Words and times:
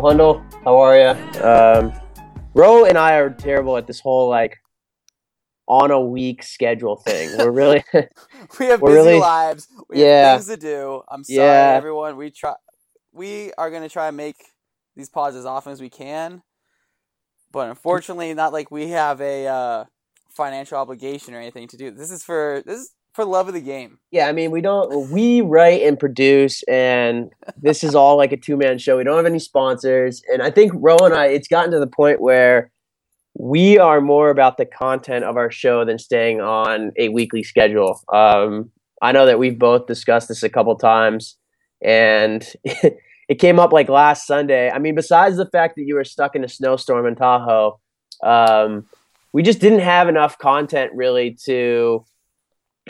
Ro 0.00 0.08
Hundle, 0.08 0.42
how 0.64 0.78
are 0.78 0.96
you? 0.98 1.42
Um, 1.44 1.92
Ro 2.54 2.86
and 2.86 2.96
I 2.96 3.16
are 3.16 3.28
terrible 3.28 3.76
at 3.76 3.86
this 3.86 4.00
whole 4.00 4.30
like 4.30 4.56
on 5.66 5.90
a 5.90 6.00
week 6.00 6.42
schedule 6.42 6.96
thing. 6.96 7.36
We're 7.36 7.50
really 7.50 7.84
we 8.58 8.66
have 8.66 8.80
busy 8.80 8.92
really- 8.94 9.18
lives. 9.18 9.68
We 9.90 10.00
Yeah. 10.02 10.30
have 10.32 10.44
things 10.44 10.48
to 10.48 10.56
do. 10.56 11.02
I'm 11.06 11.22
sorry, 11.22 11.36
Yeah. 11.36 11.74
everyone. 11.76 12.16
We 12.16 12.30
try. 12.30 12.54
We 13.12 13.52
are 13.58 13.70
gonna 13.70 13.90
try 13.90 14.08
and 14.08 14.16
make 14.16 14.36
these 14.96 15.10
pods 15.10 15.36
as 15.36 15.44
often 15.44 15.72
as 15.72 15.82
we 15.82 15.90
can, 15.90 16.42
but 17.52 17.68
unfortunately, 17.68 18.32
not 18.32 18.54
like 18.54 18.70
we 18.70 18.88
have 18.88 19.20
a 19.20 19.46
uh, 19.48 19.84
financial 20.30 20.78
obligation 20.78 21.34
or 21.34 21.40
anything 21.40 21.68
to 21.68 21.76
do. 21.76 21.90
This 21.90 22.10
is 22.10 22.24
for 22.24 22.62
this 22.64 22.80
is 22.80 22.92
for 23.12 23.24
love 23.24 23.48
of 23.48 23.54
the 23.54 23.60
game. 23.60 23.98
yeah. 24.10 24.28
I 24.28 24.32
mean, 24.32 24.50
we 24.50 24.60
don't 24.60 25.10
we 25.10 25.40
write 25.40 25.82
and 25.82 25.98
produce, 25.98 26.62
and 26.64 27.30
this 27.56 27.82
is 27.82 27.94
all 27.94 28.16
like 28.16 28.32
a 28.32 28.36
two 28.36 28.56
man 28.56 28.78
show. 28.78 28.96
We 28.96 29.04
don't 29.04 29.16
have 29.16 29.26
any 29.26 29.38
sponsors, 29.38 30.22
and 30.32 30.42
I 30.42 30.50
think 30.50 30.72
Ro 30.74 30.96
and 30.98 31.14
I, 31.14 31.26
it's 31.26 31.48
gotten 31.48 31.70
to 31.72 31.80
the 31.80 31.86
point 31.86 32.20
where 32.20 32.70
we 33.34 33.78
are 33.78 34.00
more 34.00 34.30
about 34.30 34.56
the 34.56 34.66
content 34.66 35.24
of 35.24 35.36
our 35.36 35.50
show 35.50 35.84
than 35.84 35.98
staying 35.98 36.40
on 36.40 36.92
a 36.98 37.08
weekly 37.08 37.42
schedule. 37.42 38.00
Um, 38.12 38.70
I 39.02 39.12
know 39.12 39.26
that 39.26 39.38
we've 39.38 39.58
both 39.58 39.86
discussed 39.86 40.28
this 40.28 40.42
a 40.42 40.48
couple 40.48 40.76
times, 40.76 41.36
and 41.82 42.46
it 42.64 43.38
came 43.38 43.58
up 43.58 43.72
like 43.72 43.88
last 43.88 44.26
Sunday. 44.26 44.70
I 44.70 44.78
mean, 44.78 44.94
besides 44.94 45.36
the 45.36 45.46
fact 45.46 45.76
that 45.76 45.84
you 45.84 45.94
were 45.94 46.04
stuck 46.04 46.36
in 46.36 46.44
a 46.44 46.48
snowstorm 46.48 47.06
in 47.06 47.14
Tahoe, 47.14 47.80
um, 48.22 48.86
we 49.32 49.42
just 49.42 49.60
didn't 49.60 49.80
have 49.80 50.08
enough 50.08 50.38
content 50.38 50.92
really 50.94 51.36
to 51.44 52.04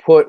put 0.04 0.26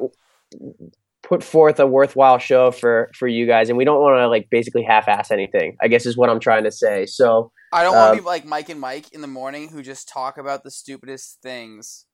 put 1.24 1.44
forth 1.44 1.80
a 1.80 1.88
worthwhile 1.88 2.40
show 2.40 2.72
for 2.72 3.10
for 3.18 3.28
you 3.28 3.46
guys, 3.48 3.70
and 3.70 3.78
we 3.78 3.86
don't 3.86 4.02
want 4.02 4.18
to 4.18 4.28
like 4.28 4.50
basically 4.50 4.84
half-ass 4.84 5.32
anything. 5.32 5.78
I 5.82 5.88
guess 5.88 6.06
is 6.06 6.18
what 6.18 6.30
I'm 6.30 6.40
trying 6.40 6.64
to 6.66 6.72
say. 6.72 7.06
So. 7.06 7.52
I 7.74 7.84
don't 7.84 7.96
want 7.96 8.10
Um, 8.10 8.18
to 8.18 8.22
be 8.22 8.26
like 8.28 8.44
Mike 8.44 8.68
and 8.68 8.82
Mike 8.82 9.14
in 9.14 9.22
the 9.22 9.28
morning 9.28 9.70
who 9.70 9.82
just 9.82 10.10
talk 10.10 10.38
about 10.38 10.64
the 10.66 10.72
stupidest 10.72 11.40
things. 11.42 12.06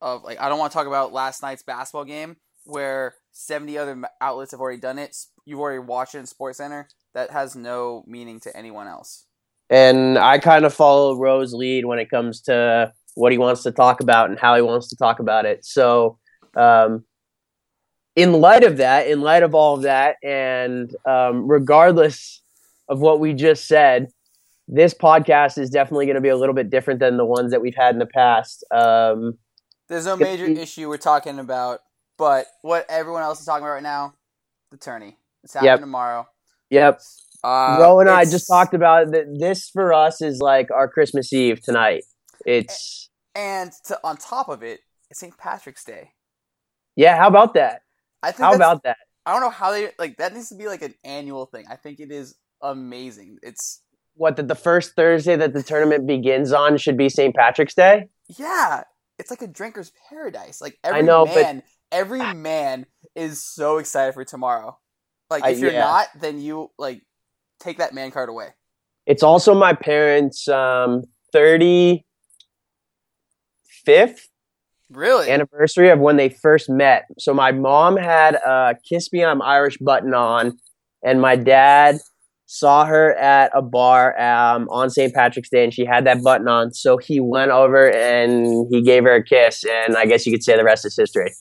Of 0.00 0.22
like, 0.22 0.40
I 0.40 0.48
don't 0.48 0.58
want 0.60 0.70
to 0.70 0.78
talk 0.78 0.86
about 0.86 1.12
last 1.12 1.42
night's 1.42 1.64
basketball 1.64 2.04
game 2.04 2.36
where 2.64 3.14
seventy 3.32 3.76
other 3.76 4.00
outlets 4.20 4.52
have 4.52 4.60
already 4.60 4.80
done 4.80 5.00
it. 5.00 5.16
You've 5.44 5.58
already 5.58 5.80
watched 5.80 6.14
it 6.14 6.18
in 6.18 6.26
SportsCenter. 6.26 6.84
That 7.12 7.30
has 7.32 7.56
no 7.56 8.04
meaning 8.06 8.38
to 8.40 8.56
anyone 8.56 8.86
else. 8.86 9.26
and 9.70 10.18
I 10.18 10.38
kind 10.38 10.64
of 10.64 10.74
follow 10.74 11.16
Ro's 11.16 11.52
lead 11.52 11.86
when 11.86 11.98
it 11.98 12.10
comes 12.10 12.40
to 12.42 12.92
what 13.14 13.32
he 13.32 13.38
wants 13.38 13.62
to 13.62 13.72
talk 13.72 14.00
about 14.00 14.30
and 14.30 14.38
how 14.38 14.54
he 14.54 14.62
wants 14.62 14.88
to 14.90 14.96
talk 14.96 15.18
about 15.20 15.44
it. 15.46 15.64
So, 15.64 16.18
um, 16.56 17.04
in 18.16 18.32
light 18.32 18.64
of 18.64 18.76
that, 18.78 19.08
in 19.08 19.20
light 19.20 19.42
of 19.42 19.54
all 19.54 19.74
of 19.74 19.82
that, 19.82 20.16
and 20.22 20.94
um, 21.06 21.48
regardless 21.50 22.40
of 22.88 23.00
what 23.00 23.18
we 23.20 23.32
just 23.32 23.66
said, 23.66 24.08
this 24.68 24.94
podcast 24.94 25.58
is 25.58 25.70
definitely 25.70 26.06
going 26.06 26.14
to 26.14 26.20
be 26.20 26.28
a 26.28 26.36
little 26.36 26.54
bit 26.54 26.70
different 26.70 27.00
than 27.00 27.16
the 27.16 27.24
ones 27.24 27.50
that 27.50 27.60
we've 27.60 27.74
had 27.76 27.94
in 27.94 27.98
the 27.98 28.06
past. 28.06 28.64
Um, 28.70 29.38
There's 29.88 30.06
no 30.06 30.16
major 30.16 30.46
issue 30.46 30.88
we're 30.88 30.96
talking 30.96 31.38
about, 31.38 31.80
but 32.16 32.46
what 32.62 32.86
everyone 32.88 33.22
else 33.22 33.40
is 33.40 33.46
talking 33.46 33.64
about 33.64 33.74
right 33.74 33.82
now, 33.82 34.14
the 34.70 34.76
tourney. 34.76 35.18
It's 35.42 35.52
happening 35.54 35.72
Yep. 35.72 35.80
tomorrow. 35.80 36.28
yep, 36.70 37.00
Uh, 37.42 37.76
Ro 37.78 38.00
and 38.00 38.08
I 38.08 38.24
just 38.24 38.46
talked 38.48 38.72
about 38.72 39.10
that. 39.12 39.26
This 39.38 39.68
for 39.68 39.92
us 39.92 40.22
is 40.22 40.40
like 40.40 40.70
our 40.70 40.88
Christmas 40.88 41.30
Eve 41.32 41.60
tonight. 41.62 42.04
It's 42.46 43.10
and 43.34 43.70
to, 43.86 44.00
on 44.02 44.16
top 44.16 44.48
of 44.48 44.62
it, 44.62 44.80
it's 45.10 45.20
St. 45.20 45.36
Patrick's 45.36 45.84
Day. 45.84 46.12
Yeah. 46.96 47.16
How 47.16 47.28
about 47.28 47.54
that? 47.54 47.82
I 48.22 48.30
think 48.30 48.44
How 48.44 48.54
about 48.54 48.82
that? 48.84 48.96
I 49.26 49.32
don't 49.32 49.40
know 49.40 49.50
how 49.50 49.70
they 49.72 49.90
like 49.98 50.18
that 50.18 50.34
needs 50.34 50.48
to 50.50 50.54
be 50.54 50.66
like 50.66 50.82
an 50.82 50.94
annual 51.04 51.46
thing. 51.46 51.64
I 51.70 51.76
think 51.76 52.00
it 52.00 52.10
is 52.10 52.34
amazing. 52.62 53.38
It's 53.42 53.82
what 54.14 54.36
that 54.36 54.48
the 54.48 54.54
first 54.54 54.94
Thursday 54.94 55.36
that 55.36 55.52
the 55.54 55.62
tournament 55.62 56.06
begins 56.06 56.52
on 56.52 56.76
should 56.78 56.96
be 56.96 57.08
St. 57.08 57.34
Patrick's 57.34 57.74
Day. 57.74 58.08
yeah, 58.38 58.84
it's 59.18 59.30
like 59.30 59.42
a 59.42 59.46
drinker's 59.46 59.92
paradise. 60.08 60.60
Like 60.60 60.78
every 60.84 61.02
know, 61.02 61.26
but- 61.26 61.34
man, 61.34 61.62
every 61.90 62.34
man 62.34 62.86
is 63.14 63.44
so 63.44 63.78
excited 63.78 64.14
for 64.14 64.24
tomorrow. 64.24 64.78
Like 65.30 65.44
I- 65.44 65.50
if 65.50 65.58
you're 65.58 65.72
yeah. 65.72 65.80
not, 65.84 66.06
then 66.20 66.40
you 66.40 66.70
like 66.78 67.02
take 67.60 67.78
that 67.78 67.94
man 67.94 68.10
card 68.10 68.28
away. 68.28 68.48
It's 69.06 69.22
also 69.22 69.54
my 69.54 69.74
parents' 69.74 70.48
um, 70.48 71.04
35th 71.34 72.04
Really? 74.90 75.30
anniversary 75.30 75.90
of 75.90 75.98
when 75.98 76.16
they 76.16 76.28
first 76.28 76.68
met. 76.68 77.06
So 77.18 77.34
my 77.34 77.52
mom 77.52 77.96
had 77.96 78.34
a 78.34 78.76
"Kiss 78.88 79.12
Me 79.12 79.24
I'm 79.24 79.42
Irish" 79.42 79.78
button 79.78 80.14
on, 80.14 80.58
and 81.02 81.20
my 81.20 81.36
dad 81.36 81.98
saw 82.46 82.84
her 82.84 83.14
at 83.14 83.50
a 83.54 83.62
bar 83.62 84.20
um, 84.20 84.68
on 84.70 84.90
St. 84.90 85.12
Patrick's 85.14 85.48
Day, 85.48 85.64
and 85.64 85.72
she 85.72 85.84
had 85.84 86.06
that 86.06 86.22
button 86.22 86.48
on. 86.48 86.72
So 86.72 86.98
he 86.98 87.18
went 87.18 87.50
over 87.50 87.90
and 87.90 88.66
he 88.70 88.82
gave 88.82 89.04
her 89.04 89.16
a 89.16 89.24
kiss, 89.24 89.64
and 89.64 89.96
I 89.96 90.06
guess 90.06 90.26
you 90.26 90.32
could 90.32 90.44
say 90.44 90.56
the 90.56 90.64
rest 90.64 90.84
is 90.84 90.96
history. 90.96 91.32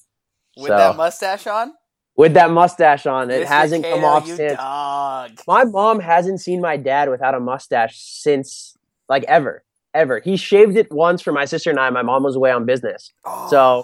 With 0.57 0.67
so- 0.67 0.77
that 0.77 0.95
mustache 0.95 1.47
on? 1.47 1.73
With 2.15 2.35
that 2.35 2.51
mustache 2.51 3.07
on, 3.07 3.31
it 3.31 3.43
Mr. 3.43 3.47
hasn't 3.47 3.85
come 3.85 4.03
off 4.03 4.27
since. 4.27 4.53
Dog. 4.53 5.31
My 5.47 5.63
mom 5.63 5.99
hasn't 5.99 6.41
seen 6.41 6.61
my 6.61 6.77
dad 6.77 7.09
without 7.09 7.33
a 7.33 7.39
mustache 7.39 7.95
since 7.97 8.77
like 9.09 9.23
ever, 9.23 9.63
ever. 9.93 10.19
He 10.19 10.37
shaved 10.37 10.75
it 10.77 10.91
once 10.91 11.21
for 11.21 11.31
my 11.31 11.45
sister 11.45 11.69
and 11.69 11.79
I. 11.79 11.89
My 11.89 12.01
mom 12.03 12.23
was 12.23 12.35
away 12.35 12.51
on 12.51 12.65
business, 12.65 13.11
Oh. 13.25 13.47
so 13.49 13.83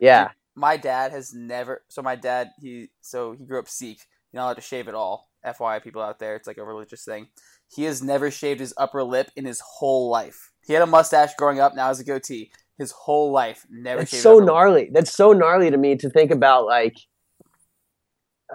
yeah. 0.00 0.30
my 0.54 0.76
dad 0.76 1.12
has 1.12 1.32
never 1.34 1.82
so 1.88 2.02
my 2.02 2.16
dad 2.16 2.50
he 2.60 2.88
so 3.00 3.32
he 3.32 3.44
grew 3.44 3.58
up 3.58 3.68
Sikh. 3.68 4.00
You're 4.32 4.40
not 4.40 4.46
allowed 4.46 4.54
to 4.54 4.60
shave 4.60 4.88
at 4.88 4.94
all. 4.94 5.28
FYI 5.46 5.82
people 5.82 6.02
out 6.02 6.18
there, 6.18 6.36
it's 6.36 6.46
like 6.48 6.58
a 6.58 6.64
religious 6.64 7.04
thing. 7.04 7.28
He 7.74 7.84
has 7.84 8.02
never 8.02 8.30
shaved 8.30 8.60
his 8.60 8.74
upper 8.76 9.02
lip 9.04 9.30
in 9.36 9.44
his 9.44 9.60
whole 9.60 10.10
life. 10.10 10.50
He 10.66 10.72
had 10.72 10.82
a 10.82 10.86
mustache 10.86 11.34
growing 11.38 11.60
up, 11.60 11.74
now 11.74 11.86
has 11.88 12.00
a 12.00 12.04
goatee. 12.04 12.50
His 12.76 12.90
whole 12.92 13.30
life, 13.32 13.64
never 13.70 14.00
That's 14.00 14.10
shaved 14.10 14.22
so 14.22 14.32
upper 14.36 14.40
lip. 14.40 14.46
gnarly. 14.46 14.90
That's 14.92 15.12
so 15.14 15.32
gnarly 15.32 15.70
to 15.70 15.76
me 15.78 15.96
to 15.96 16.10
think 16.10 16.30
about. 16.30 16.66
Like, 16.66 16.96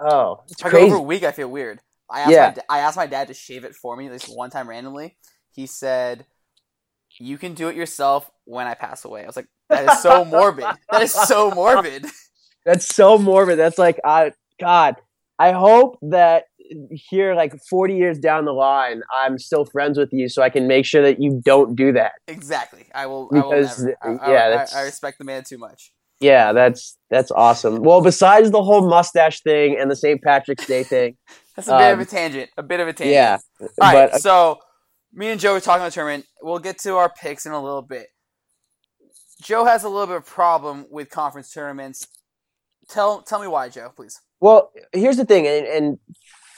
oh, 0.00 0.42
it's 0.50 0.62
I 0.64 0.68
crazy. 0.70 0.86
over 0.86 0.96
a 0.96 1.02
week, 1.02 1.22
I 1.24 1.32
feel 1.32 1.48
weird. 1.48 1.80
I 2.10 2.20
asked, 2.20 2.30
Yeah. 2.32 2.54
my, 2.68 2.76
I 2.76 2.78
asked 2.80 2.96
my 2.96 3.06
dad 3.06 3.28
to 3.28 3.34
shave 3.34 3.64
it 3.64 3.74
for 3.74 3.96
me 3.96 4.06
at 4.06 4.12
least 4.12 4.26
one 4.34 4.50
time 4.50 4.68
randomly. 4.68 5.16
He 5.52 5.66
said, 5.66 6.26
"You 7.18 7.38
can 7.38 7.54
do 7.54 7.68
it 7.68 7.76
yourself 7.76 8.30
when 8.44 8.66
I 8.66 8.74
pass 8.74 9.04
away." 9.04 9.22
I 9.22 9.26
was 9.26 9.36
like, 9.36 9.48
"That 9.70 9.88
is 9.90 10.00
so 10.02 10.24
morbid. 10.24 10.64
That 10.90 11.02
is 11.02 11.12
so 11.12 11.50
morbid." 11.54 12.06
That's 12.64 12.86
so 12.86 13.18
morbid. 13.18 13.58
That's 13.58 13.78
like, 13.78 14.00
I 14.04 14.32
God, 14.60 14.96
I 15.38 15.52
hope 15.52 15.98
that 16.02 16.44
here, 16.90 17.34
like 17.34 17.54
forty 17.68 17.94
years 17.96 18.18
down 18.18 18.44
the 18.46 18.52
line, 18.52 19.02
I'm 19.14 19.38
still 19.38 19.64
friends 19.66 19.98
with 19.98 20.10
you, 20.12 20.28
so 20.28 20.42
I 20.42 20.48
can 20.50 20.66
make 20.66 20.86
sure 20.86 21.02
that 21.02 21.20
you 21.20 21.40
don't 21.44 21.76
do 21.76 21.92
that. 21.92 22.12
exactly. 22.26 22.86
I 22.94 23.06
will. 23.06 23.28
I 23.32 23.36
will 23.40 23.50
Because, 23.50 23.82
never. 23.84 23.96
I, 24.02 24.08
I- 24.08 24.32
yeah, 24.32 24.46
I- 24.46 24.50
that's- 24.50 24.74
I 24.74 24.82
respect 24.82 25.18
the 25.18 25.24
man 25.24 25.44
too 25.44 25.58
much. 25.58 25.92
Yeah, 26.20 26.52
that's 26.52 26.96
that's 27.10 27.30
awesome. 27.32 27.82
Well, 27.82 28.00
besides 28.00 28.50
the 28.50 28.62
whole 28.62 28.88
mustache 28.88 29.42
thing 29.42 29.76
and 29.78 29.90
the 29.90 29.96
St. 29.96 30.22
Patrick's 30.22 30.64
Day 30.66 30.84
thing, 30.84 31.16
That's 31.56 31.68
a 31.68 31.76
bit 31.76 31.92
of 31.92 31.98
Um, 31.98 32.00
a 32.00 32.04
tangent. 32.06 32.50
A 32.56 32.62
bit 32.62 32.80
of 32.80 32.88
a 32.88 32.92
tangent. 32.92 33.14
yeah, 33.14 33.38
All 33.60 33.68
right. 33.92 34.10
but 34.12 34.22
so 34.22 34.58
me 35.14 35.28
and 35.28 35.40
Joe 35.40 35.54
are 35.54 35.60
talking 35.60 35.82
about 35.82 35.92
the 35.92 35.94
tournament. 35.94 36.26
We'll 36.42 36.58
get 36.58 36.78
to 36.80 36.96
our 36.96 37.08
picks 37.08 37.46
in 37.46 37.52
a 37.52 37.62
little 37.62 37.82
bit. 37.82 38.08
Joe 39.42 39.64
has 39.64 39.84
a 39.84 39.88
little 39.88 40.06
bit 40.06 40.16
of 40.16 40.26
problem 40.26 40.86
with 40.90 41.10
conference 41.10 41.52
tournaments. 41.52 42.06
Tell 42.88 43.22
tell 43.22 43.40
me 43.40 43.46
why, 43.46 43.68
Joe, 43.68 43.90
please. 43.94 44.20
Well, 44.40 44.72
here's 44.92 45.16
the 45.16 45.24
thing, 45.24 45.46
and, 45.46 45.66
and 45.66 45.98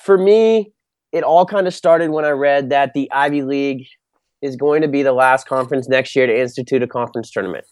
for 0.02 0.18
me, 0.18 0.72
it 1.12 1.22
all 1.22 1.46
kind 1.46 1.66
of 1.66 1.74
started 1.74 2.10
when 2.10 2.24
I 2.24 2.30
read 2.30 2.70
that 2.70 2.94
the 2.94 3.10
Ivy 3.12 3.42
League 3.42 3.86
is 4.42 4.56
going 4.56 4.82
to 4.82 4.88
be 4.88 5.02
the 5.02 5.12
last 5.12 5.46
conference 5.46 5.88
next 5.88 6.16
year 6.16 6.26
to 6.26 6.40
institute 6.40 6.82
a 6.82 6.86
conference 6.86 7.30
tournament. 7.30 7.64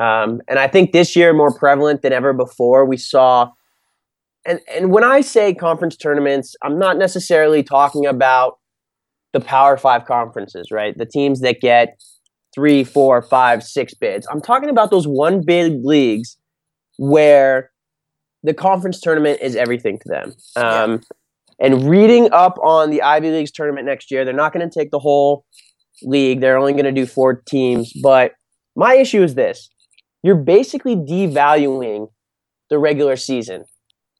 Um, 0.00 0.40
and 0.48 0.58
I 0.58 0.68
think 0.68 0.92
this 0.92 1.14
year, 1.14 1.34
more 1.34 1.56
prevalent 1.56 2.02
than 2.02 2.12
ever 2.12 2.32
before, 2.32 2.86
we 2.86 2.96
saw. 2.96 3.50
And 4.46 4.60
and 4.72 4.90
when 4.90 5.04
I 5.04 5.20
say 5.20 5.54
conference 5.54 5.96
tournaments, 5.96 6.56
I'm 6.62 6.78
not 6.78 6.96
necessarily 6.96 7.62
talking 7.62 8.06
about 8.06 8.58
the 9.32 9.40
Power 9.40 9.76
Five 9.76 10.04
conferences, 10.04 10.68
right? 10.70 10.96
The 10.96 11.06
teams 11.06 11.40
that 11.40 11.60
get 11.60 12.00
three, 12.54 12.84
four, 12.84 13.22
five, 13.22 13.62
six 13.62 13.94
bids. 13.94 14.26
I'm 14.30 14.40
talking 14.40 14.68
about 14.68 14.90
those 14.90 15.06
one 15.06 15.42
bid 15.44 15.84
leagues 15.84 16.36
where 16.98 17.70
the 18.42 18.52
conference 18.52 19.00
tournament 19.00 19.40
is 19.40 19.56
everything 19.56 19.98
to 20.00 20.08
them. 20.08 20.34
Um, 20.56 21.00
And 21.58 21.88
reading 21.88 22.28
up 22.32 22.58
on 22.58 22.90
the 22.90 23.02
Ivy 23.02 23.30
League's 23.30 23.52
tournament 23.52 23.86
next 23.86 24.10
year, 24.10 24.24
they're 24.24 24.34
not 24.34 24.52
going 24.52 24.68
to 24.68 24.78
take 24.78 24.90
the 24.90 24.98
whole 24.98 25.44
league. 26.02 26.40
They're 26.40 26.58
only 26.58 26.72
going 26.72 26.86
to 26.86 26.92
do 26.92 27.06
four 27.06 27.40
teams. 27.46 27.92
But 28.02 28.32
my 28.74 28.94
issue 28.94 29.22
is 29.22 29.34
this 29.34 29.70
you're 30.24 30.34
basically 30.36 30.96
devaluing 30.96 32.08
the 32.68 32.78
regular 32.78 33.16
season 33.16 33.64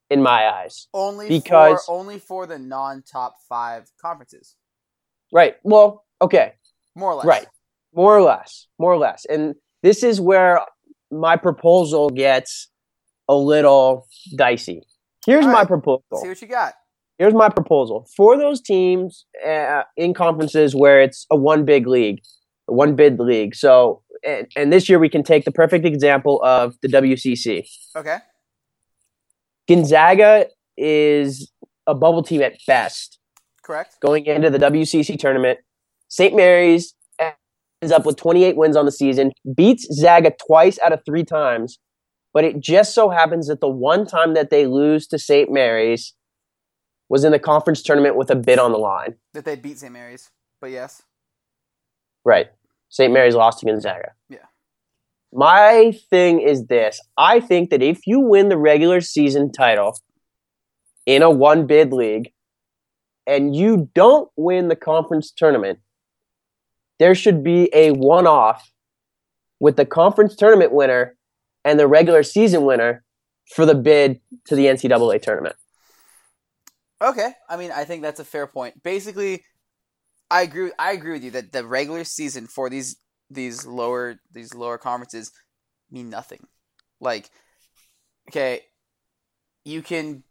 in 0.09 0.23
my 0.23 0.49
eyes. 0.49 0.89
Only 0.95 1.29
Because- 1.29 1.85
for 1.87 1.95
only 1.99 2.19
for 2.19 2.47
the 2.47 2.59
non 2.59 3.03
top 3.03 3.35
five 3.49 3.91
conferences. 4.01 4.55
Right. 5.33 5.55
Well, 5.65 6.05
okay. 6.21 6.53
More 6.95 7.13
or 7.13 7.15
less. 7.17 7.27
Right. 7.27 7.47
More 7.95 8.17
or 8.17 8.23
less. 8.23 8.67
More 8.79 8.93
or 8.93 8.99
less. 8.99 9.25
And 9.25 9.55
this 9.83 10.03
is 10.03 10.21
where 10.21 10.61
my 11.11 11.37
proposal 11.37 12.11
gets 12.11 12.69
a 13.29 13.35
little 13.35 14.07
dicey. 14.37 14.83
Here's 15.27 15.45
All 15.47 15.53
my 15.53 15.61
right. 15.61 15.69
proposal. 15.69 16.03
See 16.21 16.29
what 16.29 16.43
you 16.43 16.49
got. 16.49 16.75
here's 17.19 17.35
my 17.35 17.49
proposal 17.49 18.09
for 18.17 18.37
those 18.37 18.61
teams 18.61 19.25
uh, 19.47 19.83
in 19.97 20.13
conferences 20.15 20.75
where 20.75 21.01
it's 21.01 21.27
a 21.31 21.37
one 21.37 21.65
big 21.65 21.87
league, 21.87 22.21
one 22.67 22.95
bid 22.97 23.19
league. 23.19 23.55
So, 23.55 24.03
and, 24.27 24.47
and 24.57 24.73
this 24.73 24.89
year 24.89 24.99
we 24.99 25.09
can 25.09 25.23
take 25.23 25.45
the 25.45 25.53
perfect 25.53 25.85
example 25.87 26.43
of 26.43 26.75
the 26.83 26.89
WCC. 26.89 27.67
Okay. 27.97 28.19
Gonzaga 29.69 30.47
is 30.77 31.51
a 31.87 31.95
bubble 31.95 32.23
team 32.23 32.43
at 32.43 32.55
best 32.67 33.19
Correct. 33.63 34.01
going 34.01 34.27
into 34.27 34.51
the 34.51 34.59
WCC 34.59 35.19
tournament. 35.19 35.61
St. 36.09 36.35
Mary's 36.35 36.95
ends 37.83 37.93
up 37.93 38.07
with 38.07 38.17
28 38.17 38.57
wins 38.57 38.77
on 38.77 38.85
the 38.85 38.93
season, 38.93 39.33
beats 39.55 39.87
Zaga 39.93 40.33
twice 40.47 40.79
out 40.81 40.93
of 40.93 41.01
three 41.05 41.25
times, 41.25 41.79
but 42.33 42.45
it 42.45 42.61
just 42.61 42.95
so 42.95 43.11
happens 43.11 43.49
that 43.49 43.61
the 43.61 43.69
one 43.69 44.07
time 44.07 44.35
that 44.35 44.51
they 44.51 44.67
lose 44.67 45.07
to 45.09 45.19
St. 45.19 45.51
Mary's 45.51 46.15
was 47.09 47.25
in 47.25 47.33
the 47.33 47.39
conference 47.39 47.83
tournament 47.83 48.17
with 48.17 48.31
a 48.31 48.37
bid 48.37 48.59
on 48.59 48.73
the 48.73 48.79
line. 48.79 49.17
That 49.35 49.45
they 49.45 49.57
beat 49.57 49.79
St. 49.79 49.93
Mary's, 49.93 50.31
but 50.61 50.71
yes. 50.71 51.03
Right. 52.25 52.51
St. 52.89 53.13
Mary's 53.13 53.35
lost 53.35 53.61
to 53.61 53.67
Gonzaga. 53.67 54.13
Yeah. 54.29 54.39
My 55.33 55.99
thing 56.11 56.41
is 56.41 56.67
this 56.67 57.01
I 57.17 57.41
think 57.41 57.71
that 57.71 57.83
if 57.83 58.07
you 58.07 58.21
win 58.21 58.49
the 58.49 58.59
regular 58.59 59.01
season 59.01 59.51
title 59.51 59.99
in 61.07 61.23
a 61.23 61.31
one 61.31 61.67
bid 61.67 61.93
league 61.93 62.33
and 63.27 63.55
you 63.55 63.91
don't 63.95 64.31
win 64.37 64.69
the 64.69 64.77
conference 64.77 65.31
tournament, 65.31 65.79
there 66.99 67.15
should 67.15 67.43
be 67.43 67.71
a 67.75 67.93
one 67.93 68.27
off 68.27 68.71
with 69.61 69.77
the 69.77 69.87
conference 69.87 70.37
tournament 70.37 70.73
winner 70.73 71.17
and 71.65 71.79
the 71.79 71.87
regular 71.87 72.23
season 72.23 72.65
winner 72.65 73.05
for 73.55 73.67
the 73.67 73.75
bid 73.75 74.21
to 74.47 74.57
the 74.57 74.67
NCAA 74.67 75.21
tournament. 75.23 75.57
Okay. 77.01 77.33
I 77.49 77.57
mean, 77.57 77.73
I 77.73 77.85
think 77.85 78.03
that's 78.03 78.21
a 78.21 78.25
fair 78.25 78.47
point. 78.47 78.83
Basically, 78.83 79.45
I 80.31 80.43
agree. 80.43 80.71
I 80.79 80.93
agree 80.93 81.13
with 81.13 81.25
you 81.25 81.31
that 81.33 81.53
the 81.53 81.65
regular 81.65 82.05
season 82.05 82.47
for 82.47 82.71
these 82.71 82.97
these 83.31 83.67
lower 83.67 84.17
these 84.33 84.55
lower 84.55 84.79
conferences 84.79 85.33
mean 85.91 86.09
nothing. 86.09 86.47
Like, 87.01 87.31
okay, 88.31 88.61
you 89.65 89.83
can 89.83 90.23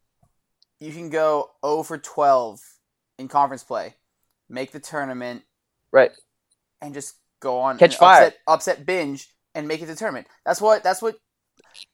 you 0.80 0.92
can 0.92 1.10
go 1.10 1.52
0 1.64 1.84
for 1.84 1.98
12 1.98 2.60
in 3.22 3.28
conference 3.30 3.64
play, 3.64 3.96
make 4.50 4.72
the 4.72 4.80
tournament, 4.80 5.44
Right. 5.92 6.12
and 6.82 6.94
just 6.94 7.16
go 7.40 7.60
on 7.60 7.78
Catch 7.78 7.92
and 7.94 8.00
fire. 8.00 8.24
upset, 8.26 8.40
upset 8.48 8.86
binge 8.86 9.34
and 9.56 9.68
make 9.68 9.80
it 9.82 9.86
to 9.86 9.92
the 9.94 9.96
tournament. 9.98 10.28
That's 10.46 10.60
what 10.60 10.84
that's 10.84 11.02
what 11.02 11.16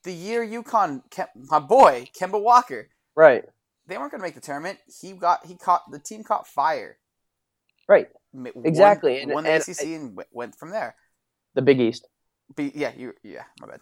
the 0.03 0.11
year 0.13 0.45
UConn 0.45 1.01
Kem, 1.11 1.27
my 1.35 1.59
boy 1.59 2.09
Kemba 2.19 2.41
Walker 2.41 2.89
Right. 3.15 3.43
they 3.85 3.97
weren't 3.97 4.11
going 4.11 4.19
to 4.21 4.25
make 4.27 4.35
the 4.35 4.41
tournament. 4.41 4.79
He 5.01 5.13
got 5.13 5.45
he 5.45 5.55
caught 5.55 5.83
the 5.91 5.99
team 5.99 6.23
caught 6.23 6.47
fire. 6.47 6.97
Right. 7.87 8.07
Won- 8.33 8.51
Exactly, 8.65 9.21
and- 9.21 9.31
Won, 9.31 9.43
the 9.43 9.51
and 9.51 9.61
ACC 9.63 9.81
and 9.95 10.09
w- 10.15 10.27
went 10.31 10.55
from 10.55 10.69
there. 10.71 10.95
The 11.55 11.61
Big 11.61 11.79
East. 11.79 12.07
But 12.55 12.75
yeah, 12.75 12.91
you 12.95 13.13
yeah, 13.23 13.43
my 13.61 13.67
bad. 13.67 13.79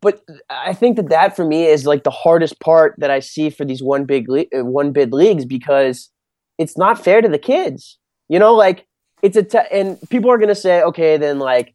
but 0.00 0.22
I 0.50 0.72
think 0.74 0.96
that 0.96 1.08
that 1.08 1.34
for 1.36 1.44
me 1.44 1.66
is 1.66 1.86
like 1.86 2.04
the 2.04 2.10
hardest 2.10 2.60
part 2.60 2.94
that 2.98 3.10
I 3.10 3.20
see 3.20 3.50
for 3.50 3.64
these 3.64 3.82
one 3.82 4.04
big 4.04 4.28
le- 4.28 4.46
uh, 4.54 4.64
one 4.64 4.92
bid 4.92 5.12
leagues 5.12 5.44
because 5.44 6.10
it's 6.58 6.76
not 6.76 7.02
fair 7.02 7.20
to 7.20 7.28
the 7.28 7.38
kids. 7.38 7.98
You 8.28 8.38
know, 8.38 8.54
like 8.54 8.86
it's 9.22 9.36
a 9.36 9.42
t- 9.42 9.58
and 9.72 9.98
people 10.10 10.30
are 10.30 10.38
gonna 10.38 10.54
say, 10.54 10.82
okay, 10.82 11.16
then 11.16 11.38
like 11.38 11.74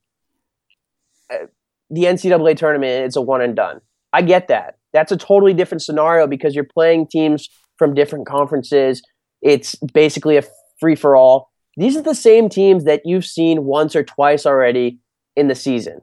uh, 1.32 1.48
the 1.90 2.04
NCAA 2.04 2.58
tournament, 2.58 3.06
it's 3.06 3.16
a 3.16 3.22
one 3.22 3.42
and 3.42 3.56
done. 3.56 3.82
I 4.12 4.22
get 4.22 4.48
that. 4.50 4.78
That's 4.92 5.12
a 5.12 5.18
totally 5.18 5.54
different 5.54 5.82
scenario 5.82 6.28
because 6.28 6.54
you're 6.54 6.64
playing 6.64 7.08
teams 7.08 7.50
from 7.78 7.96
different 7.96 8.28
conferences. 8.28 9.02
It's 9.42 9.76
basically 9.76 10.38
a 10.38 10.44
free 10.80 10.96
for 10.96 11.16
all. 11.16 11.50
These 11.76 11.98
are 11.98 12.02
the 12.02 12.16
same 12.16 12.50
teams 12.50 12.84
that 12.84 13.02
you've 13.06 13.26
seen 13.26 13.66
once 13.66 13.96
or 13.96 14.04
twice 14.04 14.46
already 14.46 15.00
in 15.36 15.48
the 15.48 15.56
season. 15.56 16.02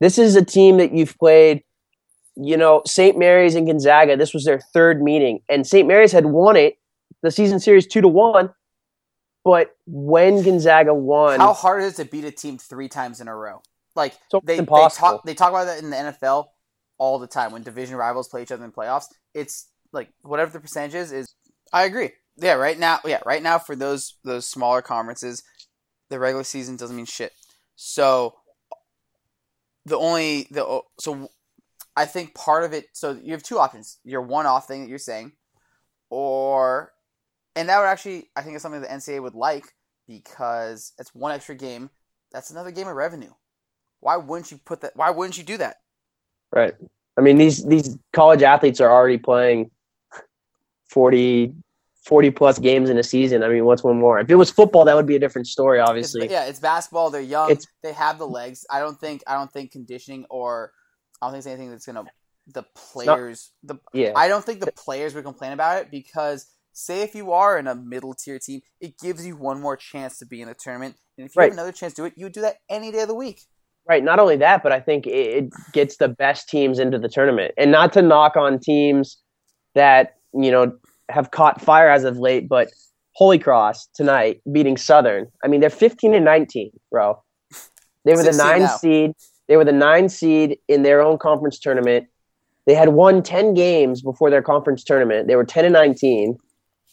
This 0.00 0.18
is 0.18 0.34
a 0.34 0.44
team 0.44 0.78
that 0.78 0.92
you've 0.92 1.16
played, 1.18 1.62
you 2.34 2.56
know, 2.56 2.82
St. 2.86 3.18
Mary's 3.18 3.54
and 3.54 3.66
Gonzaga. 3.66 4.16
This 4.16 4.32
was 4.32 4.44
their 4.44 4.60
third 4.72 5.02
meeting, 5.02 5.40
and 5.48 5.66
St. 5.66 5.86
Mary's 5.86 6.12
had 6.12 6.26
won 6.26 6.56
it, 6.56 6.76
the 7.22 7.30
season 7.30 7.60
series 7.60 7.86
two 7.86 8.00
to 8.00 8.08
one. 8.08 8.52
But 9.44 9.74
when 9.86 10.42
Gonzaga 10.42 10.94
won, 10.94 11.40
How 11.40 11.52
hard 11.52 11.82
is 11.82 11.98
it 11.98 12.04
to 12.04 12.10
beat 12.10 12.24
a 12.24 12.30
team 12.30 12.58
three 12.58 12.88
times 12.88 13.20
in 13.20 13.26
a 13.26 13.34
row? 13.34 13.60
Like 13.96 14.14
they 14.44 14.58
they 14.58 14.64
talk 14.64 15.24
they 15.24 15.34
talk 15.34 15.50
about 15.50 15.64
that 15.64 15.82
in 15.82 15.90
the 15.90 15.96
NFL 15.96 16.46
all 16.98 17.18
the 17.18 17.26
time 17.26 17.52
when 17.52 17.62
division 17.62 17.96
rivals 17.96 18.28
play 18.28 18.42
each 18.42 18.52
other 18.52 18.64
in 18.64 18.72
playoffs. 18.72 19.06
It's 19.34 19.68
like 19.92 20.10
whatever 20.22 20.52
the 20.52 20.60
percentage 20.60 20.94
is 20.94 21.12
is. 21.12 21.34
I 21.72 21.84
agree. 21.84 22.10
Yeah, 22.36 22.54
right 22.54 22.78
now. 22.78 23.00
Yeah, 23.04 23.20
right 23.26 23.42
now 23.42 23.58
for 23.58 23.76
those 23.76 24.14
those 24.24 24.46
smaller 24.46 24.80
conferences, 24.80 25.42
the 26.08 26.18
regular 26.18 26.44
season 26.44 26.76
doesn't 26.76 26.96
mean 26.96 27.06
shit. 27.06 27.32
So 27.76 28.36
the 29.84 29.98
only 29.98 30.46
the 30.50 30.80
so 30.98 31.30
I 31.96 32.06
think 32.06 32.34
part 32.34 32.64
of 32.64 32.72
it. 32.72 32.86
So 32.92 33.18
you 33.22 33.32
have 33.32 33.42
two 33.42 33.58
options: 33.58 33.98
your 34.04 34.22
one-off 34.22 34.66
thing 34.66 34.82
that 34.82 34.88
you're 34.88 34.98
saying, 34.98 35.32
or 36.08 36.92
and 37.56 37.68
that 37.68 37.78
would 37.78 37.86
actually 37.86 38.30
I 38.36 38.42
think 38.42 38.56
is 38.56 38.62
something 38.62 38.80
the 38.80 38.86
NCAA 38.88 39.22
would 39.22 39.34
like 39.34 39.64
because 40.08 40.92
it's 40.98 41.14
one 41.14 41.32
extra 41.32 41.54
game. 41.54 41.90
That's 42.32 42.50
another 42.50 42.70
game 42.70 42.88
of 42.88 42.96
revenue. 42.96 43.32
Why 44.00 44.16
wouldn't 44.16 44.50
you 44.50 44.58
put 44.64 44.80
that? 44.80 44.92
Why 44.96 45.10
wouldn't 45.10 45.38
you 45.38 45.44
do 45.44 45.56
that? 45.58 45.76
right? 46.54 46.74
I 47.16 47.20
mean, 47.20 47.38
these 47.38 47.64
these 47.66 47.96
college 48.12 48.42
athletes 48.42 48.80
are 48.80 48.90
already 48.90 49.18
playing 49.18 49.70
40, 50.88 51.54
40 52.04 52.30
plus 52.30 52.58
games 52.58 52.90
in 52.90 52.98
a 52.98 53.02
season. 53.02 53.42
I 53.42 53.48
mean, 53.48 53.64
what's 53.64 53.82
one 53.82 53.98
more? 53.98 54.18
If 54.18 54.30
it 54.30 54.34
was 54.34 54.50
football, 54.50 54.84
that 54.84 54.94
would 54.96 55.06
be 55.06 55.16
a 55.16 55.18
different 55.18 55.46
story, 55.46 55.78
It's, 55.80 55.88
obviously. 55.88 56.28
yeah, 56.30 56.44
it's 56.44 56.58
basketball. 56.60 57.10
They're 57.10 57.20
young. 57.20 57.50
It's- 57.50 57.66
they 57.82 57.92
have 57.92 58.18
the 58.18 58.26
legs. 58.26 58.66
I 58.70 58.80
don't 58.80 58.98
think. 58.98 59.22
I 59.26 59.34
don't 59.34 59.50
think 59.52 59.72
conditioning 59.72 60.26
or 60.30 60.72
I 61.20 61.26
don't 61.26 61.32
think 61.32 61.38
it's 61.40 61.46
anything 61.46 61.70
that's 61.70 61.86
gonna 61.86 62.04
the 62.48 62.62
not- 62.62 62.74
players. 62.74 63.52
the 63.62 63.76
yeah, 63.92 64.12
I 64.16 64.28
don't 64.28 64.44
think 64.44 64.60
the 64.60 64.72
players 64.72 65.14
would 65.14 65.24
complain 65.24 65.52
about 65.52 65.78
it 65.82 65.90
because 65.90 66.46
say 66.72 67.02
if 67.02 67.14
you 67.14 67.32
are 67.32 67.58
in 67.58 67.66
a 67.66 67.74
middle 67.74 68.14
tier 68.14 68.38
team, 68.38 68.60
it 68.80 68.98
gives 68.98 69.26
you 69.26 69.36
one 69.36 69.60
more 69.60 69.76
chance 69.76 70.18
to 70.18 70.26
be 70.26 70.40
in 70.40 70.48
the 70.48 70.54
tournament. 70.54 70.96
And 71.18 71.26
if 71.26 71.34
you 71.34 71.40
Right. 71.40 71.46
have 71.46 71.52
another 71.52 71.72
chance 71.72 71.94
to 71.94 72.02
do 72.02 72.06
it, 72.06 72.14
you 72.16 72.26
would 72.26 72.32
do 72.32 72.40
that 72.40 72.56
any 72.68 72.90
day 72.90 73.00
of 73.00 73.08
the 73.08 73.14
week. 73.14 73.42
Right. 73.88 74.02
Not 74.02 74.18
only 74.18 74.36
that, 74.36 74.62
but 74.62 74.72
I 74.72 74.80
think 74.80 75.06
it, 75.06 75.50
gets 75.72 75.96
the 75.96 76.08
best 76.08 76.48
teams 76.48 76.78
into 76.78 76.98
the 76.98 77.08
tournament. 77.08 77.52
And 77.58 77.72
not 77.72 77.92
to 77.94 78.02
knock 78.02 78.36
on 78.36 78.58
teams 78.60 79.18
that, 79.74 80.16
you 80.32 80.50
know, 80.50 80.72
have 81.08 81.30
caught 81.32 81.60
fire 81.60 81.90
as 81.90 82.04
of 82.04 82.16
late, 82.18 82.48
but 82.48 82.68
Holy 83.14 83.38
Cross 83.38 83.88
tonight 83.94 84.40
beating 84.52 84.76
Southern. 84.76 85.26
I 85.44 85.48
mean, 85.48 85.60
they're 85.60 85.68
15 85.70 86.14
and 86.14 86.24
19, 86.24 86.70
bro. 86.90 87.22
They 88.04 88.14
were 88.14 88.22
the 88.22 88.32
nine 88.32 88.62
now. 88.62 88.76
seed. 88.76 89.12
They 89.48 89.56
were 89.56 89.64
the 89.64 89.72
nine 89.72 90.08
seed 90.08 90.58
in 90.68 90.82
their 90.82 91.02
own 91.02 91.18
conference 91.18 91.58
tournament. 91.58 92.06
They 92.66 92.74
had 92.74 92.90
won 92.90 93.22
10 93.22 93.54
games 93.54 94.00
before 94.02 94.30
their 94.30 94.42
conference 94.42 94.84
tournament. 94.84 95.26
They 95.26 95.36
were 95.36 95.44
10 95.44 95.64
and 95.64 95.72
19. 95.72 96.38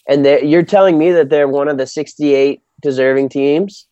And 0.09 0.25
you're 0.25 0.63
telling 0.63 0.97
me 0.97 1.11
that 1.11 1.29
they're 1.29 1.47
one 1.47 1.67
of 1.67 1.77
the 1.77 1.85
68 1.87 2.61
deserving 2.81 3.29
teams? 3.29 3.87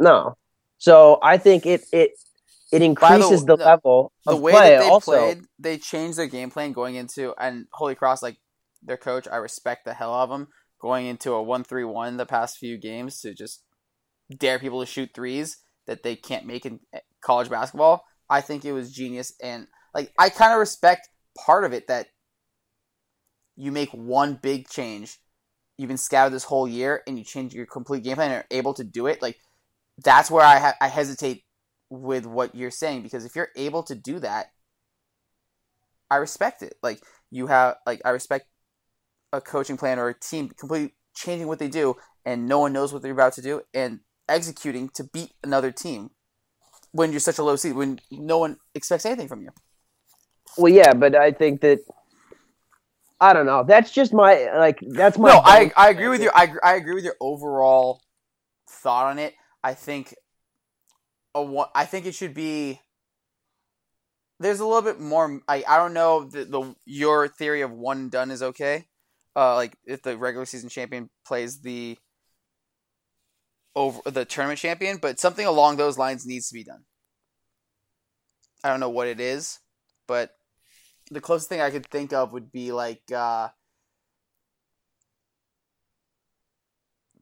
No. 0.00 0.36
So 0.78 1.20
I 1.22 1.38
think 1.38 1.64
it 1.64 1.82
it 1.92 2.10
it 2.72 2.82
increases 2.82 3.44
the, 3.44 3.56
the- 3.56 3.64
level 3.64 4.12
the 4.26 4.32
of 4.32 4.40
way 4.40 4.52
play. 4.52 4.70
that 4.70 4.80
they 4.80 4.88
also, 4.88 5.12
played, 5.12 5.42
they 5.58 5.78
changed 5.78 6.18
their 6.18 6.26
game 6.26 6.50
plan 6.50 6.72
going 6.72 6.96
into 6.96 7.32
and 7.38 7.66
Holy 7.72 7.94
Cross, 7.94 8.22
like 8.22 8.38
their 8.82 8.96
coach, 8.96 9.28
I 9.30 9.36
respect 9.36 9.84
the 9.84 9.94
hell 9.94 10.12
of 10.12 10.30
him 10.30 10.48
going 10.80 11.06
into 11.06 11.32
a 11.32 11.42
one-three-one 11.42 12.16
the 12.16 12.26
past 12.26 12.58
few 12.58 12.76
games 12.76 13.20
to 13.20 13.32
just 13.32 13.62
dare 14.36 14.58
people 14.58 14.80
to 14.80 14.86
shoot 14.86 15.10
threes 15.14 15.58
that 15.86 16.02
they 16.02 16.16
can't 16.16 16.44
make 16.44 16.66
in 16.66 16.80
eh, 16.92 16.98
college 17.20 17.48
basketball. 17.48 18.04
I 18.28 18.40
think 18.40 18.64
it 18.64 18.72
was 18.72 18.92
genius, 18.92 19.34
and 19.40 19.68
like 19.94 20.12
I 20.18 20.28
kind 20.30 20.52
of 20.52 20.58
respect 20.58 21.08
part 21.46 21.64
of 21.64 21.72
it 21.72 21.86
that 21.86 22.08
you 23.56 23.70
make 23.70 23.90
one 23.90 24.38
big 24.42 24.68
change. 24.68 25.18
You've 25.78 25.88
been 25.88 25.96
scouted 25.96 26.32
this 26.32 26.44
whole 26.44 26.68
year, 26.68 27.02
and 27.06 27.18
you 27.18 27.24
change 27.24 27.54
your 27.54 27.66
complete 27.66 28.04
game 28.04 28.16
plan 28.16 28.30
and 28.30 28.42
are 28.42 28.46
able 28.50 28.74
to 28.74 28.84
do 28.84 29.06
it. 29.06 29.22
Like 29.22 29.38
that's 30.04 30.30
where 30.30 30.44
I 30.44 30.58
ha- 30.58 30.76
I 30.80 30.88
hesitate 30.88 31.44
with 31.90 32.26
what 32.26 32.54
you're 32.54 32.70
saying 32.70 33.02
because 33.02 33.24
if 33.24 33.36
you're 33.36 33.50
able 33.56 33.82
to 33.84 33.94
do 33.94 34.18
that, 34.20 34.46
I 36.10 36.16
respect 36.16 36.62
it. 36.62 36.74
Like 36.82 37.00
you 37.30 37.46
have 37.46 37.76
like 37.86 38.00
I 38.04 38.10
respect 38.10 38.46
a 39.32 39.40
coaching 39.40 39.76
plan 39.76 39.98
or 39.98 40.08
a 40.08 40.18
team 40.18 40.48
completely 40.48 40.94
changing 41.14 41.48
what 41.48 41.58
they 41.58 41.68
do 41.68 41.96
and 42.24 42.46
no 42.46 42.58
one 42.60 42.72
knows 42.72 42.92
what 42.92 43.02
they're 43.02 43.12
about 43.12 43.32
to 43.34 43.42
do 43.42 43.62
and 43.74 44.00
executing 44.28 44.88
to 44.90 45.04
beat 45.04 45.32
another 45.42 45.72
team 45.72 46.10
when 46.92 47.10
you're 47.10 47.20
such 47.20 47.38
a 47.38 47.42
low 47.42 47.56
seed 47.56 47.74
when 47.74 47.98
no 48.10 48.38
one 48.38 48.56
expects 48.74 49.06
anything 49.06 49.28
from 49.28 49.42
you. 49.42 49.48
well, 50.56 50.72
yeah, 50.72 50.92
but 50.92 51.14
I 51.14 51.32
think 51.32 51.60
that 51.62 51.80
I 53.22 53.32
don't 53.34 53.46
know. 53.46 53.62
That's 53.62 53.92
just 53.92 54.12
my 54.12 54.50
like. 54.52 54.80
That's 54.82 55.16
my. 55.16 55.28
no, 55.28 55.40
I, 55.44 55.70
I 55.76 55.90
agree 55.90 56.08
with 56.08 56.20
your 56.20 56.32
I, 56.34 56.52
I 56.64 56.74
agree 56.74 56.94
with 56.94 57.04
your 57.04 57.14
overall 57.20 58.02
thought 58.68 59.06
on 59.06 59.20
it. 59.20 59.34
I 59.62 59.74
think 59.74 60.12
a 61.32 61.40
one, 61.40 61.68
I 61.72 61.84
think 61.84 62.04
it 62.04 62.16
should 62.16 62.34
be. 62.34 62.80
There's 64.40 64.58
a 64.58 64.66
little 64.66 64.82
bit 64.82 64.98
more. 64.98 65.40
I 65.46 65.62
I 65.68 65.76
don't 65.76 65.94
know 65.94 66.24
the, 66.24 66.44
the 66.44 66.74
your 66.84 67.28
theory 67.28 67.60
of 67.60 67.70
one 67.70 67.98
and 67.98 68.10
done 68.10 68.32
is 68.32 68.42
okay, 68.42 68.86
uh, 69.36 69.54
like 69.54 69.76
if 69.84 70.02
the 70.02 70.18
regular 70.18 70.44
season 70.44 70.68
champion 70.68 71.08
plays 71.24 71.60
the 71.60 71.96
over 73.76 74.00
the 74.10 74.24
tournament 74.24 74.58
champion, 74.58 74.96
but 74.96 75.20
something 75.20 75.46
along 75.46 75.76
those 75.76 75.96
lines 75.96 76.26
needs 76.26 76.48
to 76.48 76.54
be 76.54 76.64
done. 76.64 76.82
I 78.64 78.68
don't 78.70 78.80
know 78.80 78.90
what 78.90 79.06
it 79.06 79.20
is, 79.20 79.60
but 80.08 80.32
the 81.10 81.20
closest 81.20 81.48
thing 81.48 81.60
I 81.60 81.70
could 81.70 81.86
think 81.86 82.12
of 82.12 82.32
would 82.32 82.52
be 82.52 82.72
like 82.72 83.02
uh, 83.14 83.48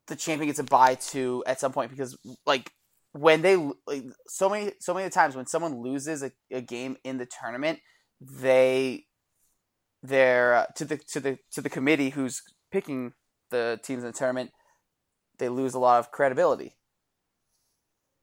the 0.06 0.16
champion 0.16 0.49
gets 0.49 0.58
a 0.58 0.64
bye 0.64 0.96
to 0.96 1.42
at 1.46 1.60
some 1.60 1.72
point 1.72 1.90
because 1.90 2.16
like 2.46 2.70
when 3.12 3.42
they 3.42 3.56
like 3.87 4.04
so 4.28 4.49
many 4.49 4.72
so 4.80 4.94
many 4.94 5.10
times 5.10 5.34
when 5.34 5.46
someone 5.46 5.80
loses 5.80 6.22
a, 6.22 6.30
a 6.50 6.60
game 6.60 6.96
in 7.04 7.18
the 7.18 7.26
tournament, 7.26 7.78
they 8.20 9.06
they're 10.02 10.54
uh, 10.54 10.66
to 10.76 10.84
the 10.84 10.96
to 11.12 11.20
the 11.20 11.38
to 11.52 11.60
the 11.60 11.70
committee 11.70 12.10
who's 12.10 12.42
picking 12.70 13.12
the 13.50 13.80
teams 13.82 14.02
in 14.02 14.06
the 14.06 14.16
tournament, 14.16 14.50
they 15.38 15.49
lose 15.49 15.75
a 15.75 15.78
lot 15.78 15.99
of 15.99 16.10
credibility. 16.12 16.76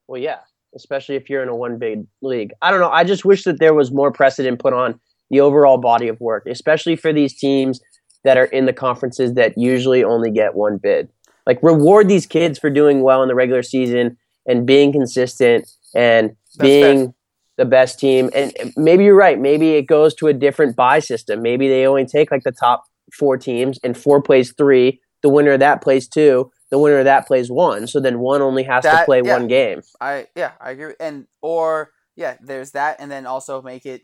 Well, 0.07 0.21
yeah, 0.21 0.39
especially 0.75 1.15
if 1.15 1.29
you're 1.29 1.43
in 1.43 1.49
a 1.49 1.55
one 1.55 1.77
big 1.77 2.05
league. 2.21 2.53
I 2.61 2.71
don't 2.71 2.79
know. 2.79 2.89
I 2.89 3.03
just 3.03 3.25
wish 3.25 3.43
that 3.43 3.59
there 3.59 3.73
was 3.73 3.91
more 3.91 4.11
precedent 4.11 4.59
put 4.59 4.73
on 4.73 4.99
the 5.29 5.39
overall 5.39 5.77
body 5.77 6.07
of 6.07 6.19
work, 6.19 6.45
especially 6.47 6.95
for 6.95 7.11
these 7.11 7.33
teams 7.33 7.81
that 8.23 8.37
are 8.37 8.45
in 8.45 8.65
the 8.65 8.73
conferences 8.73 9.33
that 9.33 9.57
usually 9.57 10.03
only 10.03 10.31
get 10.31 10.55
one 10.55 10.77
bid. 10.77 11.09
Like 11.45 11.59
reward 11.63 12.07
these 12.09 12.25
kids 12.25 12.59
for 12.59 12.69
doing 12.69 13.01
well 13.01 13.21
in 13.23 13.29
the 13.29 13.35
regular 13.35 13.63
season 13.63 14.17
and 14.45 14.65
being 14.65 14.91
consistent 14.91 15.69
and 15.95 16.29
That's 16.29 16.57
being 16.57 17.05
fair. 17.05 17.13
the 17.57 17.65
best 17.65 17.99
team. 17.99 18.29
And 18.35 18.53
maybe 18.75 19.05
you're 19.05 19.15
right. 19.15 19.39
Maybe 19.39 19.73
it 19.73 19.83
goes 19.83 20.13
to 20.15 20.27
a 20.27 20.33
different 20.33 20.75
buy 20.75 20.99
system. 20.99 21.41
Maybe 21.41 21.67
they 21.69 21.85
only 21.85 22.05
take 22.05 22.31
like 22.31 22.43
the 22.43 22.51
top 22.51 22.83
four 23.13 23.37
teams 23.37 23.79
and 23.83 23.97
four 23.97 24.21
plays 24.21 24.53
three. 24.57 24.99
The 25.23 25.29
winner 25.29 25.51
of 25.51 25.59
that 25.61 25.81
plays 25.81 26.07
two. 26.07 26.51
The 26.69 26.79
winner 26.79 26.99
of 26.99 27.05
that 27.05 27.27
plays 27.27 27.49
one. 27.49 27.87
So 27.87 27.99
then 27.99 28.19
one 28.19 28.41
only 28.41 28.63
has 28.63 28.83
that, 28.83 28.99
to 28.99 29.05
play 29.05 29.21
yeah, 29.23 29.33
one 29.33 29.47
game. 29.47 29.81
I 30.01 30.27
yeah, 30.35 30.51
I 30.59 30.71
agree. 30.71 30.93
And 30.99 31.27
or 31.41 31.91
yeah, 32.17 32.35
there's 32.41 32.71
that, 32.71 32.97
and 32.99 33.09
then 33.09 33.25
also 33.25 33.61
make 33.61 33.85
it 33.85 34.01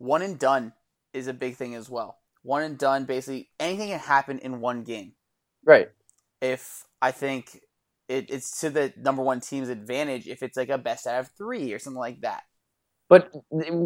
one 0.00 0.22
and 0.22 0.38
done 0.38 0.72
is 1.12 1.28
a 1.28 1.34
big 1.34 1.56
thing 1.56 1.74
as 1.74 1.90
well. 1.90 2.18
One 2.42 2.62
and 2.62 2.78
done, 2.78 3.04
basically 3.04 3.50
anything 3.60 3.90
can 3.90 3.98
happen 3.98 4.38
in 4.38 4.60
one 4.60 4.82
game. 4.82 5.12
Right. 5.64 5.90
If 6.40 6.86
I 7.02 7.10
think 7.10 7.60
it, 8.08 8.30
it's 8.30 8.60
to 8.62 8.70
the 8.70 8.94
number 8.96 9.22
one 9.22 9.40
team's 9.40 9.68
advantage 9.68 10.26
if 10.26 10.42
it's 10.42 10.56
like 10.56 10.70
a 10.70 10.78
best 10.78 11.06
out 11.06 11.20
of 11.20 11.28
three 11.36 11.74
or 11.74 11.78
something 11.78 12.00
like 12.00 12.22
that. 12.22 12.44
But 13.10 13.30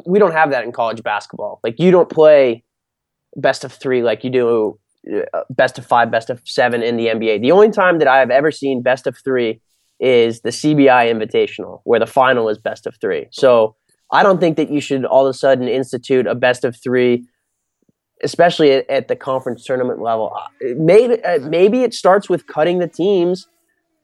we 0.07 0.21
don't 0.21 0.33
have 0.33 0.51
that 0.53 0.65
in 0.65 0.71
college 0.71 1.03
basketball. 1.03 1.59
Like 1.65 1.81
you 1.81 1.91
don't 1.91 2.09
play 2.09 2.63
best 3.35 3.65
of 3.65 3.73
three 3.73 4.03
like 4.03 4.23
you 4.23 4.31
do 4.31 4.79
uh, 5.13 5.43
best 5.51 5.79
of 5.79 5.87
five, 5.87 6.13
best 6.13 6.31
of 6.31 6.41
seven 6.45 6.83
in 6.83 6.97
the 6.97 7.07
NBA. 7.07 7.41
The 7.41 7.51
only 7.51 7.71
time 7.71 7.99
that 7.99 8.07
I 8.07 8.19
have 8.19 8.31
ever 8.31 8.53
seen 8.53 8.83
best 8.83 9.09
of 9.09 9.19
three 9.19 9.61
is 9.99 10.43
the 10.43 10.51
CBI 10.51 11.13
Invitational, 11.13 11.81
where 11.83 11.99
the 11.99 12.07
final 12.07 12.49
is 12.49 12.59
best 12.59 12.87
of 12.87 12.97
three. 13.01 13.27
So 13.33 13.75
I 14.13 14.23
don't 14.23 14.41
think 14.41 14.57
that 14.57 14.71
you 14.71 14.81
should 14.81 15.05
all 15.05 15.27
of 15.27 15.31
a 15.31 15.35
sudden 15.35 15.69
institute 15.69 16.27
a 16.27 16.35
best 16.35 16.65
of 16.65 16.77
three, 16.77 17.27
especially 18.23 18.73
at, 18.73 18.89
at 18.91 19.09
the 19.09 19.17
conference 19.17 19.65
tournament 19.65 20.01
level. 20.01 20.33
Uh, 20.37 20.75
maybe 20.77 21.23
uh, 21.25 21.39
maybe 21.41 21.83
it 21.83 21.95
starts 21.95 22.29
with 22.29 22.47
cutting 22.47 22.79
the 22.79 22.89
teams 22.89 23.49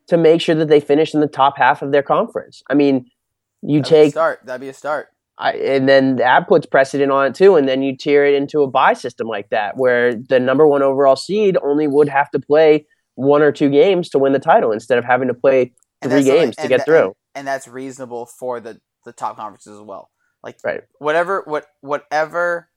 to 0.08 0.16
make 0.16 0.40
sure 0.40 0.54
that 0.54 0.68
they 0.68 0.80
finish 0.80 1.14
in 1.14 1.20
the 1.20 1.28
top 1.28 1.56
half 1.56 1.82
of 1.82 1.92
their 1.92 2.02
conference. 2.02 2.62
I 2.68 2.74
mean, 2.74 3.06
you 3.62 3.80
That'd 3.80 3.90
take 3.90 4.10
start. 4.12 4.40
That'd 4.44 4.60
be 4.60 4.68
a 4.68 4.74
start. 4.74 5.08
I, 5.38 5.52
and 5.52 5.88
then 5.88 6.16
that 6.16 6.48
puts 6.48 6.66
precedent 6.66 7.10
on 7.10 7.26
it 7.26 7.34
too. 7.34 7.56
And 7.56 7.66
then 7.66 7.82
you 7.82 7.96
tier 7.96 8.26
it 8.26 8.34
into 8.34 8.60
a 8.60 8.66
buy 8.66 8.92
system 8.92 9.26
like 9.26 9.48
that, 9.50 9.76
where 9.76 10.14
the 10.14 10.38
number 10.38 10.66
one 10.66 10.82
overall 10.82 11.16
seed 11.16 11.56
only 11.62 11.86
would 11.86 12.08
have 12.08 12.30
to 12.32 12.38
play 12.38 12.86
one 13.14 13.42
or 13.42 13.50
two 13.52 13.70
games 13.70 14.08
to 14.10 14.18
win 14.18 14.32
the 14.32 14.38
title 14.38 14.72
instead 14.72 14.98
of 14.98 15.04
having 15.04 15.28
to 15.28 15.34
play 15.34 15.72
three 16.02 16.24
games 16.24 16.56
to 16.56 16.68
get 16.68 16.84
through. 16.84 17.06
And, 17.06 17.14
and, 17.36 17.46
that's 17.46 17.68
reasonable 17.68 18.26
for 18.26 18.60
the 18.60 18.80
the 19.04 19.12
top 19.12 19.36
conferences 19.36 19.78
as 19.78 19.82
well. 19.82 20.10
Like 20.42 20.58
right. 20.64 20.82
whatever 20.98 21.42
what 21.46 21.66
whatever 21.80 22.68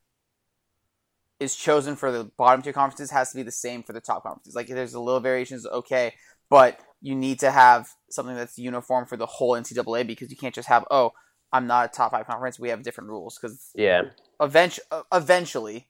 is 1.40 1.56
chosen 1.56 1.96
for 1.96 2.12
the 2.12 2.24
bottom 2.36 2.62
two 2.62 2.72
conferences 2.72 3.10
has 3.10 3.30
to 3.30 3.36
be 3.36 3.42
the 3.42 3.50
same 3.50 3.82
for 3.82 3.92
the 3.92 4.00
top 4.00 4.22
conferences. 4.22 4.54
Like 4.54 4.68
there's 4.68 4.94
a 4.94 5.00
little 5.00 5.20
variations, 5.20 5.60
is 5.60 5.66
okay, 5.66 6.14
but 6.50 6.78
you 7.00 7.14
need 7.14 7.40
to 7.40 7.50
have 7.50 7.88
something 8.10 8.36
that's 8.36 8.58
uniform 8.58 9.06
for 9.06 9.16
the 9.16 9.26
whole 9.26 9.52
NCAA 9.52 10.06
because 10.06 10.30
you 10.30 10.36
can't 10.36 10.54
just 10.54 10.68
have 10.68 10.84
oh 10.90 11.12
I'm 11.54 11.68
not 11.68 11.86
a 11.86 11.88
top 11.88 12.10
five 12.10 12.26
conference. 12.26 12.58
We 12.58 12.70
have 12.70 12.82
different 12.82 13.10
rules 13.10 13.38
because 13.40 13.70
yeah, 13.76 14.02
eventually, 14.40 14.84
eventually, 15.12 15.88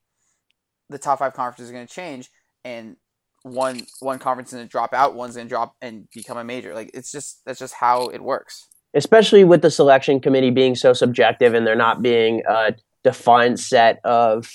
the 0.91 0.99
top 0.99 1.21
five 1.21 1.33
conferences 1.33 1.71
are 1.71 1.73
going 1.73 1.87
to 1.87 1.93
change, 1.93 2.31
and 2.67 2.97
one 3.45 3.87
one 4.01 4.19
conference 4.19 4.51
is 4.51 4.57
going 4.57 4.67
to 4.67 4.71
drop 4.71 4.93
out, 4.93 5.15
one's 5.15 5.37
going 5.37 5.47
to 5.47 5.49
drop 5.49 5.75
and 5.81 6.07
become 6.15 6.37
a 6.37 6.45
major. 6.45 6.75
Like 6.75 6.91
it's 6.93 7.11
just 7.11 7.41
that's 7.47 7.59
just 7.59 7.75
how 7.75 8.09
it 8.09 8.23
works. 8.23 8.69
Especially 8.95 9.45
with 9.45 9.63
the 9.63 9.71
selection 9.71 10.21
committee 10.21 10.51
being 10.51 10.75
so 10.75 10.93
subjective 10.93 11.55
and 11.55 11.67
there 11.67 11.75
not 11.77 12.03
being 12.03 12.43
a 12.49 12.75
defined 13.03 13.59
set 13.61 14.01
of 14.05 14.49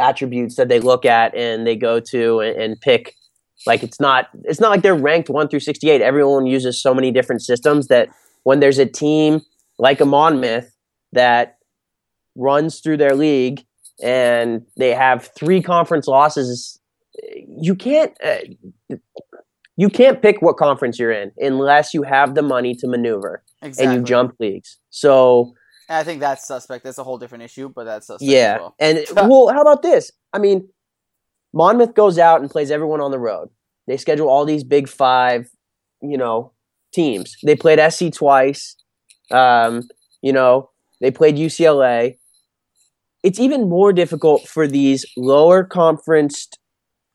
attributes 0.00 0.56
that 0.56 0.68
they 0.68 0.80
look 0.80 1.04
at 1.04 1.34
and 1.34 1.66
they 1.66 1.76
go 1.76 2.00
to 2.00 2.40
and, 2.40 2.60
and 2.60 2.80
pick. 2.80 3.14
Like 3.66 3.82
it's 3.82 3.98
not 4.00 4.28
it's 4.44 4.60
not 4.60 4.70
like 4.70 4.82
they're 4.82 4.94
ranked 4.94 5.30
one 5.30 5.48
through 5.48 5.60
sixty 5.60 5.88
eight. 5.90 6.02
Everyone 6.02 6.46
uses 6.46 6.80
so 6.80 6.94
many 6.94 7.10
different 7.10 7.42
systems 7.42 7.88
that 7.88 8.08
when 8.42 8.60
there's 8.60 8.78
a 8.78 8.86
team 8.86 9.40
like 9.78 10.00
a 10.00 10.04
Monmouth 10.04 10.70
that 11.12 11.58
runs 12.36 12.80
through 12.80 12.98
their 12.98 13.14
league 13.14 13.64
and 14.02 14.66
they 14.76 14.94
have 14.94 15.30
three 15.34 15.62
conference 15.62 16.06
losses. 16.06 16.78
You 17.48 17.74
can't 17.74 18.12
uh, 18.22 18.96
you 19.76 19.90
can't 19.90 20.22
pick 20.22 20.40
what 20.40 20.56
conference 20.56 20.98
you're 20.98 21.12
in 21.12 21.32
unless 21.38 21.92
you 21.92 22.02
have 22.02 22.34
the 22.34 22.42
money 22.42 22.74
to 22.74 22.88
maneuver 22.88 23.42
exactly. 23.62 23.84
and 23.84 24.00
you 24.00 24.06
jump 24.06 24.34
leagues. 24.40 24.78
So 24.90 25.54
I 25.88 26.02
think 26.02 26.20
that's 26.20 26.46
suspect. 26.46 26.84
That's 26.84 26.98
a 26.98 27.04
whole 27.04 27.18
different 27.18 27.44
issue, 27.44 27.70
but 27.74 27.84
that's 27.84 28.06
suspect. 28.06 28.30
Yeah, 28.30 28.58
well. 28.58 28.74
and 28.78 29.04
well, 29.14 29.48
how 29.48 29.60
about 29.60 29.82
this? 29.82 30.10
I 30.32 30.38
mean, 30.38 30.68
Monmouth 31.52 31.94
goes 31.94 32.18
out 32.18 32.40
and 32.40 32.50
plays 32.50 32.70
everyone 32.70 33.00
on 33.00 33.10
the 33.10 33.18
road. 33.18 33.48
They 33.86 33.96
schedule 33.96 34.28
all 34.28 34.44
these 34.44 34.64
big 34.64 34.88
five, 34.88 35.48
you 36.02 36.18
know, 36.18 36.52
teams. 36.92 37.36
They 37.44 37.54
played 37.54 37.80
SC 37.92 38.12
twice. 38.12 38.76
Um, 39.30 39.82
you 40.22 40.32
know, 40.32 40.70
they 41.00 41.10
played 41.10 41.36
UCLA. 41.36 42.18
It's 43.22 43.38
even 43.38 43.68
more 43.68 43.92
difficult 43.92 44.48
for 44.48 44.66
these 44.66 45.04
lower 45.16 45.64
conference 45.64 46.48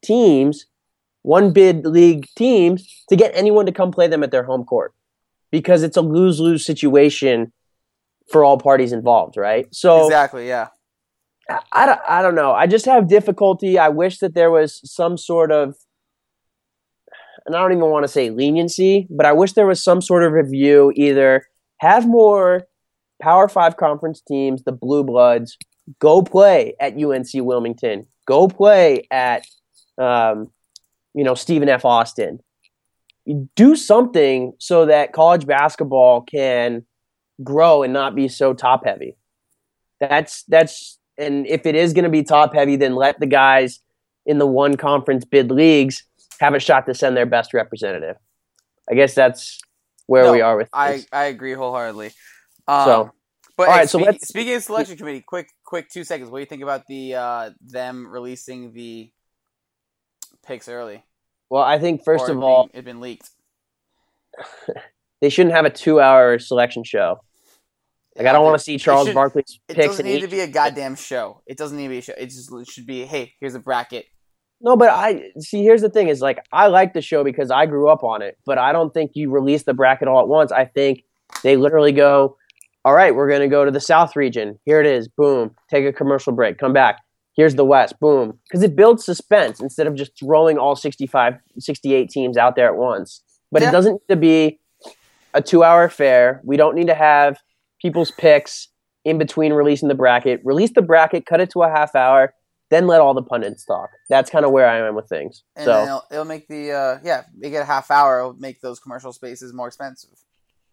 teams, 0.03 0.65
one 1.23 1.51
bid 1.53 1.85
league 1.85 2.27
teams, 2.35 3.03
to 3.09 3.15
get 3.15 3.31
anyone 3.35 3.65
to 3.65 3.71
come 3.71 3.91
play 3.91 4.07
them 4.07 4.23
at 4.23 4.31
their 4.31 4.43
home 4.43 4.63
court 4.63 4.93
because 5.51 5.83
it's 5.83 5.97
a 5.97 6.01
lose 6.01 6.39
lose 6.39 6.65
situation 6.65 7.51
for 8.31 8.43
all 8.43 8.57
parties 8.57 8.91
involved, 8.91 9.37
right? 9.37 9.67
So 9.73 10.05
exactly, 10.05 10.47
yeah. 10.47 10.67
I, 11.49 11.59
I, 11.71 12.19
I 12.19 12.21
don't 12.21 12.35
know. 12.35 12.53
I 12.53 12.67
just 12.67 12.85
have 12.85 13.09
difficulty. 13.09 13.77
I 13.77 13.89
wish 13.89 14.19
that 14.19 14.33
there 14.33 14.51
was 14.51 14.79
some 14.89 15.17
sort 15.17 15.51
of, 15.51 15.75
and 17.45 17.55
I 17.55 17.59
don't 17.59 17.73
even 17.73 17.89
want 17.89 18.03
to 18.03 18.07
say 18.07 18.29
leniency, 18.29 19.07
but 19.09 19.25
I 19.25 19.33
wish 19.33 19.53
there 19.53 19.67
was 19.67 19.83
some 19.83 20.01
sort 20.01 20.23
of 20.23 20.31
review 20.31 20.93
either 20.95 21.45
have 21.79 22.07
more 22.07 22.67
Power 23.21 23.47
Five 23.47 23.77
conference 23.77 24.21
teams, 24.21 24.63
the 24.63 24.71
Blue 24.71 25.03
Bloods, 25.03 25.57
go 25.99 26.21
play 26.21 26.75
at 26.79 26.93
UNC 26.93 27.27
Wilmington. 27.35 28.07
Go 28.27 28.47
play 28.47 29.07
at, 29.11 29.45
um, 29.97 30.51
you 31.13 31.23
know, 31.23 31.35
Stephen 31.35 31.69
F. 31.69 31.85
Austin. 31.85 32.39
Do 33.55 33.75
something 33.75 34.53
so 34.57 34.87
that 34.87 35.13
college 35.13 35.45
basketball 35.45 36.21
can 36.21 36.85
grow 37.43 37.83
and 37.83 37.93
not 37.93 38.15
be 38.15 38.27
so 38.27 38.53
top 38.53 38.85
heavy. 38.85 39.15
That's 39.99 40.43
that's 40.43 40.97
and 41.17 41.45
if 41.45 41.65
it 41.65 41.75
is 41.75 41.93
going 41.93 42.03
to 42.03 42.09
be 42.09 42.23
top 42.23 42.53
heavy, 42.55 42.75
then 42.75 42.95
let 42.95 43.19
the 43.19 43.27
guys 43.27 43.79
in 44.25 44.39
the 44.39 44.47
one 44.47 44.75
conference 44.75 45.25
bid 45.25 45.51
leagues 45.51 46.03
have 46.39 46.55
a 46.55 46.59
shot 46.59 46.87
to 46.87 46.95
send 46.95 47.15
their 47.15 47.25
best 47.27 47.53
representative. 47.53 48.15
I 48.89 48.95
guess 48.95 49.13
that's 49.13 49.59
where 50.07 50.23
no, 50.23 50.31
we 50.31 50.41
are 50.41 50.57
with 50.57 50.67
this. 50.67 50.71
I, 50.73 51.05
I 51.11 51.25
agree 51.25 51.53
wholeheartedly. 51.53 52.11
Um, 52.67 52.85
so, 52.85 53.11
but 53.55 53.69
all 53.69 53.75
right, 53.75 53.89
so 53.89 53.99
let's, 53.99 54.27
speaking 54.27 54.55
of 54.55 54.63
selection 54.63 54.97
committee, 54.97 55.21
quick 55.21 55.49
quick 55.63 55.89
two 55.89 56.03
seconds. 56.03 56.29
What 56.29 56.39
do 56.39 56.41
you 56.41 56.47
think 56.47 56.63
about 56.63 56.87
the 56.87 57.15
uh, 57.15 57.49
them 57.61 58.07
releasing 58.07 58.73
the 58.73 59.11
picks 60.45 60.67
early? 60.67 61.03
Well, 61.50 61.63
I 61.63 61.79
think 61.79 62.03
first 62.03 62.29
of 62.29 62.41
all, 62.41 62.69
it 62.74 62.86
been 62.86 63.01
leaked. 63.01 63.29
they 65.21 65.29
shouldn't 65.29 65.53
have 65.53 65.65
a 65.65 65.69
two-hour 65.69 66.39
selection 66.39 66.83
show. 66.83 67.19
Like 68.17 68.27
I 68.27 68.33
don't 68.33 68.43
want 68.43 68.57
to 68.57 68.63
see 68.63 68.77
Charles 68.77 69.07
should, 69.07 69.13
Barkley's 69.13 69.60
picks. 69.67 69.79
It 69.79 69.88
doesn't 69.88 70.05
need 70.05 70.21
to 70.21 70.27
be 70.27 70.41
a 70.41 70.48
goddamn 70.48 70.95
show. 70.95 71.41
It 71.45 71.57
doesn't 71.57 71.77
need 71.77 71.83
to 71.83 71.89
be 71.89 71.98
a 72.00 72.01
show. 72.01 72.13
It 72.17 72.25
just 72.27 72.51
it 72.53 72.67
should 72.67 72.86
be, 72.86 73.05
hey, 73.05 73.33
here's 73.39 73.55
a 73.55 73.60
bracket. 73.60 74.05
No, 74.60 74.75
but 74.75 74.89
I 74.89 75.31
see. 75.39 75.63
Here's 75.63 75.81
the 75.81 75.89
thing: 75.89 76.07
is 76.07 76.21
like 76.21 76.39
I 76.51 76.67
like 76.67 76.93
the 76.93 77.01
show 77.01 77.24
because 77.24 77.51
I 77.51 77.65
grew 77.65 77.89
up 77.89 78.03
on 78.03 78.21
it, 78.21 78.38
but 78.45 78.57
I 78.57 78.71
don't 78.71 78.93
think 78.93 79.12
you 79.15 79.31
release 79.31 79.63
the 79.63 79.74
bracket 79.74 80.07
all 80.07 80.19
at 80.21 80.27
once. 80.27 80.51
I 80.51 80.65
think 80.65 81.03
they 81.43 81.57
literally 81.57 81.93
go, 81.93 82.38
"All 82.86 82.93
right, 82.93 83.15
we're 83.15 83.29
going 83.29 83.41
to 83.41 83.48
go 83.48 83.65
to 83.65 83.71
the 83.71 83.79
South 83.79 84.15
region. 84.15 84.60
Here 84.65 84.79
it 84.79 84.86
is. 84.86 85.07
Boom. 85.07 85.55
Take 85.69 85.86
a 85.86 85.93
commercial 85.93 86.33
break. 86.33 86.57
Come 86.57 86.74
back. 86.74 87.00
Here's 87.35 87.55
the 87.55 87.65
West. 87.65 88.00
Boom. 88.00 88.39
Because 88.47 88.61
it 88.63 88.75
builds 88.75 89.05
suspense 89.05 89.59
instead 89.61 89.88
of 89.88 89.95
just 89.95 90.11
throwing 90.19 90.57
all 90.57 90.75
65, 90.75 91.35
68 91.59 92.09
teams 92.09 92.38
out 92.38 92.55
there 92.55 92.67
at 92.67 92.75
once. 92.75 93.21
But 93.51 93.61
Yeah. 93.61 93.69
it 93.69 93.71
doesn't 93.71 93.93
need 93.93 94.07
to 94.09 94.15
be 94.15 94.59
a 95.33 95.41
two 95.41 95.63
hour 95.63 95.83
affair. 95.85 96.41
We 96.43 96.57
don't 96.57 96.75
need 96.75 96.88
to 96.88 96.95
have 96.95 97.38
people's 97.81 98.11
picks 98.11 98.67
in 99.05 99.17
between 99.17 99.53
releasing 99.53 99.88
the 99.88 99.95
bracket. 99.95 100.41
Release 100.43 100.71
the 100.73 100.81
bracket, 100.81 101.25
cut 101.25 101.39
it 101.41 101.50
to 101.51 101.63
a 101.63 101.69
half 101.69 101.95
hour, 101.95 102.33
then 102.69 102.85
let 102.85 103.01
all 103.01 103.13
the 103.13 103.23
pundits 103.23 103.65
talk. 103.65 103.89
That's 104.09 104.29
kind 104.29 104.45
of 104.45 104.51
where 104.51 104.67
I 104.67 104.77
am 104.85 104.93
with 104.95 105.07
things. 105.09 105.43
And 105.55 105.65
so 105.65 105.83
it'll, 105.83 106.03
it'll 106.11 106.25
make 106.25 106.47
the 106.47 106.71
uh, 106.71 107.00
yeah, 107.03 107.23
make 107.35 107.53
it 107.53 107.57
a 107.57 107.65
half 107.65 107.89
hour. 107.91 108.19
It'll 108.19 108.33
make 108.33 108.61
those 108.61 108.79
commercial 108.79 109.11
spaces 109.13 109.53
more 109.53 109.67
expensive. 109.67 110.11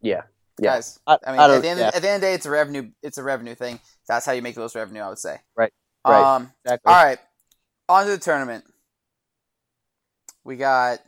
yeah, 0.00 0.23
yeah. 0.61 0.75
Guys, 0.75 0.99
I, 1.07 1.19
I 1.27 1.31
mean, 1.33 1.41
I 1.41 1.55
at 1.57 1.62
the 1.62 1.69
end 1.69 1.81
yeah, 1.81 1.91
at 1.95 2.03
the 2.03 2.09
end 2.09 2.17
of 2.17 2.21
the 2.21 2.27
day, 2.27 2.35
it's 2.35 2.47
a 2.47 2.50
revenue. 2.50 2.91
It's 3.03 3.19
a 3.19 3.23
revenue 3.23 3.55
thing. 3.55 3.81
That's 4.09 4.27
how 4.27 4.33
you 4.33 4.43
make 4.43 4.55
the 4.57 4.61
most 4.61 4.75
revenue. 4.75 5.00
I 5.00 5.09
would 5.09 5.19
say. 5.19 5.38
Right, 5.57 5.73
right. 6.11 6.37
Um. 6.37 6.53
exactly. 6.65 6.93
All 6.93 7.05
right. 7.05 7.19
On 7.88 8.05
to 8.05 8.11
the 8.11 8.19
tournament. 8.19 8.65
We 10.45 10.57
got. 10.57 10.99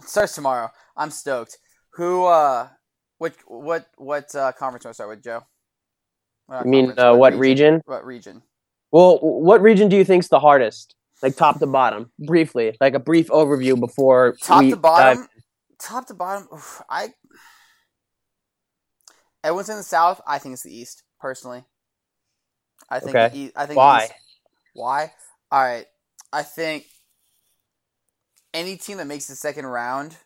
It 0.00 0.08
starts 0.08 0.34
tomorrow. 0.34 0.70
I'm 0.96 1.10
stoked. 1.10 1.58
Who? 1.94 2.24
uh 2.26 2.68
What? 3.18 3.34
What? 3.46 3.86
What 3.96 4.34
uh, 4.34 4.52
conference 4.52 4.84
do 4.84 4.88
I 4.90 4.92
start 4.92 5.10
with, 5.10 5.22
Joe? 5.22 5.42
You 6.64 6.70
mean 6.70 6.98
uh, 6.98 7.14
what 7.14 7.34
region? 7.34 7.80
What 7.86 8.04
region? 8.04 8.42
Well, 8.90 9.18
what 9.20 9.62
region 9.62 9.88
do 9.88 9.96
you 9.96 10.04
think's 10.04 10.28
the 10.28 10.40
hardest? 10.40 10.96
Like 11.22 11.36
top 11.36 11.58
to 11.60 11.66
bottom, 11.66 12.10
briefly, 12.18 12.76
like 12.80 12.94
a 12.94 12.98
brief 12.98 13.28
overview 13.28 13.78
before 13.78 14.36
Top 14.42 14.62
to 14.62 14.70
dive- 14.70 14.82
bottom. 14.82 15.28
Top 15.78 16.06
to 16.06 16.14
bottom. 16.14 16.48
oof, 16.52 16.82
I. 16.88 17.08
Everyone's 19.44 19.68
in 19.68 19.76
the 19.76 19.82
South. 19.82 20.20
I 20.26 20.38
think 20.38 20.54
it's 20.54 20.62
the 20.62 20.74
East. 20.74 21.02
Personally, 21.20 21.64
I 22.90 23.00
think. 23.00 23.16
Okay. 23.16 23.36
East, 23.36 23.52
I 23.56 23.66
think. 23.66 23.76
Why? 23.76 24.08
Why? 24.74 25.12
All 25.50 25.62
right. 25.62 25.86
I 26.32 26.42
think 26.42 26.86
any 28.54 28.76
team 28.76 28.98
that 28.98 29.06
makes 29.06 29.26
the 29.26 29.34
second 29.34 29.66
round, 29.66 30.16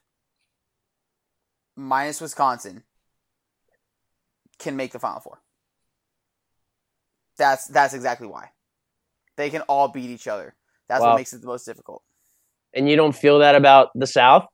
minus 1.77 2.21
Wisconsin, 2.21 2.83
can 4.59 4.77
make 4.77 4.93
the 4.93 4.99
Final 4.99 5.21
Four. 5.21 5.41
That's 7.37 7.67
that's 7.67 7.95
exactly 7.95 8.27
why. 8.29 8.51
They 9.37 9.51
can 9.51 9.63
all 9.63 9.89
beat 9.89 10.11
each 10.11 10.29
other. 10.29 10.55
That's 10.89 11.01
Wow. 11.01 11.11
what 11.11 11.17
makes 11.17 11.33
it 11.33 11.41
the 11.41 11.47
most 11.49 11.65
difficult. 11.65 12.03
and 12.77 12.89
you 12.89 12.97
don't 12.97 13.15
feel 13.15 13.39
that 13.41 13.55
about 13.55 13.91
the 13.95 14.07
South? 14.07 14.47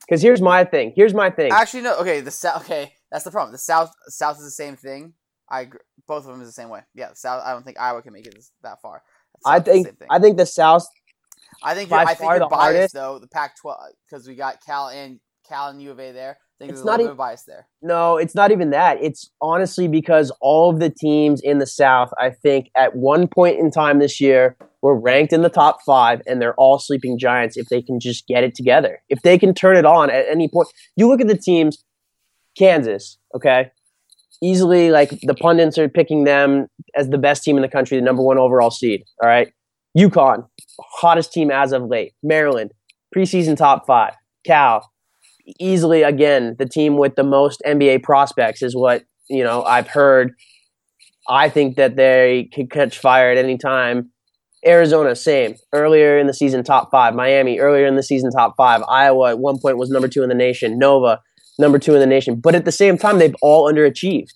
Because 0.00 0.20
here's 0.22 0.42
my 0.42 0.64
thing. 0.64 0.92
Here's 0.94 1.14
my 1.14 1.30
thing. 1.30 1.50
Actually, 1.52 1.82
no. 1.82 1.96
Okay, 1.98 2.20
the 2.20 2.30
South. 2.30 2.62
Okay, 2.64 2.93
that's 3.14 3.24
the 3.24 3.30
problem. 3.30 3.52
The 3.52 3.58
South. 3.58 3.92
South 4.08 4.38
is 4.38 4.44
the 4.44 4.50
same 4.50 4.74
thing. 4.76 5.12
I 5.48 5.60
agree. 5.60 5.78
both 6.08 6.24
of 6.24 6.32
them 6.32 6.40
is 6.40 6.48
the 6.48 6.52
same 6.52 6.68
way. 6.68 6.80
Yeah, 6.94 7.10
South. 7.14 7.42
I 7.44 7.52
don't 7.52 7.64
think 7.64 7.78
Iowa 7.78 8.02
can 8.02 8.12
make 8.12 8.26
it 8.26 8.34
this, 8.34 8.50
that 8.64 8.80
far. 8.82 9.02
I 9.46 9.58
South 9.58 9.68
is 9.68 9.84
the 9.84 9.92
think. 9.92 10.10
I 10.10 10.18
think 10.18 10.36
the 10.36 10.46
South. 10.46 10.84
I 11.62 11.74
think 11.74 11.90
you're, 11.90 11.98
I 12.00 12.14
think 12.14 12.28
you're 12.28 12.38
the 12.40 12.46
biased 12.46 12.72
hardest- 12.72 12.94
though. 12.94 13.18
The 13.20 13.28
Pac-12 13.28 13.76
because 14.10 14.26
we 14.26 14.34
got 14.34 14.56
Cal 14.66 14.88
and 14.88 15.20
Cal 15.48 15.68
and 15.68 15.80
U 15.80 15.92
of 15.92 16.00
A 16.00 16.10
there. 16.10 16.30
I 16.32 16.58
think 16.58 16.70
It's 16.72 16.80
there's 16.80 16.82
a 16.82 16.86
not 16.86 16.92
little 16.98 17.04
e- 17.04 17.08
bit 17.08 17.12
of 17.12 17.16
bias 17.18 17.44
there. 17.46 17.68
No, 17.82 18.16
it's 18.16 18.34
not 18.34 18.50
even 18.50 18.70
that. 18.70 18.98
It's 19.00 19.30
honestly 19.40 19.86
because 19.86 20.32
all 20.40 20.70
of 20.70 20.80
the 20.80 20.90
teams 20.90 21.40
in 21.40 21.58
the 21.58 21.66
South, 21.66 22.10
I 22.18 22.30
think, 22.30 22.70
at 22.76 22.96
one 22.96 23.28
point 23.28 23.58
in 23.60 23.70
time 23.70 23.98
this 24.00 24.20
year, 24.20 24.56
were 24.82 24.98
ranked 24.98 25.32
in 25.32 25.42
the 25.42 25.48
top 25.50 25.78
five, 25.86 26.20
and 26.26 26.42
they're 26.42 26.54
all 26.54 26.78
sleeping 26.80 27.16
giants 27.18 27.56
if 27.56 27.68
they 27.68 27.80
can 27.82 28.00
just 28.00 28.26
get 28.26 28.42
it 28.44 28.54
together. 28.56 29.02
If 29.08 29.22
they 29.22 29.38
can 29.38 29.54
turn 29.54 29.76
it 29.76 29.84
on 29.84 30.10
at 30.10 30.26
any 30.28 30.48
point. 30.48 30.68
You 30.96 31.08
look 31.08 31.20
at 31.20 31.28
the 31.28 31.36
teams, 31.38 31.82
Kansas, 32.56 33.18
okay? 33.34 33.70
Easily, 34.42 34.90
like 34.90 35.10
the 35.22 35.34
pundits 35.34 35.78
are 35.78 35.88
picking 35.88 36.24
them 36.24 36.66
as 36.96 37.08
the 37.08 37.18
best 37.18 37.42
team 37.42 37.56
in 37.56 37.62
the 37.62 37.68
country, 37.68 37.96
the 37.96 38.04
number 38.04 38.22
one 38.22 38.38
overall 38.38 38.70
seed, 38.70 39.02
all 39.22 39.28
right? 39.28 39.52
UConn, 39.96 40.46
hottest 40.80 41.32
team 41.32 41.50
as 41.50 41.72
of 41.72 41.84
late. 41.84 42.12
Maryland, 42.22 42.72
preseason 43.14 43.56
top 43.56 43.86
five. 43.86 44.12
Cal, 44.44 44.90
easily 45.60 46.02
again 46.02 46.56
the 46.58 46.66
team 46.66 46.96
with 46.96 47.14
the 47.16 47.22
most 47.22 47.62
NBA 47.66 48.02
prospects 48.02 48.62
is 48.62 48.74
what 48.74 49.04
you 49.28 49.44
know 49.44 49.62
I've 49.62 49.88
heard. 49.88 50.32
I 51.28 51.48
think 51.48 51.76
that 51.76 51.96
they 51.96 52.50
could 52.52 52.70
catch 52.70 52.98
fire 52.98 53.30
at 53.30 53.38
any 53.38 53.56
time. 53.56 54.10
Arizona, 54.66 55.14
same. 55.14 55.56
Earlier 55.72 56.18
in 56.18 56.26
the 56.26 56.34
season, 56.34 56.64
top 56.64 56.90
five. 56.90 57.14
Miami, 57.14 57.58
earlier 57.58 57.86
in 57.86 57.96
the 57.96 58.02
season, 58.02 58.30
top 58.30 58.54
five. 58.56 58.82
Iowa 58.88 59.30
at 59.30 59.38
one 59.38 59.58
point 59.58 59.78
was 59.78 59.90
number 59.90 60.08
two 60.08 60.22
in 60.22 60.28
the 60.28 60.34
nation. 60.34 60.78
Nova, 60.78 61.20
number 61.58 61.78
two 61.78 61.94
in 61.94 62.00
the 62.00 62.06
nation. 62.06 62.36
But 62.36 62.54
at 62.54 62.64
the 62.64 62.72
same 62.72 62.98
time, 62.98 63.18
they've 63.18 63.36
all 63.42 63.72
underachieved. 63.72 64.32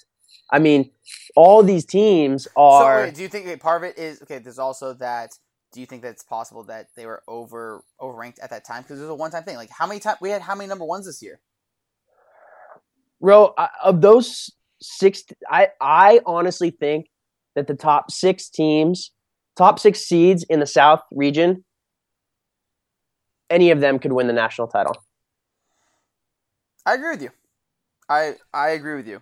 I 0.51 0.59
mean, 0.59 0.91
all 1.37 1.63
these 1.63 1.85
teams 1.85 2.45
So 2.45 2.51
are. 2.57 3.05
wait, 3.05 3.15
do 3.15 3.23
you 3.23 3.29
think 3.29 3.47
okay, 3.47 3.57
part 3.57 3.83
of 3.83 3.91
it 3.91 3.99
is 3.99 4.23
okay? 4.23 4.39
There's 4.39 4.59
also 4.59 4.95
that. 4.95 5.33
Do 5.71 5.81
you 5.81 5.87
think 5.87 6.01
that 6.01 6.09
it's 6.09 6.25
possible 6.25 6.63
that 6.65 6.87
they 6.97 7.05
were 7.05 7.23
over 7.29 7.85
overranked 8.01 8.39
at 8.43 8.49
that 8.51 8.65
time? 8.65 8.83
Because 8.83 8.99
it 8.99 9.03
was 9.03 9.11
a 9.11 9.15
one 9.15 9.31
time 9.31 9.43
thing. 9.43 9.57
Like 9.57 9.71
how 9.71 9.87
many 9.87 10.01
times 10.01 10.19
we 10.21 10.31
had 10.31 10.41
how 10.41 10.55
many 10.55 10.69
number 10.69 10.85
ones 10.87 11.05
this 11.05 11.23
year? 11.23 11.41
Ro, 13.21 13.53
I- 13.59 13.69
of 13.85 14.01
those 14.01 14.51
six, 14.81 15.25
I 15.51 15.69
I 15.81 16.21
honestly 16.25 16.71
think 16.71 17.09
that 17.55 17.67
the 17.67 17.75
top 17.75 18.11
six 18.11 18.49
teams, 18.49 19.13
top 19.57 19.79
six 19.79 20.01
seeds 20.01 20.45
in 20.45 20.61
the 20.61 20.67
South 20.67 21.03
region, 21.11 21.65
any 23.51 23.71
of 23.71 23.81
them 23.81 23.99
could 23.99 24.13
win 24.13 24.27
the 24.27 24.33
national 24.33 24.69
title. 24.69 24.97
I 26.89 26.95
agree 26.95 27.11
with 27.11 27.23
you. 27.23 27.31
I 28.09 28.37
I 28.55 28.71
agree 28.71 28.97
with 28.97 29.07
you, 29.07 29.21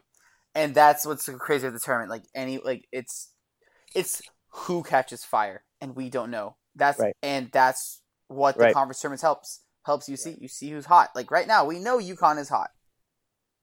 and 0.55 0.73
that's 0.73 1.05
what's 1.05 1.27
so 1.27 1.37
crazy 1.37 1.67
with 1.67 1.75
the 1.75 1.81
tournament. 1.81 2.11
Like 2.11 2.23
any 2.33 2.59
like 2.59 2.87
it's 2.93 3.33
it's 3.93 4.23
who 4.51 4.85
catches 4.85 5.25
fire, 5.25 5.65
and 5.81 5.97
we 5.97 6.09
don't 6.09 6.31
know. 6.31 6.55
That's 6.77 7.01
Right. 7.01 7.17
and 7.25 7.51
that's 7.51 8.03
what 8.29 8.57
the 8.57 8.65
Right. 8.65 8.75
conference 8.75 9.01
tournaments 9.01 9.23
helps 9.23 9.63
helps 9.85 10.09
you 10.09 10.17
see. 10.17 10.37
You 10.41 10.47
see 10.47 10.71
who's 10.71 10.87
hot. 10.87 11.11
Like 11.17 11.33
right 11.33 11.49
now, 11.49 11.65
we 11.65 11.81
know 11.81 11.99
UConn 11.99 12.39
is 12.39 12.49
hot. 12.49 12.71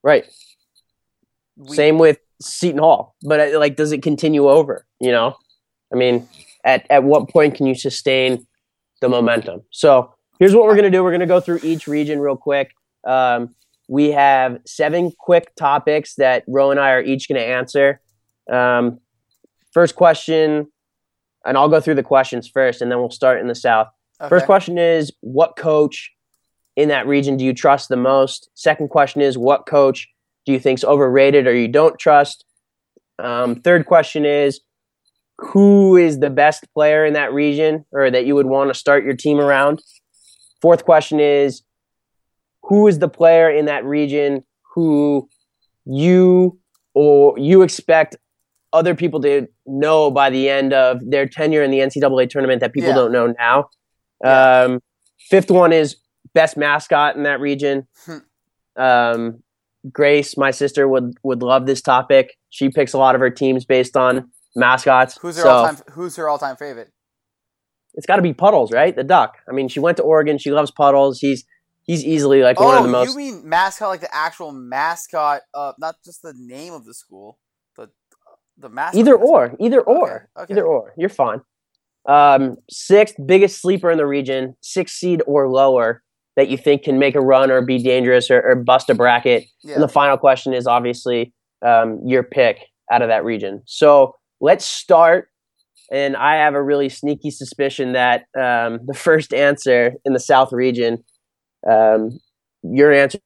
Right. 0.04 0.26
We, 1.56 1.74
Same 1.74 1.98
with 1.98 2.18
Seton 2.42 2.80
Hall, 2.80 3.16
but 3.22 3.39
uh, 3.39 3.58
like, 3.58 3.78
does 3.78 3.94
it 3.94 4.04
continue 4.04 4.50
over? 4.50 4.86
You 5.00 5.12
know, 5.12 5.38
I 5.94 5.96
mean, 5.96 6.28
at 6.66 6.86
at 6.89 7.06
what 7.06 7.30
point 7.30 7.56
can 7.56 7.68
you 7.68 7.76
sustain 7.76 8.46
the 9.00 9.08
momentum? 9.08 9.62
So 9.70 10.13
here's 10.39 10.54
what 10.54 10.66
we're 10.66 10.76
gonna 10.76 10.92
do. 10.92 11.06
We're 11.06 11.13
gonna 11.13 11.26
go 11.26 11.39
through 11.39 11.62
each 11.63 11.88
region 11.88 12.20
real 12.20 12.36
quick. 12.36 12.74
Um, 13.06 13.56
we 13.93 14.10
have 14.10 14.58
seven 14.65 15.12
quick 15.19 15.53
topics 15.56 16.15
that 16.15 16.43
Ro 16.47 16.71
and 16.71 16.79
I 16.79 16.93
are 16.93 17.03
each 17.03 17.27
gonna 17.27 17.41
answer. 17.41 18.01
Um, 18.51 18.99
first 19.71 19.95
question, 19.95 20.65
and 21.45 21.56
I'll 21.56 21.69
go 21.69 21.79
through 21.79 21.93
the 21.93 22.01
questions 22.01 22.47
first, 22.47 22.82
and 22.82 22.91
then 22.91 22.97
we'll 22.97 23.12
start 23.12 23.39
in 23.39 23.47
the 23.47 23.53
South. 23.53 23.89
Okay. 24.19 24.29
First 24.29 24.47
question 24.47 24.79
is 24.79 25.13
what 25.21 25.56
coach 25.56 26.12
in 26.75 26.89
that 26.89 27.06
region 27.06 27.38
do 27.38 27.45
you 27.45 27.53
trust 27.53 27.88
the 27.88 27.95
most? 27.95 28.49
Second 28.56 28.89
question 28.89 29.21
is 29.21 29.38
what 29.38 29.67
coach 29.67 30.08
do 30.47 30.53
you 30.53 30.60
think's 30.60 30.84
overrated 30.84 31.45
or 31.45 31.53
you 31.53 31.67
don't 31.67 31.99
trust? 31.99 32.45
Um, 33.19 33.58
third 33.58 33.86
question 33.86 34.25
is 34.25 34.60
who 35.38 35.97
is 35.97 36.17
the 36.17 36.32
best 36.32 36.65
player 36.73 37.06
in 37.06 37.13
that 37.13 37.32
region 37.32 37.86
or 37.91 38.10
that 38.10 38.25
you 38.25 38.34
would 38.34 38.47
want 38.47 38.71
to 38.71 38.73
start 38.73 39.03
your 39.03 39.15
team 39.15 39.39
around? 39.39 39.84
Fourth 40.63 40.84
question 40.84 41.19
is 41.19 41.62
who 42.63 42.88
is 42.88 42.99
the 42.99 43.08
player 43.10 43.49
in 43.49 43.65
that 43.65 43.84
region 43.86 44.43
who 44.73 45.28
you 45.86 46.58
or 46.95 47.38
you 47.38 47.62
expect 47.62 48.15
other 48.71 48.95
people 48.95 49.21
to 49.21 49.47
know 49.67 50.10
by 50.10 50.30
the 50.30 50.49
end 50.49 50.73
of 50.73 50.97
their 51.08 51.28
tenure 51.28 51.62
in 51.62 51.69
the 51.71 51.80
NCAA 51.80 52.30
tournament 52.30 52.60
that 52.62 52.73
people 52.73 52.89
Yeah. 52.89 52.95
don't 52.95 53.12
know 53.12 53.34
now. 53.38 53.65
Yeah. 54.23 54.62
Um, 54.63 54.80
fifth 55.30 55.52
one 55.52 55.71
is 55.73 55.97
best 56.34 56.58
mascot 56.58 57.15
in 57.15 57.23
that 57.23 57.39
region. 57.39 57.88
Hmm. 58.06 58.17
um, 58.82 59.43
Grace, 59.91 60.38
my 60.38 60.52
sister, 60.52 60.88
would 60.88 61.13
would 61.23 61.43
love 61.43 61.65
this 61.65 61.82
topic. 61.82 62.30
She 62.49 62.69
picks 62.69 62.93
a 62.93 62.97
lot 62.97 63.15
of 63.15 63.21
her 63.21 63.30
teams 63.30 63.65
based 63.65 63.97
on 63.97 64.30
mascots. 64.56 65.17
who's 65.21 65.36
her 65.36 65.43
so 65.43 65.49
all 65.49 65.65
time 65.65 65.78
Who's 65.91 66.15
her 66.15 66.30
all 66.30 66.38
time 66.38 66.56
favorite? 66.56 66.89
it's 67.95 68.06
got 68.08 68.15
to 68.15 68.21
be 68.21 68.34
Puddles, 68.34 68.71
right? 68.71 68.95
The 68.95 69.04
duck. 69.04 69.34
I 69.47 69.52
mean, 69.52 69.67
she 69.67 69.80
went 69.82 69.97
to 69.97 70.04
Oregon. 70.04 70.38
She 70.38 70.52
loves 70.52 70.71
Puddles. 70.71 71.19
He's 71.19 71.43
he's 71.84 72.04
easily 72.04 72.41
like 72.41 72.60
one 72.60 72.76
of 72.76 72.82
Oh, 72.82 72.84
the 72.86 72.91
most. 72.91 73.12
you 73.12 73.17
mean 73.17 73.48
mascot 73.48 73.89
like 73.89 74.02
the 74.02 74.13
actual 74.15 74.52
mascot? 74.52 75.41
Uh, 75.54 75.74
not 75.80 75.96
just 76.04 76.22
the 76.22 76.34
name 76.36 76.74
of 76.74 76.86
the 76.86 76.93
school, 76.93 77.39
but 77.76 77.89
the 78.58 78.69
mascot. 78.69 79.00
either 79.00 79.15
or, 79.15 79.56
either 79.60 79.82
or, 79.82 80.30
okay. 80.38 80.54
either 80.54 80.65
or. 80.65 80.93
You're 80.98 81.10
fine. 81.10 81.41
Um, 82.08 82.58
sixth 82.69 83.15
biggest 83.26 83.62
sleeper 83.62 83.89
in 83.89 83.98
the 83.98 84.06
region, 84.06 84.56
six 84.62 84.91
seed 84.93 85.22
or 85.26 85.48
lower 85.50 86.02
that 86.36 86.50
you 86.50 86.58
think 86.58 86.84
can 86.84 87.00
make 87.00 87.15
a 87.15 87.22
run 87.22 87.52
or 87.52 87.62
be 87.62 87.82
dangerous 87.82 88.30
or, 88.32 88.41
or 88.41 88.56
bust 88.56 88.89
a 88.89 88.96
bracket. 88.96 89.46
Yeah. 89.63 89.76
And 89.76 89.84
the 89.84 89.88
final 89.88 90.17
question 90.17 90.54
is 90.54 90.67
obviously 90.67 91.32
um, 91.65 92.02
your 92.06 92.24
pick 92.24 92.60
out 92.91 93.02
of 93.02 93.08
that 93.08 93.24
region. 93.24 93.62
So 93.65 94.15
let's 94.41 94.65
start. 94.65 95.30
And 95.91 96.17
I 96.17 96.36
have 96.38 96.56
a 96.56 96.63
really 96.63 96.89
sneaky 96.89 97.30
suspicion 97.30 97.93
that 97.93 98.22
um, 98.38 98.80
the 98.86 98.96
first 98.96 99.34
answer 99.34 99.93
in 100.06 100.13
the 100.13 100.19
South 100.19 100.52
region, 100.52 101.04
um, 101.67 102.19
your 102.63 102.91
answer. 102.91 103.19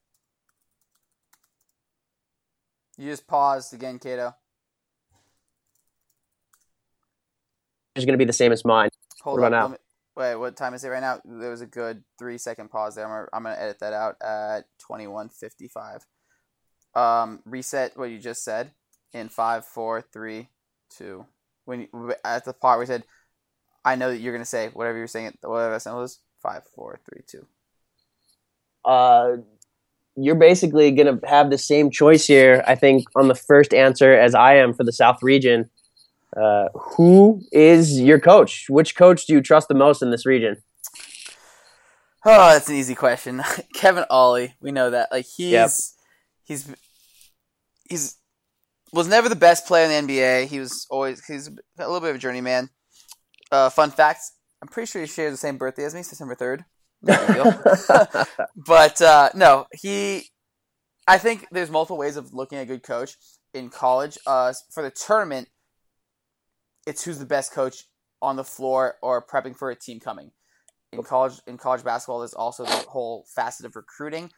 You 2.96 3.10
just 3.10 3.26
paused 3.26 3.72
again, 3.74 3.98
Kato. 3.98 4.34
is 7.98 8.04
going 8.04 8.14
to 8.14 8.18
be 8.18 8.24
the 8.24 8.32
same 8.32 8.52
as 8.52 8.64
mine. 8.64 8.90
Hold 9.22 9.42
on. 9.42 9.72
me- 9.72 9.76
wait, 10.16 10.36
what 10.36 10.56
time 10.56 10.74
is 10.74 10.84
it 10.84 10.88
right 10.88 11.00
now? 11.00 11.20
There 11.24 11.50
was 11.50 11.60
a 11.60 11.66
good 11.66 12.02
three 12.18 12.38
second 12.38 12.70
pause 12.70 12.94
there. 12.94 13.04
I'm 13.04 13.10
gonna, 13.10 13.28
I'm 13.32 13.42
gonna 13.42 13.56
edit 13.60 13.80
that 13.80 13.92
out 13.92 14.16
at 14.22 14.64
21:55. 14.90 16.00
Um, 16.94 17.40
reset 17.44 17.96
what 17.96 18.10
you 18.10 18.18
just 18.18 18.44
said 18.44 18.72
in 19.12 19.28
five, 19.28 19.64
four, 19.64 20.00
three, 20.00 20.48
two. 20.90 21.26
When 21.64 21.80
you, 21.80 22.14
at 22.24 22.44
the 22.44 22.52
part 22.52 22.78
where 22.78 22.84
you 22.84 22.86
said, 22.86 23.04
"I 23.84 23.96
know 23.96 24.10
that 24.10 24.18
you're 24.18 24.32
gonna 24.32 24.44
say 24.44 24.68
whatever 24.68 24.98
you're 24.98 25.06
saying," 25.06 25.36
whatever 25.42 25.78
that 25.78 26.02
is. 26.02 26.20
Five, 26.40 26.62
four, 26.74 27.00
three, 27.04 27.22
two. 27.26 27.46
Uh, 28.88 29.36
you're 30.16 30.34
basically 30.34 30.90
going 30.90 31.20
to 31.20 31.26
have 31.28 31.50
the 31.50 31.58
same 31.58 31.90
choice 31.90 32.26
here, 32.26 32.64
I 32.66 32.74
think, 32.74 33.04
on 33.14 33.28
the 33.28 33.34
first 33.34 33.72
answer 33.72 34.12
as 34.12 34.34
I 34.34 34.54
am 34.56 34.72
for 34.74 34.82
the 34.82 34.92
South 34.92 35.22
region. 35.22 35.70
Uh, 36.36 36.68
who 36.74 37.40
is 37.52 38.00
your 38.00 38.18
coach? 38.18 38.66
Which 38.68 38.96
coach 38.96 39.26
do 39.26 39.34
you 39.34 39.40
trust 39.40 39.68
the 39.68 39.74
most 39.74 40.02
in 40.02 40.10
this 40.10 40.26
region? 40.26 40.56
Oh, 42.24 42.50
that's 42.52 42.68
an 42.68 42.74
easy 42.76 42.94
question. 42.94 43.42
Kevin 43.74 44.04
Ollie, 44.10 44.54
we 44.60 44.72
know 44.72 44.90
that. 44.90 45.12
Like 45.12 45.26
he's 45.26 45.52
Yep. 45.52 45.70
he's 46.44 46.74
he's 47.88 48.16
was 48.92 49.06
never 49.06 49.28
the 49.28 49.36
best 49.36 49.66
player 49.66 49.88
in 49.88 50.06
the 50.06 50.12
NBA. 50.12 50.46
He 50.46 50.58
was 50.58 50.86
always 50.90 51.24
he's 51.24 51.48
a 51.48 51.52
little 51.78 52.00
bit 52.00 52.10
of 52.10 52.16
a 52.16 52.18
journeyman. 52.18 52.70
Uh, 53.52 53.70
fun 53.70 53.90
fact: 53.90 54.20
I'm 54.60 54.68
pretty 54.68 54.90
sure 54.90 55.00
he 55.00 55.06
shares 55.06 55.32
the 55.32 55.38
same 55.38 55.58
birthday 55.58 55.84
as 55.84 55.94
me, 55.94 56.02
September 56.02 56.34
third. 56.34 56.64
but 58.56 59.02
uh, 59.02 59.30
no, 59.34 59.66
he. 59.72 60.28
I 61.06 61.18
think 61.18 61.46
there's 61.50 61.70
multiple 61.70 61.96
ways 61.96 62.16
of 62.16 62.34
looking 62.34 62.58
at 62.58 62.62
a 62.62 62.66
good 62.66 62.82
coach 62.82 63.16
in 63.54 63.70
college. 63.70 64.18
Uh, 64.26 64.52
for 64.72 64.82
the 64.82 64.90
tournament, 64.90 65.48
it's 66.86 67.04
who's 67.04 67.18
the 67.18 67.26
best 67.26 67.52
coach 67.52 67.84
on 68.20 68.36
the 68.36 68.44
floor 68.44 68.96
or 69.02 69.24
prepping 69.24 69.56
for 69.56 69.70
a 69.70 69.76
team 69.76 70.00
coming. 70.00 70.32
In 70.92 71.02
college, 71.02 71.34
in 71.46 71.58
college 71.58 71.84
basketball, 71.84 72.20
there's 72.20 72.34
also 72.34 72.64
the 72.64 72.84
whole 72.88 73.26
facet 73.34 73.66
of 73.66 73.76
recruiting. 73.76 74.30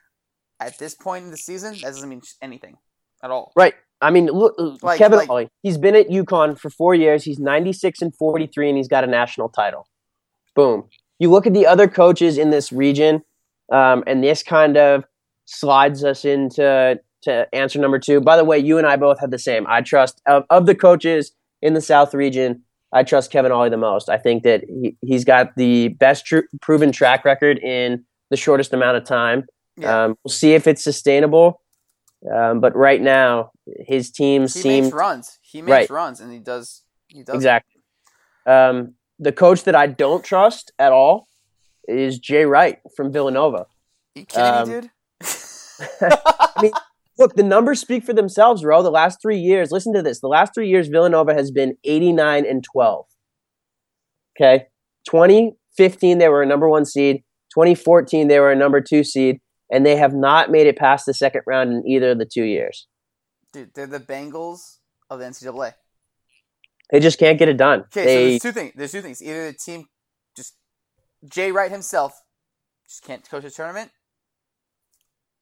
At 0.59 0.79
this 0.79 0.95
point 0.95 1.25
in 1.25 1.31
the 1.31 1.37
season, 1.37 1.75
that 1.75 1.83
doesn't 1.83 2.09
mean 2.09 2.23
anything 2.43 2.77
at 3.23 3.31
all. 3.31 3.53
Right. 3.57 3.75
I 4.01 4.11
mean, 4.11 4.27
look, 4.27 4.55
Like- 4.83 4.99
Kevin 4.99 5.19
like- 5.19 5.31
Ollie. 5.31 5.49
He's 5.63 5.79
been 5.79 5.95
at 5.95 6.09
UConn 6.09 6.59
for 6.59 6.71
four 6.71 6.95
years. 6.95 7.25
He's 7.25 7.39
96 7.39 8.03
and 8.03 8.15
43, 8.17 8.69
and 8.69 8.77
he's 8.77 8.89
got 8.89 9.05
a 9.05 9.07
national 9.07 9.49
title. 9.49 9.87
Boom. 10.55 10.89
You 11.21 11.31
look 11.31 11.47
at 11.47 11.55
the 11.55 11.67
other 11.67 11.87
coaches 11.87 12.37
in 12.39 12.51
this 12.51 12.73
region, 12.73 13.23
um, 13.71 14.03
and 14.09 14.25
this 14.25 14.43
kind 14.43 14.77
of 14.77 15.05
slides 15.45 16.03
us 16.03 16.25
into 16.25 16.99
to 17.23 17.55
answer 17.55 17.79
number 17.79 17.99
two. 17.99 18.21
By 18.21 18.37
the 18.37 18.45
way, 18.45 18.59
you 18.59 18.79
and 18.79 18.87
I 18.87 18.97
both 18.97 19.21
had 19.21 19.31
the 19.31 19.39
same. 19.39 19.67
I 19.69 19.83
trust 19.83 20.21
of, 20.27 20.45
of 20.51 20.67
the 20.67 20.75
coaches 20.75 21.33
in 21.61 21.75
the 21.75 21.81
South 21.83 22.15
region. 22.15 22.63
I 22.93 23.03
trust 23.05 23.31
Kevin 23.31 23.53
Ollie 23.53 23.69
the 23.69 23.77
most. 23.77 24.09
I 24.09 24.17
think 24.17 24.43
that 24.43 24.65
he, 24.65 24.97
he's 25.03 25.25
got 25.25 25.55
the 25.57 25.89
best 25.89 26.25
tr- 26.25 26.41
proven 26.61 26.91
track 26.91 27.25
record 27.25 27.59
in 27.59 28.05
the 28.31 28.37
shortest 28.37 28.73
amount 28.73 28.97
of 28.97 29.05
time. 29.05 29.45
Yeah. 29.77 30.05
Um, 30.05 30.19
we'll 30.25 30.33
see 30.33 30.55
if 30.55 30.67
it's 30.67 30.83
sustainable. 30.83 31.61
Um, 32.35 32.61
but 32.61 32.75
right 32.75 33.01
now, 33.01 33.51
his 33.87 34.11
team 34.11 34.49
seems 34.49 34.93
runs. 34.93 35.39
He 35.43 35.63
makes 35.63 35.71
Right. 35.71 35.91
runs, 35.91 36.21
and 36.21 36.33
he 36.33 36.39
does. 36.39 36.83
He 37.09 37.23
does. 37.23 37.35
exactly. 37.35 37.83
Um, 38.47 38.95
the 39.21 39.33
coach 39.33 39.63
that 39.65 39.75
I 39.77 39.87
don't 39.87 40.25
trust 40.25 40.73
at 40.79 40.93
all 40.93 41.29
is 41.87 42.19
Jay 42.19 42.45
Wright 42.45 42.79
from 42.97 43.13
Villanova. 43.13 43.67
you 44.15 44.25
kidding 44.25 44.45
Um, 44.47 44.69
me, 44.69 44.81
dude? 44.81 44.91
Look, 47.19 47.35
the 47.37 47.43
numbers 47.43 47.81
speak 47.81 48.03
for 48.03 48.15
themselves, 48.15 48.63
bro. 48.63 48.83
The 48.83 48.91
last 48.91 49.21
three 49.21 49.37
years, 49.39 49.71
listen 49.71 49.93
to 49.93 50.01
this. 50.03 50.21
The 50.21 50.29
last 50.29 50.55
three 50.55 50.69
years, 50.69 50.89
Villanova 50.89 51.35
has 51.35 51.51
been 51.51 51.77
89 51.85 52.47
and 52.47 52.65
12. 52.65 53.05
Okay. 54.37 54.69
2015, 55.07 56.17
they 56.19 56.29
were 56.31 56.43
a 56.43 56.47
number 56.47 56.69
one 56.69 56.87
seed. 56.87 57.23
2014, 57.53 58.29
they 58.29 58.39
were 58.41 58.51
a 58.51 58.57
number 58.57 58.81
two 58.81 59.05
seed. 59.05 59.39
And 59.71 59.85
they 59.85 59.97
have 59.97 60.15
not 60.15 60.51
made 60.51 60.67
it 60.67 60.79
past 60.79 61.05
the 61.05 61.13
second 61.15 61.43
round 61.47 61.73
in 61.73 61.87
either 61.87 62.13
of 62.13 62.19
the 62.19 62.25
two 62.25 62.45
years. 62.45 62.87
Dude, 63.53 63.75
they're 63.75 63.87
the 63.87 64.01
Bengals 64.01 64.79
of 65.11 65.19
the 65.19 65.27
NCAA. 65.27 65.75
They 66.91 67.01
just 67.01 67.19
can't 67.19 67.39
get 67.39 67.49
it 67.49 67.57
done. 67.57 67.81
Okay, 67.81 68.05
so 68.05 68.05
there's 68.05 68.43
two 68.43 68.53
things. 68.53 68.73
There's 68.75 68.93
two 68.93 69.03
things. 69.03 69.23
Either 69.23 69.53
the 69.53 69.57
team 69.57 69.87
just 70.37 70.55
Jay 71.29 71.53
Wright 71.53 71.71
himself 71.71 72.21
just 72.89 73.05
can't 73.05 73.29
coach 73.29 73.45
a 73.45 73.51
tournament, 73.51 73.91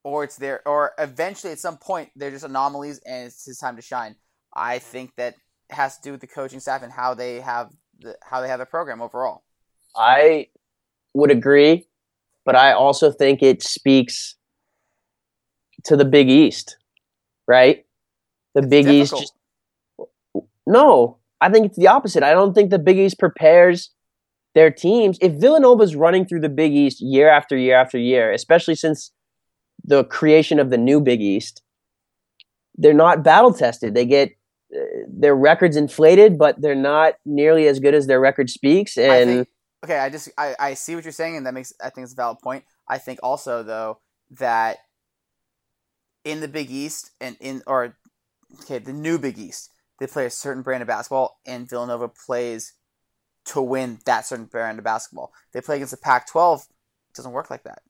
or 0.04 0.24
it's 0.24 0.36
there, 0.36 0.66
or 0.66 0.92
eventually 0.98 1.52
at 1.52 1.58
some 1.58 1.78
point 1.78 2.10
they're 2.16 2.30
just 2.30 2.44
anomalies 2.44 3.00
and 3.06 3.26
it's 3.26 3.46
his 3.46 3.58
time 3.58 3.76
to 3.76 3.82
shine. 3.82 4.16
I 4.54 4.78
think 4.78 5.12
that 5.16 5.36
has 5.70 5.96
to 5.98 6.02
do 6.02 6.12
with 6.12 6.20
the 6.20 6.26
coaching 6.26 6.60
staff 6.60 6.82
and 6.82 6.92
how 6.92 7.14
they 7.14 7.40
have 7.40 7.70
the 7.98 8.16
how 8.22 8.40
they 8.40 8.48
have 8.48 8.58
their 8.58 8.66
program 8.66 9.00
overall. 9.00 9.42
I 9.96 10.48
would 11.14 11.30
agree, 11.30 11.88
but 12.44 12.56
I 12.56 12.72
also 12.72 13.10
think 13.10 13.42
it 13.42 13.62
speaks 13.62 14.36
to 15.84 15.96
the 15.96 16.04
Big 16.04 16.28
East, 16.28 16.76
right? 17.46 17.86
The 18.54 18.60
It's 18.60 18.68
Big 18.68 18.86
East 18.86 19.16
just 19.16 19.32
no. 20.66 21.17
I 21.40 21.50
think 21.50 21.66
it's 21.66 21.76
the 21.76 21.86
opposite. 21.86 22.22
I 22.22 22.32
don't 22.32 22.54
think 22.54 22.70
the 22.70 22.78
Big 22.78 22.98
East 22.98 23.18
prepares 23.18 23.90
their 24.54 24.70
teams. 24.70 25.18
If 25.20 25.34
Villanova's 25.34 25.94
running 25.94 26.26
through 26.26 26.40
the 26.40 26.48
Big 26.48 26.72
East 26.72 27.00
year 27.00 27.28
after 27.28 27.56
year 27.56 27.76
after 27.76 27.98
year, 27.98 28.32
especially 28.32 28.74
since 28.74 29.12
the 29.84 30.04
creation 30.04 30.58
of 30.58 30.70
the 30.70 30.78
new 30.78 31.00
Big 31.00 31.20
East, 31.20 31.62
they're 32.76 32.92
not 32.92 33.22
battle 33.22 33.52
tested. 33.52 33.94
They 33.94 34.04
get 34.04 34.30
uh, 34.74 34.80
their 35.08 35.34
records 35.34 35.76
inflated, 35.76 36.38
but 36.38 36.60
they're 36.60 36.74
not 36.74 37.14
nearly 37.24 37.68
as 37.68 37.78
good 37.78 37.94
as 37.94 38.06
their 38.06 38.20
record 38.20 38.50
speaks. 38.50 38.98
I 38.98 39.02
And 39.02 39.30
think 39.30 39.48
okay, 39.84 39.98
I 39.98 40.10
just 40.10 40.30
I, 40.36 40.54
I 40.58 40.74
see 40.74 40.94
what 40.94 41.04
you're 41.04 41.12
saying 41.12 41.36
and 41.36 41.46
that 41.46 41.54
makes 41.54 41.72
I 41.82 41.90
think 41.90 42.04
it's 42.04 42.12
a 42.12 42.16
valid 42.16 42.38
point. 42.42 42.64
I 42.88 42.98
think 42.98 43.20
also 43.22 43.62
though 43.62 44.00
that 44.30 44.78
in 46.24 46.40
the 46.40 46.48
Big 46.48 46.70
East 46.70 47.10
and 47.20 47.36
in 47.40 47.62
or 47.66 47.96
okay, 48.62 48.78
the 48.78 48.92
new 48.92 49.18
Big 49.18 49.38
East, 49.38 49.70
they 49.98 50.06
play 50.06 50.26
a 50.26 50.30
certain 50.30 50.62
brand 50.62 50.82
of 50.82 50.88
basketball 50.88 51.40
and 51.46 51.68
Villanova 51.68 52.08
plays 52.08 52.74
to 53.46 53.62
win 53.62 53.98
that 54.04 54.26
certain 54.26 54.46
brand 54.46 54.78
of 54.78 54.84
basketball. 54.84 55.32
They 55.52 55.60
play 55.60 55.76
against 55.76 55.92
the 55.92 55.96
Pac 55.96 56.28
twelve, 56.28 56.66
it 57.10 57.16
doesn't 57.16 57.32
work 57.32 57.50
like 57.50 57.64
that. 57.64 57.82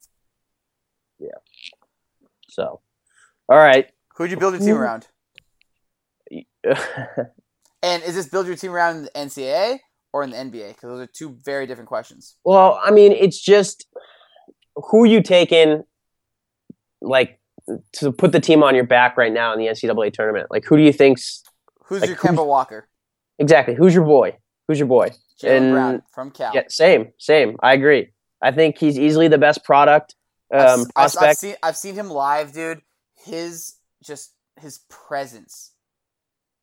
Yeah. 1.19 1.29
So, 2.49 2.81
all 3.49 3.57
right. 3.57 3.87
Who'd 4.15 4.31
you 4.31 4.37
build 4.37 4.53
your 4.53 4.61
team 4.61 4.77
around? 4.77 5.07
And 7.81 8.03
is 8.03 8.15
this 8.15 8.27
build 8.27 8.47
your 8.47 8.55
team 8.55 8.71
around 8.71 9.03
the 9.03 9.11
NCAA 9.11 9.79
or 10.11 10.23
in 10.23 10.31
the 10.31 10.37
NBA? 10.37 10.69
Because 10.69 10.89
those 10.89 10.99
are 10.99 11.07
two 11.07 11.37
very 11.43 11.65
different 11.65 11.87
questions. 11.87 12.35
well, 12.43 12.79
I 12.83 12.91
mean, 12.91 13.11
it's 13.11 13.39
just 13.39 13.87
who 14.75 15.05
you 15.05 15.21
take 15.21 15.51
in, 15.51 15.83
like, 17.01 17.39
to 17.93 18.11
put 18.11 18.31
the 18.31 18.39
team 18.39 18.63
on 18.63 18.75
your 18.75 18.83
back 18.83 19.15
right 19.15 19.31
now 19.31 19.53
in 19.53 19.59
the 19.59 19.67
NCAA 19.67 20.11
tournament. 20.11 20.47
Like, 20.49 20.65
who 20.65 20.75
do 20.75 20.83
you 20.83 20.91
think's 20.91 21.43
Who's 21.89 22.01
Like, 22.01 22.09
your 22.09 22.17
Kemba 22.17 22.45
Walker? 22.45 22.87
exactly? 23.37 23.73
Who's 23.75 23.93
your 23.93 24.05
boy? 24.05 24.37
Who's 24.67 24.79
your 24.79 24.87
boy? 24.87 25.09
Jalen 25.41 25.57
And- 25.57 25.71
Brown 25.73 26.03
from 26.13 26.31
Cal. 26.31 26.51
Yeah, 26.53 26.63
same, 26.69 27.11
same. 27.17 27.57
I 27.61 27.73
agree. 27.73 28.13
I 28.41 28.51
think 28.51 28.77
he's 28.77 28.97
easily 28.97 29.27
the 29.27 29.37
best 29.37 29.63
product 29.63 30.15
I've, 30.51 30.59
um, 30.61 30.79
s- 30.81 30.87
I've- 30.95 31.25
I've 31.27 31.35
seen 31.37 31.55
I've 31.63 31.77
seen 31.77 31.95
him 31.95 32.09
live, 32.09 32.53
dude. 32.53 32.81
His 33.15 33.75
just 34.01 34.33
his 34.59 34.79
presence 34.89 35.71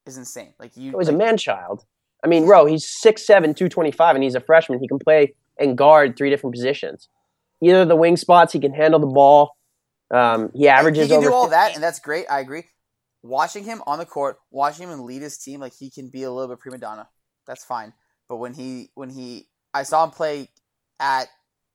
is 0.07 0.17
insane. 0.19 0.55
Like 0.59 0.77
you, 0.77 0.93
Oh, 0.95 0.99
he's 0.99 1.09
a 1.09 1.13
like, 1.13 1.19
man 1.19 1.37
child. 1.37 1.85
I 2.25 2.29
mean, 2.29 2.47
bro, 2.47 2.65
he's 2.67 2.87
6'7", 2.87 3.55
225, 3.55 4.15
and 4.17 4.23
he's 4.25 4.35
a 4.35 4.41
freshman. 4.41 4.79
He 4.81 4.89
can 4.89 4.99
play 4.99 5.35
and 5.59 5.77
guard 5.79 6.17
three 6.17 6.31
different 6.31 6.55
positions. 6.55 7.09
Either 7.63 7.85
the 7.85 7.97
wing 7.97 8.17
spots, 8.17 8.53
he 8.53 8.61
can 8.61 8.73
handle 8.75 9.01
the 9.01 9.07
ball. 9.07 9.57
Um, 10.11 10.51
he 10.55 10.69
averages 10.69 11.05
He 11.05 11.09
can 11.09 11.19
over 11.19 11.29
do 11.29 11.35
all 11.35 11.45
50 11.45 11.51
that, 11.57 11.75
and 11.75 11.83
that's 11.83 11.99
great. 12.01 12.27
I 12.31 12.41
agree. 12.41 12.65
Watching 13.27 13.65
him 13.65 13.83
on 13.87 13.99
the 13.99 14.07
court, 14.07 14.39
watching 14.51 14.89
him 14.89 15.05
lead 15.05 15.23
his 15.23 15.39
team, 15.39 15.61
like 15.61 15.75
he 15.75 15.91
can 15.91 16.09
be 16.09 16.23
a 16.23 16.31
little 16.31 16.49
bit 16.49 16.61
prima 16.61 16.79
donna. 16.79 17.09
That's 17.47 17.65
fine. 17.65 17.93
But 18.29 18.37
when 18.37 18.55
he 18.55 18.91
when 18.95 19.11
he 19.11 19.49
I 19.75 19.83
saw 19.83 20.05
him 20.05 20.11
play 20.11 20.49
at 21.01 21.29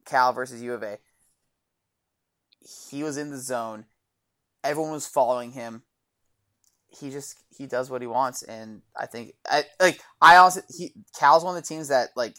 Cal 0.05 0.33
versus 0.33 0.61
U 0.61 0.73
of 0.73 0.83
A, 0.83 0.97
he 2.89 3.03
was 3.03 3.17
in 3.17 3.31
the 3.31 3.37
zone. 3.37 3.85
Everyone 4.63 4.91
was 4.91 5.07
following 5.07 5.51
him. 5.51 5.83
He 6.87 7.09
just 7.09 7.35
he 7.57 7.67
does 7.67 7.89
what 7.89 8.01
he 8.01 8.07
wants, 8.07 8.43
and 8.43 8.81
I 8.95 9.05
think 9.05 9.33
I 9.49 9.63
like 9.79 10.01
I 10.21 10.37
honestly 10.37 10.63
he 10.69 10.93
Cal's 11.17 11.43
one 11.43 11.55
of 11.55 11.63
the 11.63 11.67
teams 11.67 11.87
that 11.87 12.09
like 12.15 12.35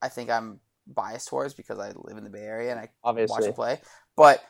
I 0.00 0.08
think 0.08 0.30
I'm 0.30 0.60
biased 0.86 1.28
towards 1.28 1.54
because 1.54 1.78
I 1.78 1.92
live 1.94 2.16
in 2.16 2.24
the 2.24 2.30
Bay 2.30 2.44
Area 2.44 2.70
and 2.70 2.78
I 2.78 2.82
watch 2.82 2.90
obviously. 3.04 3.42
them 3.44 3.54
play. 3.54 3.80
But 4.16 4.42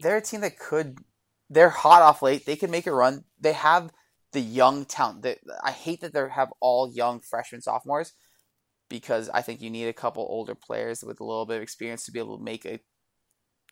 they're 0.00 0.16
a 0.16 0.22
team 0.22 0.42
that 0.42 0.58
could. 0.58 0.98
They're 1.48 1.70
hot 1.70 2.02
off 2.02 2.22
late. 2.22 2.44
They 2.46 2.56
can 2.56 2.70
make 2.70 2.86
a 2.86 2.92
run. 2.92 3.24
They 3.40 3.52
have 3.52 3.92
the 4.32 4.40
young 4.40 4.84
talent. 4.84 5.22
They, 5.22 5.36
I 5.62 5.70
hate 5.70 6.00
that 6.00 6.12
they 6.12 6.28
have 6.28 6.52
all 6.60 6.90
young 6.92 7.20
freshmen, 7.20 7.60
sophomores, 7.60 8.12
because 8.88 9.28
I 9.32 9.42
think 9.42 9.60
you 9.60 9.70
need 9.70 9.86
a 9.86 9.92
couple 9.92 10.26
older 10.28 10.54
players 10.54 11.04
with 11.04 11.20
a 11.20 11.24
little 11.24 11.46
bit 11.46 11.56
of 11.58 11.62
experience 11.62 12.04
to 12.06 12.12
be 12.12 12.18
able 12.18 12.36
to 12.38 12.44
make 12.44 12.64
a 12.66 12.80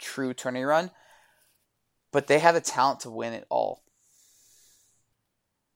true 0.01 0.33
tourney 0.35 0.63
run. 0.63 0.91
But 2.13 2.29
they 2.29 2.39
have 2.39 2.55
the 2.55 2.61
talent 2.61 3.01
to 3.01 3.11
win 3.11 3.33
it 3.33 3.45
all. 3.51 3.83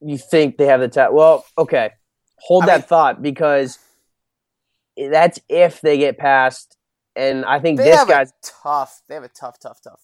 You 0.01 0.17
think 0.17 0.57
they 0.57 0.67
have 0.67 0.81
the 0.81 0.89
talent? 0.89 1.15
Well, 1.15 1.45
okay. 1.59 1.91
Hold 2.37 2.63
I 2.65 2.67
that 2.67 2.81
mean- 2.81 2.87
thought 2.89 3.23
because 3.23 3.79
that's 4.97 5.41
if 5.49 5.81
they 5.81 5.99
get 5.99 6.19
past. 6.19 6.77
And 7.17 7.45
I 7.45 7.59
think 7.59 7.79
this 7.79 8.05
guy's 8.05 8.33
tough. 8.63 9.03
They 9.09 9.15
have 9.17 9.25
a 9.25 9.29
tough, 9.29 9.59
tough, 9.59 9.81
tough. 9.83 10.01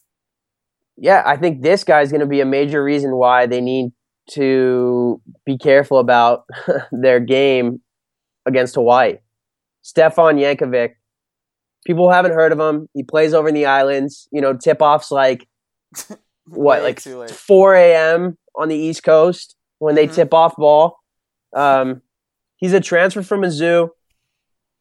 Yeah, 0.97 1.23
I 1.27 1.37
think 1.37 1.63
this 1.63 1.85
guy's 1.85 2.11
going 2.11 2.21
to 2.21 2.27
be 2.27 2.41
a 2.41 2.45
major 2.47 2.83
reason 2.83 3.17
why 3.17 3.47
they 3.47 3.61
need 3.61 3.93
to 4.31 5.21
be 5.45 5.59
careful 5.59 5.99
about 5.99 6.45
their 6.93 7.21
game 7.21 7.81
against 8.47 8.75
Hawaii. 8.77 9.19
Stefan 9.83 10.37
Jankovic. 10.37 10.93
People 11.87 12.11
haven't 12.11 12.33
heard 12.33 12.53
of 12.53 12.59
him. 12.59 12.89
He 12.95 13.03
plays 13.03 13.35
over 13.35 13.49
in 13.49 13.55
the 13.55 13.67
islands. 13.67 14.29
You 14.33 14.41
know, 14.41 14.57
tip 14.57 14.81
offs 14.81 15.11
like 15.11 15.47
what, 16.47 16.83
like 16.83 17.01
4 17.01 17.75
a.m. 17.75 18.39
on 18.57 18.69
the 18.69 18.77
East 18.77 19.03
Coast 19.03 19.57
when 19.79 19.95
they 19.95 20.07
Mhm. 20.07 20.15
tip 20.15 20.33
off 20.35 20.57
ball. 20.57 20.97
Um, 21.55 22.01
he's 22.57 22.73
a 22.73 22.81
transfer 22.81 23.23
from 23.23 23.43
Mizzou. 23.43 23.91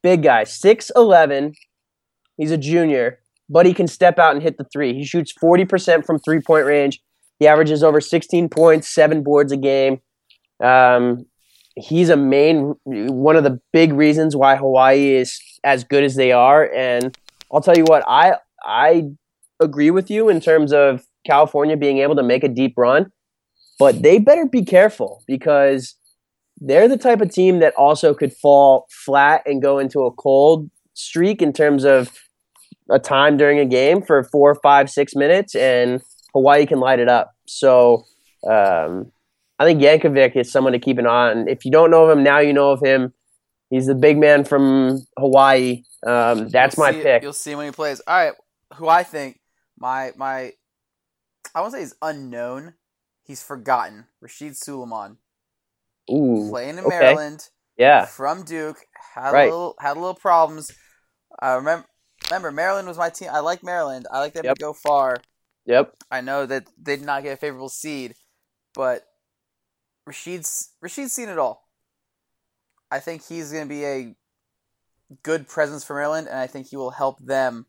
Big 0.02 0.24
guy, 0.24 0.44
6'11. 0.44 1.54
He's 2.38 2.52
a 2.52 2.58
junior, 2.58 3.20
but 3.50 3.66
he 3.66 3.74
can 3.74 3.88
step 3.88 4.20
out 4.20 4.34
and 4.34 4.44
hit 4.44 4.58
the 4.58 4.66
three. 4.72 4.94
He 4.94 5.04
shoots 5.04 5.34
40% 5.42 6.06
from 6.06 6.20
three 6.20 6.40
point 6.40 6.66
range. 6.66 7.02
He 7.40 7.48
averages 7.48 7.84
over 7.84 8.00
16 8.00 8.50
points, 8.50 8.88
seven 8.88 9.24
boards 9.24 9.52
a 9.52 9.58
game. 9.58 10.00
Um, 10.64 11.26
he's 11.76 12.10
a 12.10 12.18
main 12.18 12.76
one 12.84 13.36
of 13.36 13.44
the 13.44 13.60
big 13.72 13.94
reasons 13.94 14.36
why 14.36 14.56
Hawaii 14.56 15.16
is 15.16 15.40
as 15.64 15.84
good 15.84 16.04
as 16.04 16.16
they 16.16 16.32
are. 16.32 16.72
And 16.74 17.18
I'll 17.52 17.62
tell 17.62 17.78
you 17.78 17.86
what, 17.86 18.04
I 18.08 18.36
I 18.64 19.10
agree 19.60 19.92
with 19.92 20.10
you 20.10 20.30
in 20.30 20.40
terms 20.40 20.72
of 20.74 21.06
California 21.26 21.78
being 21.78 22.00
able 22.00 22.16
to 22.16 22.24
make 22.24 22.44
a 22.44 22.50
deep 22.50 22.74
run, 22.78 23.12
but 23.80 24.02
they 24.02 24.20
better 24.20 24.46
be 24.46 24.64
careful 24.64 25.24
because 25.28 25.96
they're 26.58 26.88
the 26.88 26.98
type 26.98 27.22
of 27.22 27.32
team 27.32 27.60
that 27.60 27.74
also 27.76 28.14
could 28.14 28.34
fall 28.34 28.86
flat 28.90 29.42
and 29.46 29.62
go 29.62 29.80
into 29.80 30.02
a 30.02 30.12
cold 30.12 30.70
streak 30.94 31.42
in 31.42 31.52
terms 31.52 31.84
of 31.84 32.12
a 32.90 33.00
time 33.00 33.38
during 33.38 33.60
a 33.60 33.66
game 33.66 34.02
for 34.02 34.24
four, 34.24 34.56
five, 34.62 34.90
six 34.90 35.16
minutes, 35.16 35.56
and 35.56 36.02
Hawaii 36.34 36.66
can 36.66 36.80
light 36.80 37.00
it 37.00 37.10
up. 37.10 37.32
So 37.48 38.04
um, 38.50 39.12
I 39.60 39.66
think 39.66 39.82
Jankovic 39.82 40.36
is 40.36 40.52
someone 40.52 40.74
to 40.74 40.80
keep 40.80 40.98
an 40.98 41.08
eye 41.08 41.32
on. 41.32 41.48
If 41.48 41.66
you 41.66 41.72
don't 41.72 41.92
know 41.92 42.04
of 42.06 42.18
him 42.18 42.24
now, 42.24 42.40
you 42.40 42.54
know 42.54 42.72
of 42.72 42.82
him. 42.84 43.14
He's 43.70 43.88
the 43.88 43.96
big 43.96 44.18
man 44.18 44.44
from 44.44 45.00
Hawaii. 45.18 45.84
Um, 46.06 46.50
that's 46.50 46.78
You'll 46.78 46.86
my 46.86 46.92
see 46.92 47.02
pick. 47.04 47.24
You'll 47.24 47.34
see 47.34 47.56
when 47.56 47.66
he 47.66 47.72
plays. 47.72 48.02
All 48.06 48.16
right, 48.16 48.34
who 48.76 48.88
I 48.88 49.04
think 49.04 49.40
my 49.80 50.12
my 50.16 50.52
I 51.56 51.62
won't 51.62 51.74
say 51.74 51.80
he's 51.80 51.96
unknown. 52.02 52.74
He's 53.24 53.42
forgotten. 53.42 54.06
Rasheed 54.24 54.62
Sulaimon 54.62 55.18
Ooh, 56.12 56.50
playing 56.50 56.78
in 56.78 56.86
okay. 56.86 57.00
Maryland 57.00 57.50
yeah, 57.78 58.06
from 58.06 58.44
Duke 58.44 58.78
had 59.16 59.32
Right. 59.32 59.48
a 59.48 59.52
little 59.52 59.76
had 59.80 59.98
a 59.98 60.00
little 60.00 60.16
problems. 60.16 60.72
I 61.40 61.54
remember 61.56 61.86
remember 62.34 62.52
Maryland 62.52 62.88
was 62.88 62.98
my 62.98 63.10
team. 63.10 63.30
I 63.32 63.40
like 63.40 63.64
Maryland. 63.64 64.08
I 64.12 64.20
like 64.20 64.34
them 64.34 64.46
Yep. 64.46 64.56
to 64.58 64.62
go 64.62 64.74
far. 64.74 65.18
yep. 65.66 65.94
I 66.12 66.22
know 66.22 66.46
that 66.46 66.68
they 66.82 66.96
did 66.98 67.06
not 67.06 67.24
get 67.24 67.34
a 67.34 67.38
favorable 67.38 67.70
seed, 67.70 68.16
but 68.74 69.04
Rasheed's 70.08 70.72
Rasheed's 70.84 71.14
seen 71.14 71.30
it 71.30 71.38
all. 71.38 71.68
I 72.92 73.00
think 73.00 73.26
he's 73.26 73.52
going 73.52 73.64
to 73.66 73.70
be 73.70 73.86
a 73.86 74.16
good 75.24 75.48
presence 75.48 75.84
for 75.84 75.96
Maryland, 75.96 76.28
and 76.28 76.38
I 76.38 76.48
think 76.48 76.68
he 76.68 76.76
will 76.78 76.92
help 76.92 77.20
them 77.20 77.66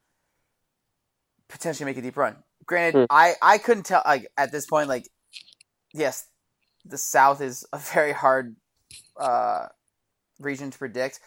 potentially 1.48 1.85
make 1.87 1.96
a 1.96 2.03
deep 2.03 2.16
run. 2.16 2.37
Granted, 2.66 3.00
Hmm. 3.00 3.05
I 3.11 3.35
I 3.42 3.59
couldn't 3.59 3.85
tell 3.85 4.03
like 4.05 4.27
at 4.37 4.50
this 4.53 4.66
point 4.66 4.88
like 4.88 5.09
yes, 5.92 6.27
the 6.85 6.98
South 6.98 7.40
is 7.40 7.64
a 7.72 7.79
very 7.79 8.12
hard 8.12 8.57
uh, 9.16 9.66
region 10.38 10.70
to 10.70 10.79
predict. 10.79 11.20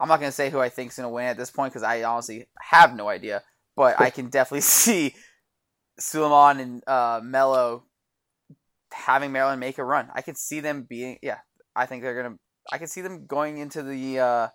I'm 0.00 0.08
not 0.08 0.18
going 0.18 0.30
to 0.30 0.34
say 0.34 0.50
who 0.50 0.58
I 0.58 0.70
think 0.70 0.90
is 0.90 0.96
going 0.96 1.08
to 1.08 1.12
win 1.14 1.26
at 1.26 1.36
this 1.36 1.50
point 1.50 1.72
because 1.72 1.82
I 1.82 2.02
honestly 2.04 2.46
have 2.58 2.96
no 2.96 3.08
idea. 3.08 3.42
But 3.76 4.00
I 4.00 4.10
can 4.10 4.30
definitely 4.30 4.60
see 4.62 5.14
Sulaimon 6.00 6.60
and 6.60 6.82
uh, 6.86 7.20
Melo 7.22 7.84
having 8.92 9.32
Maryland 9.32 9.60
make 9.60 9.78
a 9.78 9.84
run. 9.84 10.08
I 10.14 10.22
can 10.22 10.34
see 10.34 10.60
them 10.60 10.86
being 10.88 11.18
yeah. 11.22 11.38
I 11.76 11.86
think 11.86 12.02
they're 12.02 12.20
gonna. 12.20 12.36
I 12.72 12.78
can 12.78 12.88
see 12.88 13.00
them 13.00 13.26
going 13.26 13.58
into 13.58 13.82
the 13.82 14.18
uh, 14.18 14.48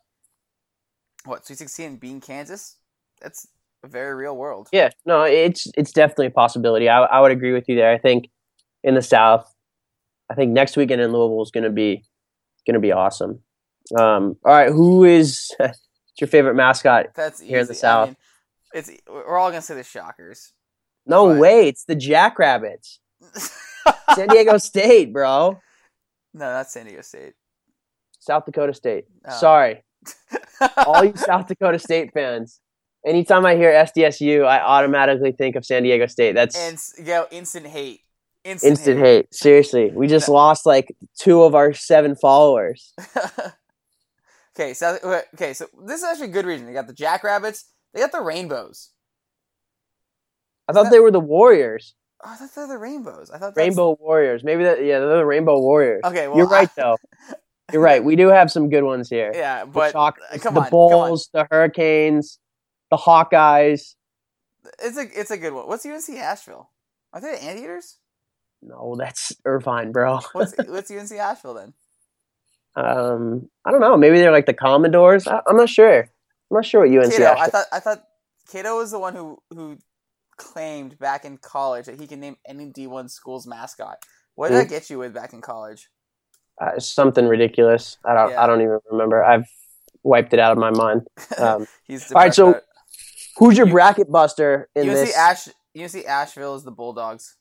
what 1.25 1.45
Sweet 1.45 1.59
Sixteen 1.59 1.91
and 1.91 1.99
beating 1.99 2.21
Kansas. 2.21 2.77
That's 3.21 3.47
a 3.83 3.87
very 3.87 4.13
real 4.15 4.35
world. 4.35 4.67
Yeah, 4.71 4.89
no, 5.05 5.23
it's 5.23 5.67
it's 5.77 5.91
definitely 5.91 6.27
a 6.27 6.31
possibility. 6.31 6.89
I, 6.89 7.03
I 7.03 7.21
would 7.21 7.31
agree 7.31 7.53
with 7.53 7.69
you 7.69 7.75
there. 7.75 7.91
I 7.91 7.97
think 7.97 8.29
in 8.83 8.95
the 8.95 9.01
South, 9.01 9.51
I 10.29 10.35
think 10.35 10.51
next 10.51 10.75
weekend 10.75 11.01
in 11.01 11.11
Louisville 11.11 11.43
is 11.43 11.51
to 11.51 11.69
be 11.69 12.03
going 12.65 12.73
to 12.73 12.79
be 12.79 12.91
awesome. 12.91 13.41
Um, 13.97 14.37
all 14.43 14.51
right, 14.53 14.71
who 14.71 15.03
is 15.03 15.51
your 16.19 16.27
favorite 16.27 16.55
mascot? 16.55 17.07
That's 17.15 17.41
easy. 17.41 17.49
Here 17.49 17.59
in 17.59 17.67
the 17.67 17.73
I 17.73 17.75
South. 17.75 18.07
mean, 18.09 18.17
it's 18.73 18.91
we're 19.07 19.37
all 19.37 19.49
gonna 19.49 19.61
say 19.61 19.75
the 19.75 19.83
Shockers. 19.83 20.53
No 21.05 21.27
But- 21.29 21.39
way, 21.39 21.67
it's 21.67 21.85
the 21.85 21.95
Jackrabbits, 21.95 22.99
San 24.15 24.27
Diego 24.29 24.57
State, 24.57 25.13
bro, 25.13 25.59
no, 26.33 26.39
that's 26.51 26.73
San 26.73 26.85
Diego 26.85 27.01
State. 27.01 27.33
South 28.19 28.45
Dakota 28.45 28.73
State. 28.73 29.05
Oh. 29.27 29.37
Sorry, 29.37 29.83
all 30.77 31.05
you 31.05 31.15
South 31.15 31.47
Dakota 31.47 31.77
State 31.79 32.11
fans. 32.13 32.59
Anytime 33.05 33.45
I 33.45 33.55
hear 33.55 33.71
SDSU, 33.71 34.43
I 34.47 34.59
automatically 34.61 35.31
think 35.31 35.55
of 35.55 35.63
San 35.63 35.83
Diego 35.83 36.07
State. 36.07 36.33
That's 36.33 36.55
and 36.97 37.07
yo, 37.07 37.25
instant 37.29 37.67
hate. 37.67 38.01
Instant, 38.43 38.71
instant 38.71 38.99
hate. 38.99 39.33
Seriously, 39.33 39.91
we 39.93 40.07
just 40.07 40.27
No. 40.27 40.33
lost 40.35 40.65
like 40.65 40.95
two 41.19 41.43
of 41.43 41.53
our 41.53 41.71
seven 41.73 42.15
followers. 42.15 42.93
Okay, 44.57 44.73
so 44.73 44.97
okay, 45.33 45.53
so 45.53 45.67
this 45.85 45.99
is 46.01 46.03
actually 46.05 46.27
a 46.29 46.31
good 46.31 46.45
reason. 46.45 46.65
They 46.67 46.73
got 46.73 46.87
the 46.87 46.93
Jackrabbits. 46.93 47.65
They 47.93 47.99
got 48.01 48.11
the 48.11 48.21
Rainbows. 48.21 48.89
I 50.67 50.73
thought 50.73 50.89
they 50.91 50.99
were 50.99 51.11
the 51.11 51.19
Warriors, 51.19 51.93
Oh, 52.23 52.31
I 52.31 52.35
thought 52.37 52.49
they're 52.55 52.67
the 52.67 52.77
Rainbows. 52.77 53.29
I 53.29 53.37
thought 53.37 53.55
Rainbow 53.55 53.97
Warriors. 53.99 54.43
Maybe 54.43 54.63
that. 54.63 54.83
Yeah, 54.83 54.99
they're 54.99 55.17
the 55.17 55.25
Rainbow 55.25 55.59
Warriors. 55.59 56.01
Okay, 56.03 56.27
well, 56.27 56.37
You're 56.37 56.47
right 56.47 56.69
I- 56.77 56.81
though. 56.81 56.97
You're 57.73 57.81
right. 57.81 58.03
We 58.03 58.15
do 58.15 58.27
have 58.27 58.51
some 58.51 58.69
good 58.69 58.83
ones 58.83 59.09
here. 59.09 59.31
Yeah, 59.33 59.65
The 59.65 59.71
but 59.71 59.95
uh, 59.95 60.11
the 60.33 60.49
on, 60.49 60.57
on. 60.57 60.69
Bulls, 60.69 61.29
the 61.33 61.47
Hurricanes, 61.49 62.37
the 62.91 62.97
Hawkeyes. 62.97 63.95
It's 64.83 64.97
a 64.97 65.19
it's 65.19 65.31
a 65.31 65.37
good 65.37 65.51
one. 65.53 65.67
What's 65.67 65.83
UNC 65.85 66.07
Asheville? 66.17 66.69
Are 67.11 67.21
they 67.21 67.31
the 67.31 67.43
Anteaters? 67.43 67.97
No, 68.61 68.95
that's 68.97 69.33
Irvine, 69.45 69.91
bro. 69.91 70.19
What's 70.33 70.53
what's 70.67 70.91
UNC 70.91 71.11
Asheville 71.11 71.55
then? 71.55 71.73
Um, 72.75 73.49
I 73.65 73.71
don't 73.71 73.79
know. 73.81 73.95
Maybe 73.97 74.17
they're 74.19 74.31
like 74.31 74.45
the 74.45 74.53
Commodores. 74.53 75.27
I, 75.27 75.41
I'm 75.47 75.57
not 75.57 75.69
sure. 75.69 75.99
I'm 76.01 76.07
not 76.51 76.65
sure 76.65 76.81
what 76.87 76.89
UNC. 77.05 77.13
Cato. 77.13 77.39
I 77.39 77.47
thought 77.47 77.65
I 77.71 77.79
thought 77.79 78.03
Cato 78.51 78.77
was 78.77 78.91
the 78.91 78.99
one 78.99 79.15
who 79.15 79.37
who 79.49 79.77
claimed 80.37 80.99
back 80.99 81.23
in 81.25 81.37
college 81.37 81.85
that 81.85 81.99
he 81.99 82.07
can 82.07 82.19
name 82.19 82.35
any 82.45 82.69
D1 82.71 83.09
school's 83.09 83.47
mascot. 83.47 83.97
What 84.35 84.49
did 84.49 84.55
Hmm. 84.55 84.59
that 84.63 84.69
get 84.69 84.89
you 84.89 84.99
with 84.99 85.13
back 85.13 85.33
in 85.33 85.41
college? 85.41 85.89
uh, 86.61 86.79
something 86.79 87.27
ridiculous. 87.27 87.97
I 88.05 88.13
don't. 88.13 88.31
Yeah. 88.31 88.43
I 88.43 88.47
don't 88.47 88.61
even 88.61 88.79
remember. 88.91 89.23
I've 89.23 89.45
wiped 90.03 90.33
it 90.33 90.39
out 90.39 90.51
of 90.51 90.57
my 90.57 90.71
mind. 90.71 91.07
Um, 91.37 91.67
He's 91.85 92.11
all 92.11 92.21
right, 92.21 92.33
so 92.33 92.59
who's 93.37 93.57
your 93.57 93.67
You- 93.67 93.73
bracket 93.73 94.09
buster 94.11 94.69
in 94.75 94.87
UNC 94.89 94.95
this? 94.95 95.17
Ash 95.17 95.47
UNC 95.77 96.05
Asheville 96.05 96.55
is 96.55 96.63
the 96.63 96.71
Bulldogs. 96.71 97.35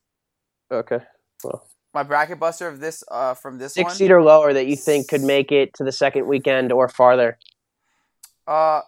okay, 0.73 0.99
My 1.95 2.03
bracket 2.03 2.41
buster 2.41 2.67
of 2.67 2.81
this 2.81 3.05
uh 3.09 3.35
from 3.35 3.59
this 3.59 3.75
six 3.75 3.85
one. 3.87 3.95
seed 3.95 4.11
or 4.11 4.21
lower 4.23 4.53
that 4.53 4.67
you 4.67 4.77
think 4.77 5.09
could 5.09 5.23
make 5.23 5.53
it 5.53 5.73
to 5.75 5.85
the 5.85 5.93
second 5.93 6.27
weekend 6.27 6.73
or 6.73 6.89
farther. 6.89 7.39
Uh, 8.47 8.83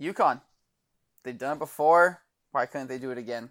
UConn. 0.00 0.40
They've 1.24 1.36
done 1.36 1.56
it 1.56 1.58
before. 1.58 2.22
Why 2.52 2.66
couldn't 2.66 2.88
they 2.88 2.98
do 2.98 3.10
it 3.10 3.18
again? 3.18 3.50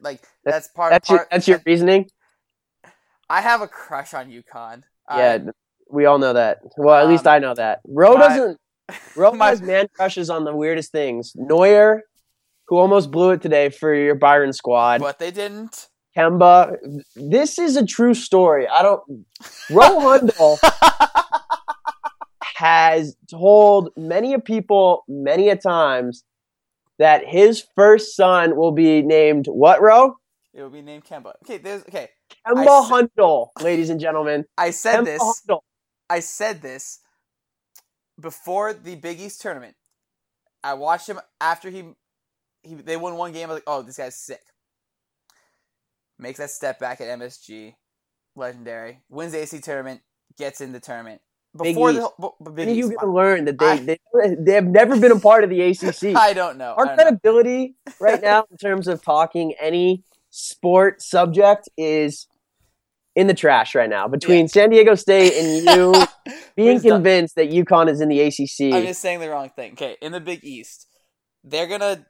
Like 0.00 0.22
that's 0.44 0.68
part. 0.68 0.90
That's 0.90 1.08
your, 1.08 1.26
that's 1.30 1.48
your 1.48 1.62
reasoning. 1.64 2.10
I 3.28 3.40
have 3.40 3.60
a 3.60 3.68
crush 3.68 4.12
on 4.12 4.28
UConn. 4.30 4.82
yeah, 5.08 5.38
we 5.88 6.04
all 6.06 6.18
know 6.18 6.32
that. 6.32 6.58
Well, 6.76 6.96
at 6.96 7.08
least 7.08 7.26
Um, 7.26 7.34
I 7.34 7.38
know 7.38 7.54
that. 7.54 7.80
Ro 7.86 8.16
doesn't. 8.16 8.58
Ro 9.14 9.32
my- 9.34 9.50
has 9.50 9.62
man 9.62 9.86
crushes 9.94 10.30
on 10.30 10.44
the 10.44 10.54
weirdest 10.54 10.90
things. 10.90 11.32
Neuer, 11.36 12.02
who 12.70 12.78
almost 12.78 13.10
blew 13.10 13.32
it 13.32 13.42
today 13.42 13.68
for 13.68 13.92
your 13.92 14.16
Bayern 14.16 14.54
squad. 14.54 15.00
but 15.00 15.18
they 15.18 15.30
didn't. 15.32 15.88
Kemba. 16.16 16.76
This 17.16 17.58
is 17.58 17.76
a 17.76 17.84
true 17.84 18.14
story. 18.14 18.66
I 18.66 18.82
don't. 18.82 19.02
Ro 19.70 20.00
Hundle 20.00 20.58
has 22.42 23.16
told 23.30 23.90
many 23.96 24.32
a 24.34 24.38
people 24.38 25.04
many 25.08 25.48
a 25.48 25.56
times 25.56 26.24
that 26.98 27.24
his 27.26 27.64
first 27.76 28.16
son 28.16 28.56
will 28.56 28.72
be 28.72 29.02
named 29.02 29.46
what? 29.46 29.80
Ro 29.82 30.14
it 30.52 30.62
will 30.62 30.70
be 30.70 30.82
named 30.82 31.04
Kemba. 31.04 31.34
Okay, 31.44 31.58
there's 31.58 31.82
okay. 31.82 32.08
Kemba 32.46 32.82
s- 32.82 32.88
Hundle, 32.88 33.50
ladies 33.60 33.90
and 33.90 34.00
gentlemen. 34.00 34.44
I 34.58 34.70
said 34.70 35.00
Kemba 35.00 35.04
this. 35.04 35.22
Hundle. 35.22 35.64
I 36.08 36.20
said 36.20 36.60
this 36.62 37.00
before 38.20 38.72
the 38.74 38.96
Big 38.96 39.20
East 39.20 39.40
tournament. 39.40 39.74
I 40.62 40.74
watched 40.74 41.08
him 41.08 41.20
after 41.40 41.70
he, 41.70 41.84
he 42.62 42.74
they 42.74 42.96
won 42.96 43.16
one 43.16 43.32
game. 43.32 43.44
I 43.48 43.52
was 43.52 43.56
like, 43.56 43.64
oh, 43.66 43.82
this 43.82 43.96
guy's 43.96 44.16
sick. 44.16 44.40
Makes 46.18 46.38
that 46.38 46.50
step 46.50 46.78
back 46.78 47.00
at 47.00 47.18
MSG, 47.18 47.74
legendary. 48.36 49.00
Wins 49.08 49.32
the 49.32 49.38
AC 49.40 49.60
tournament, 49.60 50.00
gets 50.36 50.60
in 50.60 50.72
the 50.72 50.80
tournament 50.80 51.22
before 51.56 51.92
the 51.92 52.02
whole- 52.02 52.36
b- 52.54 52.70
you 52.72 52.94
to 52.98 53.06
learn 53.06 53.46
that 53.46 53.58
they, 53.58 53.66
I- 53.66 53.78
they 53.78 53.98
they 54.38 54.52
have 54.52 54.66
never 54.66 54.98
been 55.00 55.12
a 55.12 55.18
part 55.18 55.44
of 55.44 55.50
the 55.50 55.60
ACC? 55.62 56.14
I 56.16 56.34
don't 56.34 56.58
know. 56.58 56.74
Our 56.76 56.94
credibility 56.94 57.74
right 58.00 58.20
now 58.20 58.44
in 58.50 58.56
terms 58.58 58.86
of 58.86 59.02
talking 59.02 59.54
any 59.60 60.04
sport 60.28 61.00
subject 61.02 61.68
is 61.78 62.26
in 63.16 63.26
the 63.26 63.34
trash 63.34 63.74
right 63.74 63.88
now. 63.90 64.06
Between 64.06 64.46
San 64.46 64.68
Diego 64.70 64.94
State 64.94 65.32
and 65.32 65.64
you 65.76 65.94
being 66.54 66.72
Who's 66.74 66.82
done- 66.82 66.92
convinced 66.98 67.34
that 67.36 67.50
UConn 67.50 67.88
is 67.88 68.02
in 68.02 68.10
the 68.10 68.20
ACC. 68.20 68.74
I'm 68.74 68.84
just 68.86 69.00
saying 69.00 69.20
the 69.20 69.30
wrong 69.30 69.48
thing. 69.48 69.72
Okay, 69.72 69.96
in 70.02 70.12
the 70.12 70.20
Big 70.20 70.44
East, 70.44 70.86
they're 71.42 71.66
gonna. 71.66 72.04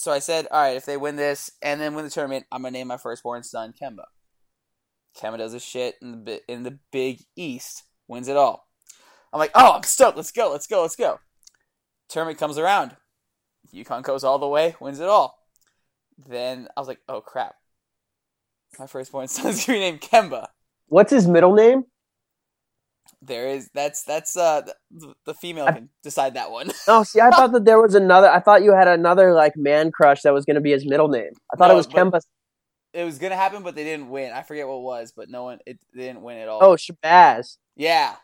So 0.00 0.10
I 0.10 0.18
said, 0.18 0.46
all 0.50 0.62
right, 0.62 0.78
if 0.78 0.86
they 0.86 0.96
win 0.96 1.16
this 1.16 1.50
and 1.60 1.78
then 1.78 1.94
win 1.94 2.06
the 2.06 2.10
tournament, 2.10 2.46
I'm 2.50 2.62
gonna 2.62 2.70
name 2.70 2.86
my 2.86 2.96
firstborn 2.96 3.42
son 3.42 3.74
Kemba. 3.78 4.04
Kemba 5.14 5.36
does 5.36 5.52
his 5.52 5.62
shit 5.62 5.96
in 6.00 6.24
the 6.24 6.40
in 6.50 6.62
the 6.62 6.78
Big 6.90 7.20
East, 7.36 7.82
wins 8.08 8.26
it 8.26 8.36
all. 8.38 8.66
I'm 9.30 9.38
like, 9.38 9.50
oh, 9.54 9.74
I'm 9.74 9.82
stoked. 9.82 10.16
Let's 10.16 10.32
go, 10.32 10.50
let's 10.50 10.66
go, 10.66 10.80
let's 10.80 10.96
go. 10.96 11.20
Tournament 12.08 12.38
comes 12.38 12.56
around, 12.56 12.96
UConn 13.74 14.02
goes 14.02 14.24
all 14.24 14.38
the 14.38 14.48
way, 14.48 14.74
wins 14.80 15.00
it 15.00 15.08
all. 15.10 15.38
Then 16.16 16.68
I 16.74 16.80
was 16.80 16.88
like, 16.88 17.00
oh 17.06 17.20
crap, 17.20 17.56
my 18.78 18.86
firstborn 18.86 19.28
son's 19.28 19.66
gonna 19.66 19.80
be 19.80 19.80
named 19.80 20.00
Kemba. 20.00 20.46
What's 20.86 21.12
his 21.12 21.28
middle 21.28 21.52
name? 21.52 21.84
There 23.22 23.48
is 23.48 23.68
that's 23.74 24.02
that's 24.04 24.36
uh 24.36 24.62
the, 24.90 25.14
the 25.26 25.34
female 25.34 25.66
I- 25.66 25.72
can 25.72 25.88
decide 26.02 26.34
that 26.34 26.50
one. 26.50 26.70
Oh, 26.88 27.02
see, 27.02 27.20
I 27.20 27.30
thought 27.30 27.52
that 27.52 27.64
there 27.66 27.80
was 27.80 27.94
another. 27.94 28.28
I 28.30 28.40
thought 28.40 28.62
you 28.62 28.72
had 28.74 28.88
another 28.88 29.34
like 29.34 29.56
man 29.56 29.90
crush 29.92 30.22
that 30.22 30.32
was 30.32 30.44
going 30.46 30.54
to 30.54 30.60
be 30.62 30.70
his 30.70 30.86
middle 30.86 31.08
name. 31.08 31.32
I 31.52 31.56
thought 31.56 31.68
No, 31.68 31.74
it 31.74 31.76
was 31.76 31.86
Kemba. 31.86 32.20
it 32.94 33.04
was 33.04 33.18
gonna 33.18 33.36
happen, 33.36 33.62
but 33.62 33.74
they 33.74 33.84
didn't 33.84 34.08
win. 34.08 34.32
I 34.32 34.42
forget 34.42 34.66
what 34.66 34.76
it 34.76 34.82
was, 34.82 35.12
but 35.14 35.28
no 35.28 35.44
one 35.44 35.58
it 35.66 35.78
they 35.94 36.04
didn't 36.04 36.22
win 36.22 36.38
at 36.38 36.48
all. 36.48 36.60
Oh, 36.62 36.76
Shabazz. 36.76 37.58
yeah, 37.76 38.16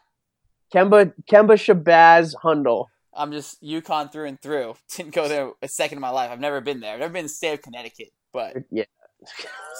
Kemba 0.74 1.12
Kemba 1.30 1.56
Shabazz 1.56 2.34
Hundle. 2.42 2.86
I'm 3.14 3.32
just 3.32 3.62
UConn 3.62 4.10
through 4.12 4.26
and 4.26 4.40
through. 4.42 4.74
Didn't 4.96 5.14
go 5.14 5.26
there 5.26 5.50
a 5.62 5.68
second 5.68 5.96
in 5.98 6.02
my 6.02 6.10
life. 6.10 6.30
I've 6.30 6.40
never 6.40 6.60
been 6.60 6.80
there. 6.80 6.92
I've 6.94 7.00
never 7.00 7.12
been 7.14 7.20
in 7.20 7.24
the 7.26 7.30
state 7.30 7.54
of 7.54 7.62
Connecticut, 7.62 8.08
but 8.32 8.56
Yeah, 8.70 8.84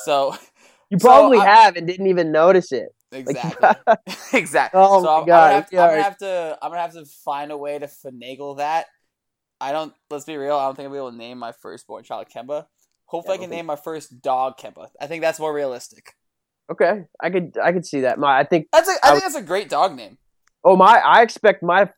so 0.05 0.35
you 0.91 0.99
So, 0.99 1.07
probably 1.09 1.39
I- 1.39 1.45
have 1.45 1.77
and 1.77 1.87
didn't 1.87 2.07
even 2.07 2.33
notice 2.33 2.73
it. 2.73 2.89
Exactly, 3.13 3.69
exactly. 4.33 4.81
Oh 4.83 5.03
so 5.03 5.07
my 5.07 5.13
I'm, 5.15 5.21
I'm, 5.23 5.27
God, 5.27 5.27
gonna 5.27 5.55
have 5.55 5.69
yeah, 5.73 5.81
I'm 5.83 5.87
gonna 5.89 5.97
right. 5.97 6.05
have 6.05 6.19
to 6.19 6.59
I'm 6.63 6.71
gonna 6.71 6.81
have 6.83 6.93
to 6.95 7.05
find 7.25 7.53
a 7.53 7.57
way 7.57 7.79
to 7.79 7.87
finagle 7.87 8.59
that. 8.59 8.87
I 9.61 9.73
don't. 9.73 9.95
Let's 10.11 10.25
be 10.27 10.37
real. 10.37 10.57
I 10.57 10.65
don't 10.67 10.75
think 10.77 10.87
I'll 10.87 10.93
be 10.93 10.99
able 10.99 11.11
to 11.13 11.17
name 11.17 11.39
my 11.39 11.53
firstborn 11.53 12.05
child 12.05 12.27
Kemba. 12.35 12.67
Hopefully, 13.07 13.37
Yeah, 13.37 13.41
I 13.41 13.45
I 13.45 13.45
can 13.45 13.51
think- 13.51 13.59
name 13.59 13.67
my 13.67 13.77
first 13.77 14.21
dog 14.21 14.59
Kemba. 14.59 14.89
I 15.01 15.07
think 15.07 15.23
that's 15.23 15.39
more 15.39 15.53
realistic. 15.55 16.13
okay, 16.71 17.05
I 17.21 17.31
could 17.31 17.57
I 17.63 17.73
could 17.73 17.87
see 17.87 18.01
that. 18.03 18.19
My 18.19 18.39
I 18.39 18.45
think 18.45 18.67
That's 18.73 18.89
a, 18.89 18.93
I 18.93 18.99
I 19.03 19.11
think 19.13 19.23
that's 19.25 19.37
a 19.37 19.43
great 19.43 19.69
dog 19.69 19.95
name. 19.97 20.19
oh 20.65 20.77
my 20.77 20.99
I 20.99 21.23
expect 21.23 21.63
my 21.63 21.89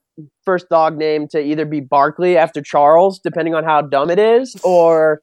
first 0.44 0.68
dog 0.68 0.96
name 0.98 1.26
to 1.28 1.38
either 1.40 1.64
be 1.64 1.80
Barkley 1.80 2.36
after 2.36 2.60
Charles, 2.60 3.18
depending 3.18 3.54
on 3.54 3.64
how 3.64 3.80
dumb 3.82 4.10
it 4.10 4.18
is, 4.18 4.56
or 4.62 5.22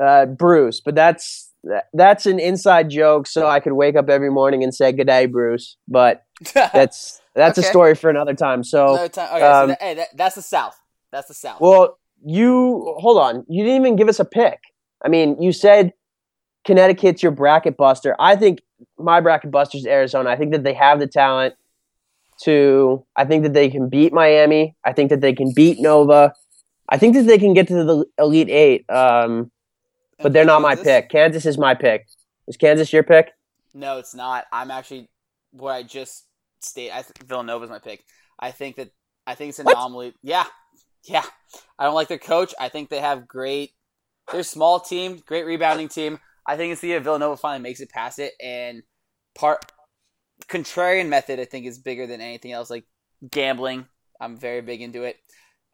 uh, 0.00 0.26
Bruce. 0.26 0.80
But 0.80 0.94
that's 0.94 1.45
that- 1.66 1.86
that's 1.92 2.26
an 2.26 2.38
inside 2.40 2.90
joke, 2.90 3.26
so 3.26 3.46
I 3.46 3.60
could 3.60 3.72
wake 3.74 3.96
up 3.96 4.08
every 4.08 4.30
morning 4.30 4.62
and 4.64 4.74
say 4.74 4.92
"Good 4.92 5.06
day, 5.06 5.26
Bruce." 5.26 5.76
But 5.88 6.22
that's 6.54 7.20
that's 7.34 7.58
Okay. 7.58 7.66
a 7.66 7.70
story 7.70 7.94
for 7.94 8.08
another 8.10 8.34
time. 8.34 8.64
So. 8.64 8.88
Another 8.94 9.08
time. 9.08 9.28
Okay, 9.36 9.42
um, 9.46 9.62
so 9.62 9.66
that, 9.68 9.82
hey, 9.82 9.94
that, 9.94 10.08
that's 10.16 10.34
the 10.36 10.42
South. 10.42 10.78
That's 11.12 11.28
the 11.28 11.34
South. 11.34 11.60
Well, 11.60 11.98
you 12.24 12.94
hold 12.98 13.18
on. 13.18 13.44
You 13.48 13.62
didn't 13.64 13.80
even 13.82 13.96
give 13.96 14.08
us 14.08 14.18
a 14.18 14.24
pick. 14.24 14.58
I 15.04 15.08
mean, 15.08 15.40
you 15.40 15.52
said 15.52 15.92
Connecticut's 16.64 17.22
your 17.22 17.32
bracket 17.32 17.76
buster. 17.76 18.16
I 18.18 18.36
think 18.36 18.60
my 18.98 19.20
bracket 19.20 19.50
buster 19.50 19.78
is 19.78 19.86
Arizona. 19.86 20.30
I 20.30 20.36
think 20.36 20.52
that 20.52 20.64
they 20.64 20.74
have 20.74 20.98
the 20.98 21.06
talent 21.06 21.54
to. 22.42 23.04
I 23.16 23.24
think 23.24 23.42
that 23.44 23.52
they 23.54 23.68
can 23.70 23.88
beat 23.88 24.12
Miami. 24.12 24.74
I 24.84 24.92
think 24.92 25.10
that 25.10 25.20
they 25.20 25.32
can 25.32 25.52
beat 25.54 25.78
Nova. 25.80 26.32
I 26.88 26.98
think 26.98 27.14
that 27.14 27.22
they 27.26 27.38
can 27.38 27.54
get 27.54 27.66
to 27.68 27.84
the 27.84 28.04
Elite 28.18 28.48
Eight. 28.50 28.88
Um, 28.90 29.50
but 30.18 30.32
they're 30.32 30.44
not 30.44 30.62
my 30.62 30.74
pick. 30.76 31.08
Kansas 31.10 31.46
is 31.46 31.58
my 31.58 31.74
pick. 31.74 32.06
Is 32.46 32.56
Kansas 32.56 32.92
your 32.92 33.02
pick? 33.02 33.32
No, 33.74 33.98
it's 33.98 34.14
not. 34.14 34.44
I'm 34.52 34.70
actually 34.70 35.10
what 35.52 35.72
I 35.72 35.82
just 35.82 36.26
state. 36.60 36.90
I 36.90 37.02
th- 37.02 37.12
Villanova's 37.24 37.70
my 37.70 37.78
pick. 37.78 38.04
I 38.38 38.50
think 38.50 38.76
that 38.76 38.90
I 39.26 39.34
think 39.34 39.50
it's 39.50 39.58
an 39.58 39.66
What? 39.66 39.76
anomaly. 39.76 40.14
Yeah, 40.22 40.44
yeah. 41.04 41.24
I 41.78 41.84
don't 41.84 41.94
like 41.94 42.08
their 42.08 42.18
coach. 42.18 42.54
I 42.58 42.68
think 42.68 42.88
they 42.88 43.00
have 43.00 43.26
great. 43.28 43.72
They're 44.32 44.42
small 44.42 44.80
team, 44.80 45.22
great 45.26 45.46
rebounding 45.46 45.88
team. 45.88 46.18
I 46.46 46.56
think 46.56 46.72
it's 46.72 46.80
the 46.80 46.98
Villanova 46.98 47.36
finally 47.36 47.62
makes 47.62 47.80
it 47.80 47.90
past 47.90 48.18
it, 48.18 48.32
and 48.42 48.82
part 49.34 49.64
contrarian 50.48 51.08
method 51.08 51.40
I 51.40 51.44
think 51.44 51.66
is 51.66 51.78
bigger 51.78 52.06
than 52.06 52.20
anything 52.20 52.52
else. 52.52 52.70
Like 52.70 52.84
gambling, 53.30 53.86
I'm 54.20 54.36
very 54.36 54.60
big 54.60 54.80
into 54.80 55.02
it. 55.02 55.16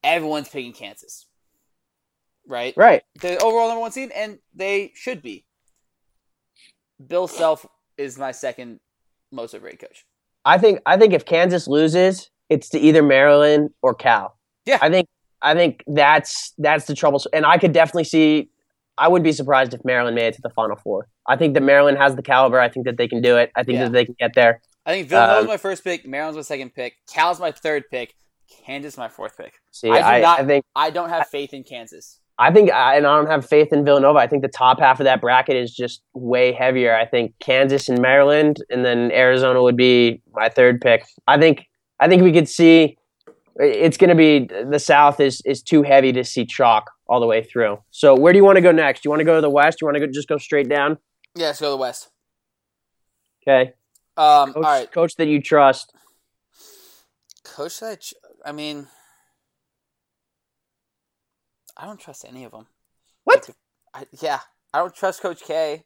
Everyone's 0.03 0.49
picking 0.49 0.73
Kansas, 0.73 1.27
right? 2.47 2.75
Right. 2.77 3.03
the 3.21 3.39
overall 3.43 3.69
number 3.69 3.81
one 3.81 3.93
seed, 3.93 4.11
and 4.15 4.39
they 4.55 4.93
should 4.95 5.23
be. 5.23 5.45
Bill 7.05 7.27
Self 7.27 7.67
is 7.97 8.19
my 8.19 8.33
second 8.33 8.81
most 9.31 9.55
overrated 9.55 9.81
coach. 9.81 10.05
I 10.45 10.59
think 10.59 10.81
I 10.87 10.97
think 10.97 11.13
if 11.13 11.25
Kansas 11.25 11.67
loses, 11.69 12.31
it's 12.49 12.69
to 12.71 12.79
either 12.79 13.03
Maryland 13.03 13.71
or 13.83 13.95
Cal. 13.95 14.37
Yeah. 14.67 14.79
I 14.81 14.91
think 14.91 15.09
I 15.41 15.55
think 15.55 15.83
that's 15.87 16.53
that's 16.59 16.87
the 16.87 16.95
trouble. 16.95 17.21
And 17.33 17.45
I 17.47 17.59
could 17.59 17.73
definitely 17.73 18.05
see. 18.05 18.49
I 18.99 19.09
wouldn't 19.09 19.25
be 19.25 19.33
surprised 19.33 19.73
if 19.73 19.85
Maryland 19.85 20.15
made 20.15 20.27
it 20.27 20.35
to 20.35 20.43
the 20.43 20.51
Final 20.51 20.77
Four. 20.77 21.09
I 21.27 21.37
think 21.37 21.55
that 21.55 21.63
Maryland 21.63 21.97
has 21.99 22.15
the 22.15 22.23
caliber. 22.23 22.61
I 22.61 22.69
think 22.69 22.87
that 22.87 22.99
they 22.99 23.09
can 23.09 23.23
do 23.23 23.37
it. 23.39 23.51
I 23.57 23.63
think 23.63 23.77
Yeah. 23.77 23.85
that 23.85 23.93
they 23.93 24.05
can 24.05 24.15
get 24.19 24.33
there. 24.35 24.61
I 24.85 24.93
think 24.93 25.09
Villanova's 25.09 25.43
Um, 25.45 25.47
my 25.49 25.57
first 25.57 25.83
pick, 25.83 26.07
Maryland's 26.07 26.37
my 26.37 26.43
second 26.43 26.75
pick, 26.75 26.95
Cal's 27.13 27.41
my 27.41 27.53
third 27.53 27.85
pick, 27.91 28.15
Kansas 28.67 28.99
my 28.99 29.09
fourth 29.09 29.37
pick. 29.37 29.55
See, 29.71 29.89
I 29.89 29.99
do 29.99 30.05
I, 30.05 30.21
not- 30.21 30.41
I 30.41 30.45
think 30.45 30.65
I 30.77 30.91
don't 30.91 31.09
have 31.09 31.27
faith 31.29 31.55
in 31.55 31.65
Kansas. 31.65 32.21
I 32.39 32.51
think 32.53 32.71
I, 32.73 32.97
and 32.97 33.07
I 33.07 33.17
don't 33.17 33.27
have 33.27 33.47
faith 33.47 33.73
in 33.73 33.85
Villanova. 33.85 34.19
I 34.19 34.27
think 34.27 34.43
the 34.43 34.49
top 34.49 34.81
half 34.81 35.01
of 35.01 35.05
that 35.05 35.21
bracket 35.21 35.57
is 35.57 35.73
just 35.75 36.03
way 36.15 36.53
heavier. 36.53 36.95
I 36.95 37.05
think 37.07 37.35
Kansas 37.41 37.89
and 37.89 38.01
Maryland, 38.01 38.59
and 38.71 38.85
then 38.85 39.13
Arizona 39.13 39.63
would 39.63 39.77
be 39.77 40.21
my 40.33 40.49
third 40.49 40.81
pick. 40.81 41.05
I 41.29 41.39
think 41.39 41.67
I 42.01 42.09
think 42.09 42.23
we 42.23 42.33
could 42.33 42.49
see 42.49 42.97
it's 43.57 43.99
going 43.99 44.09
to 44.11 44.17
be 44.17 44.49
the 44.71 44.79
South 44.79 45.21
is 45.21 45.41
is 45.45 45.63
too 45.63 45.83
heavy 45.83 46.11
to 46.13 46.25
see 46.25 46.47
chalk 46.47 46.91
all 47.07 47.21
the 47.21 47.27
way 47.27 47.43
through. 47.45 47.79
So 47.91 48.15
where 48.17 48.33
do 48.33 48.39
you 48.39 48.45
want 48.45 48.57
to 48.57 48.63
go 48.63 48.73
next? 48.73 49.03
Do 49.03 49.07
you 49.07 49.11
want 49.11 49.21
to 49.21 49.25
go 49.25 49.35
to 49.35 49.41
the 49.43 49.51
West? 49.51 49.79
Do 49.79 49.85
you 49.85 49.87
want 49.89 49.97
to 49.97 50.07
go 50.07 50.11
just 50.11 50.29
go 50.29 50.39
straight 50.39 50.69
down? 50.69 50.97
Yeah, 51.35 51.49
let's 51.49 51.61
go 51.61 51.67
to 51.67 51.71
the 51.73 51.77
West. 51.77 52.09
Okay, 53.47 53.73
Um, 54.17 54.53
coach, 54.55 54.57
all 54.57 54.63
right, 54.63 54.91
coach 54.93 55.17
that 55.17 55.27
you 55.27 55.43
trust. 55.43 55.93
coach. 57.45 57.81
That 57.81 58.13
I, 58.45 58.51
I 58.51 58.53
mean, 58.53 58.87
I 61.83 61.87
don't 61.87 61.99
trust 61.99 62.25
any 62.29 62.45
of 62.45 62.53
them. 62.53 62.69
What? 63.25 63.51
I, 63.93 64.07
yeah, 64.21 64.39
I 64.73 64.79
don't 64.79 64.95
trust 64.95 65.21
Coach 65.21 65.43
K. 65.43 65.83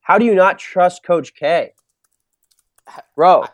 How 0.00 0.16
do 0.16 0.24
you 0.24 0.36
not 0.36 0.60
trust 0.60 1.02
Coach 1.04 1.34
K, 1.34 1.72
bro? 3.16 3.46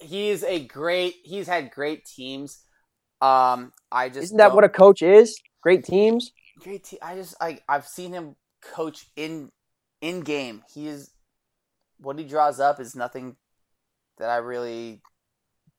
He 0.00 0.30
is 0.30 0.42
a 0.42 0.58
great. 0.64 1.14
He's 1.22 1.46
had 1.46 1.70
great 1.70 2.04
teams. 2.04 2.64
Um, 3.20 3.72
I 3.90 4.08
just 4.08 4.24
Isn't 4.24 4.38
that 4.38 4.52
what 4.52 4.64
a 4.64 4.68
coach 4.68 5.00
is? 5.00 5.38
Great 5.62 5.84
teams. 5.84 6.32
great 6.58 6.82
team. 6.82 6.98
I 7.02 7.14
just 7.14 7.36
I 7.40 7.60
I've 7.68 7.86
seen 7.86 8.12
him 8.12 8.34
coach 8.60 9.06
in 9.14 9.52
in 10.00 10.22
game. 10.22 10.64
He 10.74 10.88
is 10.88 11.12
what 12.00 12.18
he 12.18 12.24
draws 12.24 12.58
up 12.58 12.80
is 12.80 12.96
nothing 12.96 13.36
that 14.18 14.28
I 14.28 14.38
really 14.38 15.02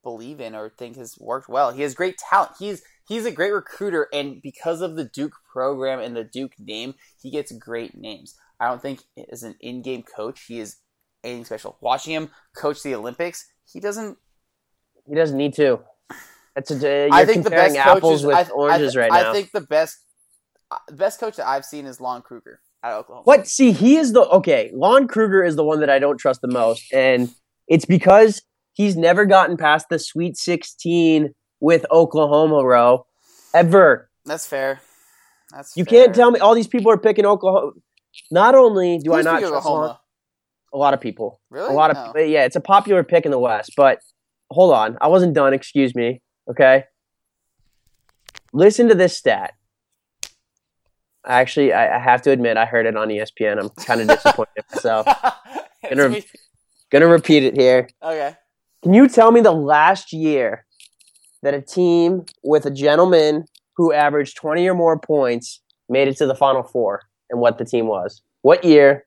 believe 0.04 0.40
in 0.40 0.56
or 0.56 0.70
think 0.70 0.96
has 0.96 1.18
worked 1.20 1.50
well. 1.50 1.72
He 1.72 1.82
has 1.82 1.94
great 1.94 2.18
talent. 2.18 2.52
He's 2.58 2.82
he's 3.10 3.26
a 3.26 3.32
great 3.32 3.52
recruiter 3.52 4.08
and 4.14 4.42
because 4.42 4.80
of 4.80 4.96
the 4.96 5.04
Duke 5.04 5.36
program 5.52 6.00
and 6.00 6.16
the 6.16 6.24
Duke 6.24 6.54
name, 6.58 6.94
he 7.22 7.30
gets 7.30 7.52
great 7.52 7.94
names. 7.94 8.36
I 8.62 8.70
don't 8.70 8.82
think 8.82 9.02
as 9.30 9.44
an 9.44 9.56
in-game 9.60 10.04
coach 10.04 10.46
he 10.48 10.60
is 10.60 10.78
anything 11.26 11.44
special. 11.44 11.78
Watching 11.82 12.14
him 12.14 12.30
coach 12.56 12.82
the 12.82 12.96
Olympics, 12.96 13.52
he 13.66 13.82
doesn't 13.82 14.18
He 15.06 15.16
doesn't 15.16 15.38
need 15.38 15.56
to. 15.56 15.82
That's 16.56 16.72
a, 16.72 16.76
you're 16.76 17.14
I 17.14 17.26
think 17.26 17.44
the 17.44 17.50
best 17.50 17.76
apples 17.76 18.22
coaches, 18.22 18.26
with 18.26 18.52
oranges 18.54 18.94
th- 18.94 19.02
right 19.02 19.12
I 19.12 19.24
now. 19.24 19.30
I 19.30 19.34
think 19.34 19.52
the 19.52 19.62
best 19.62 19.98
uh, 20.72 20.78
the 20.88 20.96
best 20.96 21.20
coach 21.20 21.38
that 21.38 21.48
I've 21.48 21.66
seen 21.66 21.86
is 21.86 22.00
Lon 22.02 22.22
Kruger 22.22 22.62
at 22.84 22.94
Oklahoma. 22.94 23.24
What? 23.24 23.48
See, 23.48 23.72
he 23.72 23.98
is 23.98 24.14
the 24.14 24.22
okay. 24.22 24.72
Lon 24.74 25.08
Kruger 25.08 25.44
is 25.44 25.56
the 25.56 25.64
one 25.64 25.80
that 25.80 25.90
I 25.90 26.00
don't 26.00 26.18
trust 26.18 26.42
the 26.42 26.48
most, 26.48 26.84
and 26.94 27.30
it's 27.68 27.86
because 27.86 28.42
he's 28.74 28.96
never 28.96 29.26
gotten 29.26 29.58
past 29.58 29.88
the 29.90 30.00
Sweet 30.00 30.38
Sixteen 30.38 31.34
with 31.60 31.86
Oklahoma, 31.92 32.64
row 32.66 33.06
ever. 33.54 34.10
That's 34.26 34.46
fair. 34.46 34.82
That's 35.52 35.76
You 35.76 35.86
fair. 35.86 36.06
can't 36.06 36.16
tell 36.16 36.32
me 36.32 36.40
all 36.40 36.56
these 36.56 36.68
people 36.68 36.92
are 36.92 36.98
picking 36.98 37.26
Oklahoma. 37.26 37.72
Not 38.32 38.56
only 38.56 38.98
do 39.00 39.12
Who's 39.14 39.26
I 39.26 39.32
not 39.32 39.40
trust 39.40 39.54
Oklahoma? 39.54 40.00
A 40.74 40.78
lot 40.78 40.94
of 40.94 41.02
people, 41.02 41.40
Really? 41.50 41.70
a 41.74 41.76
lot 41.76 41.90
of 41.90 41.98
people. 42.14 42.22
Yeah, 42.30 42.46
it's 42.46 42.56
a 42.56 42.62
popular 42.62 43.04
pick 43.04 43.26
in 43.26 43.32
the 43.32 43.40
West. 43.40 43.74
But 43.76 44.00
hold 44.52 44.74
on, 44.74 44.98
I 45.02 45.08
wasn't 45.08 45.34
done. 45.34 45.54
Excuse 45.54 45.96
me. 45.96 46.22
Okay. 46.50 46.84
Listen 48.54 48.88
to 48.90 48.96
this 48.96 49.18
stat. 49.18 49.54
Actually, 51.26 51.74
I, 51.74 51.98
I 51.98 52.00
have 52.00 52.22
to 52.24 52.32
admit, 52.32 52.58
I 52.58 52.66
heard 52.66 52.86
it 52.86 52.96
on 52.96 53.10
ESPN. 53.10 53.60
I'm 53.60 53.70
kind 53.84 54.02
of 54.02 54.08
disappointed 54.16 54.52
in 54.58 54.64
myself. 54.74 55.06
Gonna- 55.88 56.22
Gonna 56.92 57.08
repeat 57.08 57.44
it 57.44 57.56
here. 57.56 57.88
okay. 58.02 58.36
Can 58.82 58.94
you 58.96 59.08
tell 59.10 59.32
me 59.32 59.42
the 59.42 59.52
last 59.52 60.12
year 60.14 60.66
that 61.42 61.54
a 61.54 61.62
team 61.62 62.26
with 62.44 62.66
a 62.66 62.72
gentleman 62.72 63.46
who 63.76 63.94
averaged 63.94 64.38
20 64.38 64.68
or 64.68 64.74
more 64.76 65.00
points 65.00 65.62
made 65.88 66.08
it 66.08 66.18
to 66.18 66.26
the 66.26 66.36
Final 66.36 66.64
Four 66.64 67.02
and 67.30 67.40
what 67.40 67.58
the 67.58 67.66
team 67.66 67.88
was? 67.88 68.22
What 68.42 68.64
year 68.64 69.06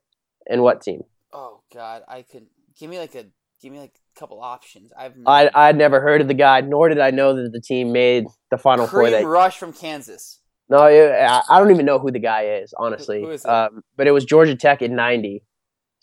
and 0.48 0.62
what 0.62 0.80
team? 0.80 1.02
Oh 1.32 1.60
God, 1.72 2.02
I 2.08 2.22
could 2.22 2.46
give 2.78 2.90
me 2.90 2.98
like 2.98 3.14
a 3.14 3.26
give 3.60 3.72
me 3.72 3.78
like 3.78 3.94
a 4.16 4.18
couple 4.20 4.40
options. 4.40 4.92
I've 4.96 5.14
I 5.26 5.50
I'd 5.54 5.76
never 5.76 6.00
heard 6.00 6.20
of 6.20 6.28
the 6.28 6.34
guy, 6.34 6.60
nor 6.60 6.88
did 6.88 6.98
I 6.98 7.10
know 7.10 7.34
that 7.34 7.52
the 7.52 7.60
team 7.60 7.92
made 7.92 8.26
the 8.50 8.58
Final 8.58 8.86
Four. 8.86 9.02
Kareem 9.04 9.10
That 9.12 9.26
Rush 9.26 9.58
from 9.58 9.72
Kansas. 9.72 10.40
no, 10.68 10.78
I 10.78 11.42
I 11.48 11.58
don't 11.58 11.70
even 11.70 11.86
know 11.86 11.98
who 11.98 12.10
the 12.10 12.18
guy 12.18 12.44
is, 12.62 12.74
honestly. 12.78 13.22
who 13.22 13.30
is 13.30 13.44
it? 13.44 13.50
Um, 13.50 13.82
but 13.96 14.06
it 14.06 14.12
was 14.12 14.24
Georgia 14.24 14.56
Tech 14.56 14.82
in 14.82 14.94
'90. 14.94 15.42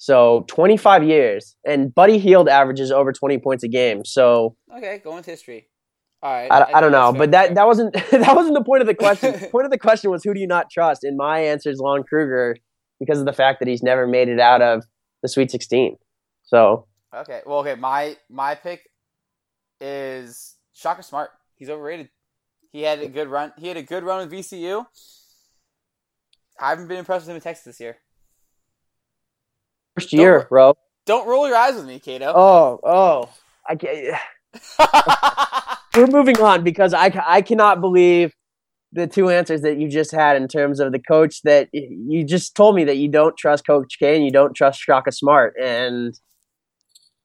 So 0.01 0.45
25 0.47 1.03
years, 1.03 1.57
and 1.65 1.93
Buddy 1.93 2.19
Hield 2.19 2.47
averages 2.47 2.89
over 2.89 3.11
20 3.11 3.37
points 3.39 3.65
a 3.65 3.67
game. 3.67 4.05
So 4.05 4.55
Okay, 4.77 5.01
go 5.03 5.13
with 5.15 5.25
history. 5.25 5.67
All 6.21 6.33
right. 6.33 6.51
I, 6.51 6.61
I 6.61 6.65
think 6.65 6.79
don't 6.79 6.91
know, 6.91 7.13
but 7.13 7.31
that 7.31 7.55
that 7.55 7.65
wasn't 7.65 7.93
that 8.11 8.35
wasn't 8.35 8.55
the 8.55 8.63
point 8.63 8.81
of 8.81 8.87
the 8.87 8.95
question. 8.95 9.39
the 9.39 9.47
point 9.51 9.65
of 9.65 9.71
the 9.71 9.77
question 9.77 10.11
was 10.11 10.23
who 10.23 10.33
do 10.33 10.39
you 10.39 10.47
not 10.47 10.69
trust? 10.69 11.03
And 11.03 11.15
my 11.17 11.39
answer 11.39 11.69
is 11.69 11.79
Lon 11.79 12.03
Kruger 12.03 12.57
because 12.99 13.19
of 13.19 13.25
the 13.25 13.33
fact 13.33 13.59
that 13.59 13.67
he's 13.67 13.81
never 13.81 14.05
made 14.05 14.27
it 14.27 14.39
out 14.39 14.61
of 14.61 14.83
the 15.21 15.29
Sweet 15.29 15.49
16. 15.51 15.97
So 16.43 16.87
Okay. 17.15 17.41
Well, 17.45 17.59
okay. 17.59 17.75
My 17.75 18.17
my 18.29 18.55
pick 18.55 18.89
is 19.81 20.55
Shaka 20.73 21.03
Smart. 21.03 21.29
He's 21.55 21.69
overrated. 21.69 22.09
He 22.71 22.83
had 22.83 22.99
a 22.99 23.07
good 23.07 23.27
run. 23.29 23.51
He 23.57 23.67
had 23.67 23.77
a 23.77 23.83
good 23.83 24.03
run 24.03 24.27
with 24.27 24.31
VCU. 24.37 24.85
I 26.59 26.69
haven't 26.69 26.87
been 26.87 26.97
impressed 26.97 27.23
with 27.23 27.29
him 27.29 27.35
in 27.35 27.41
Texas 27.41 27.63
this 27.65 27.79
year. 27.79 27.97
first 29.97 30.11
year, 30.13 30.39
Don't- 30.39 30.49
bro. 30.49 30.77
Don't 31.05 31.27
roll 31.27 31.47
your 31.47 31.57
eyes 31.57 31.73
with 31.73 31.87
me, 31.87 31.97
Kato. 31.97 32.31
Oh, 32.35 32.79
oh, 32.83 33.29
I 33.67 33.75
can't. 33.75 34.15
We're 35.95 36.07
moving 36.07 36.39
on 36.39 36.63
because 36.63 36.93
I 36.93 37.11
I 37.25 37.41
cannot 37.41 37.81
believe 37.81 38.33
the 38.91 39.07
two 39.07 39.29
answers 39.29 39.61
that 39.61 39.77
you 39.77 39.87
just 39.87 40.11
had 40.11 40.35
in 40.35 40.47
terms 40.47 40.79
of 40.79 40.91
the 40.91 40.99
coach 40.99 41.41
that 41.43 41.69
you 41.73 42.23
just 42.23 42.55
told 42.55 42.75
me 42.75 42.83
that 42.85 42.97
you 42.97 43.07
don't 43.07 43.37
trust 43.37 43.65
Coach 43.65 43.97
K 43.99 44.15
and 44.15 44.25
you 44.25 44.31
don't 44.31 44.53
trust 44.55 44.79
Shaka 44.79 45.11
Smart. 45.11 45.55
And 45.61 46.17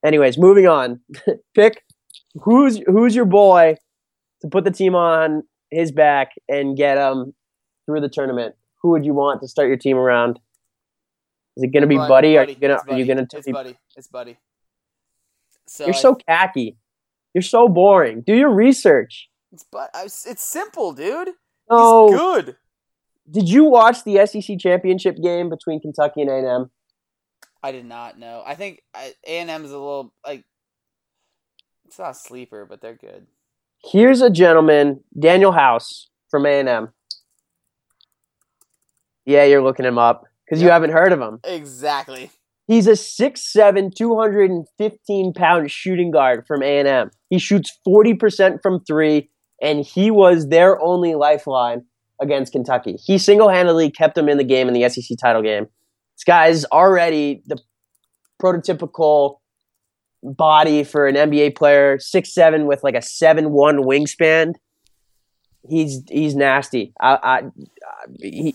anyways, 0.05 0.39
moving 0.39 0.67
on. 0.67 1.01
Pick 1.55 1.83
who's 2.43 2.81
who's 2.87 3.15
your 3.15 3.25
boy 3.25 3.77
to 4.43 4.49
put 4.49 4.65
the 4.65 4.71
team 4.71 4.95
on 4.95 5.43
his 5.71 5.93
back 5.93 6.33
and 6.49 6.77
get 6.77 6.99
him 6.99 7.35
through 7.87 8.01
the 8.01 8.09
tournament. 8.09 8.55
Who 8.83 8.91
would 8.91 9.05
you 9.05 9.15
want 9.15 9.41
to 9.43 9.49
start 9.49 9.69
your 9.69 9.77
team 9.79 9.97
around? 9.97 10.39
Is 11.57 11.65
it 11.65 11.73
gonna 11.73 11.87
be 11.87 11.97
Bud- 11.97 12.09
Buddy? 12.09 12.37
Are 12.37 12.45
you 12.45 12.55
gonna 12.57 12.81
are 12.89 12.99
you 12.99 13.07
going 13.07 13.27
to? 13.27 13.37
It's 13.37 13.51
Buddy. 13.51 13.77
It's 13.97 14.09
Buddy. 14.09 14.37
So 15.67 15.87
You're 15.87 15.95
I- 15.95 15.99
so 15.99 16.15
khaki. 16.15 16.77
You're 17.35 17.43
so 17.43 17.69
boring. 17.69 18.23
Do 18.23 18.35
your 18.35 18.51
research. 18.51 19.29
It's 19.53 19.65
but 19.71 19.91
it's 19.95 20.45
simple, 20.45 20.93
dude. 20.93 21.31
No. 21.71 22.09
He's 22.09 22.19
good. 22.19 22.57
Did 23.31 23.49
you 23.49 23.65
watch 23.65 24.05
the 24.05 24.25
SEC 24.27 24.59
championship 24.59 25.17
game 25.23 25.49
between 25.49 25.81
Kentucky 25.81 26.23
and 26.23 26.31
A&M? 26.31 26.71
I 27.63 27.73
did 27.73 27.87
not 27.87 28.19
know. 28.19 28.43
I 28.47 28.55
think 28.55 28.83
A 28.95 29.15
and 29.27 29.51
M 29.51 29.65
is 29.65 29.71
a 29.71 29.79
little 29.79 30.13
like 30.27 30.45
it's 31.87 31.99
not 31.99 32.11
a 32.11 32.15
sleeper, 32.15 32.67
but 32.67 32.81
they're 32.81 32.95
good. 32.95 33.27
Here's 33.83 34.21
a 34.21 34.31
gentleman, 34.31 35.03
Danuel 35.19 35.55
House 35.55 36.09
from 36.31 36.47
A&M. 36.47 36.89
Yeah, 39.27 39.45
you're 39.45 39.63
looking 39.63 39.87
him 39.87 39.99
up 39.99 40.25
because 40.45 40.63
you 40.63 40.69
haven't 40.71 40.91
heard 40.91 41.13
of 41.13 41.21
him. 41.21 41.41
Exactly. 41.45 42.31
He's 42.67 42.87
a 42.87 42.93
6'7", 42.93 43.95
215 43.95 45.33
pound 45.35 45.71
shooting 45.71 46.11
guard 46.11 46.47
from 46.47 46.63
A&M. 46.63 47.11
He 47.29 47.39
shoots 47.39 47.79
40% 47.87 48.63
from 48.63 48.83
three, 48.85 49.29
and 49.61 49.85
he 49.85 50.11
was 50.11 50.49
their 50.49 50.81
only 50.81 51.15
lifeline 51.15 51.85
against 52.21 52.53
Kentucky. 52.53 52.97
He 53.05 53.19
single-handedly 53.19 53.91
kept 53.91 54.15
them 54.15 54.29
in 54.29 54.39
the 54.39 54.45
game 54.45 54.69
in 54.69 54.75
the 54.75 54.89
SEC 54.89 55.17
title 55.21 55.43
game. 55.43 55.67
This 56.17 56.25
guy's 56.25 56.65
already 56.67 57.43
the 57.47 57.59
prototypical 58.43 59.39
body 60.23 60.85
for 60.85 61.07
an 61.07 61.17
NBA 61.17 61.57
player, 61.57 61.99
6'7", 61.99 62.67
with 62.67 62.83
like 62.83 62.95
a 62.95 63.03
seven 63.03 63.51
one 63.51 63.83
wingspan. 63.83 64.55
He's 65.69 66.03
he's 66.11 66.35
nasty. 66.35 66.93
I, 67.01 67.15
I, 67.15 67.37
I 67.39 67.43
he, 68.21 68.55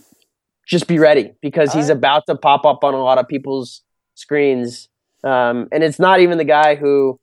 just 0.68 0.88
be 0.88 1.00
ready 1.00 1.34
because 1.42 1.74
he's 1.74 1.90
Alright. 1.90 1.98
about 1.98 2.24
to 2.28 2.36
pop 2.36 2.66
up 2.66 2.84
on 2.84 2.94
a 2.94 3.04
lot 3.04 3.18
of 3.18 3.28
people's 3.28 3.82
screens. 4.20 4.90
Um, 5.24 5.68
and 5.72 5.84
it's 5.84 6.00
not 6.00 6.20
even 6.20 6.38
the 6.38 6.44
guy 6.46 6.76
who 6.76 7.20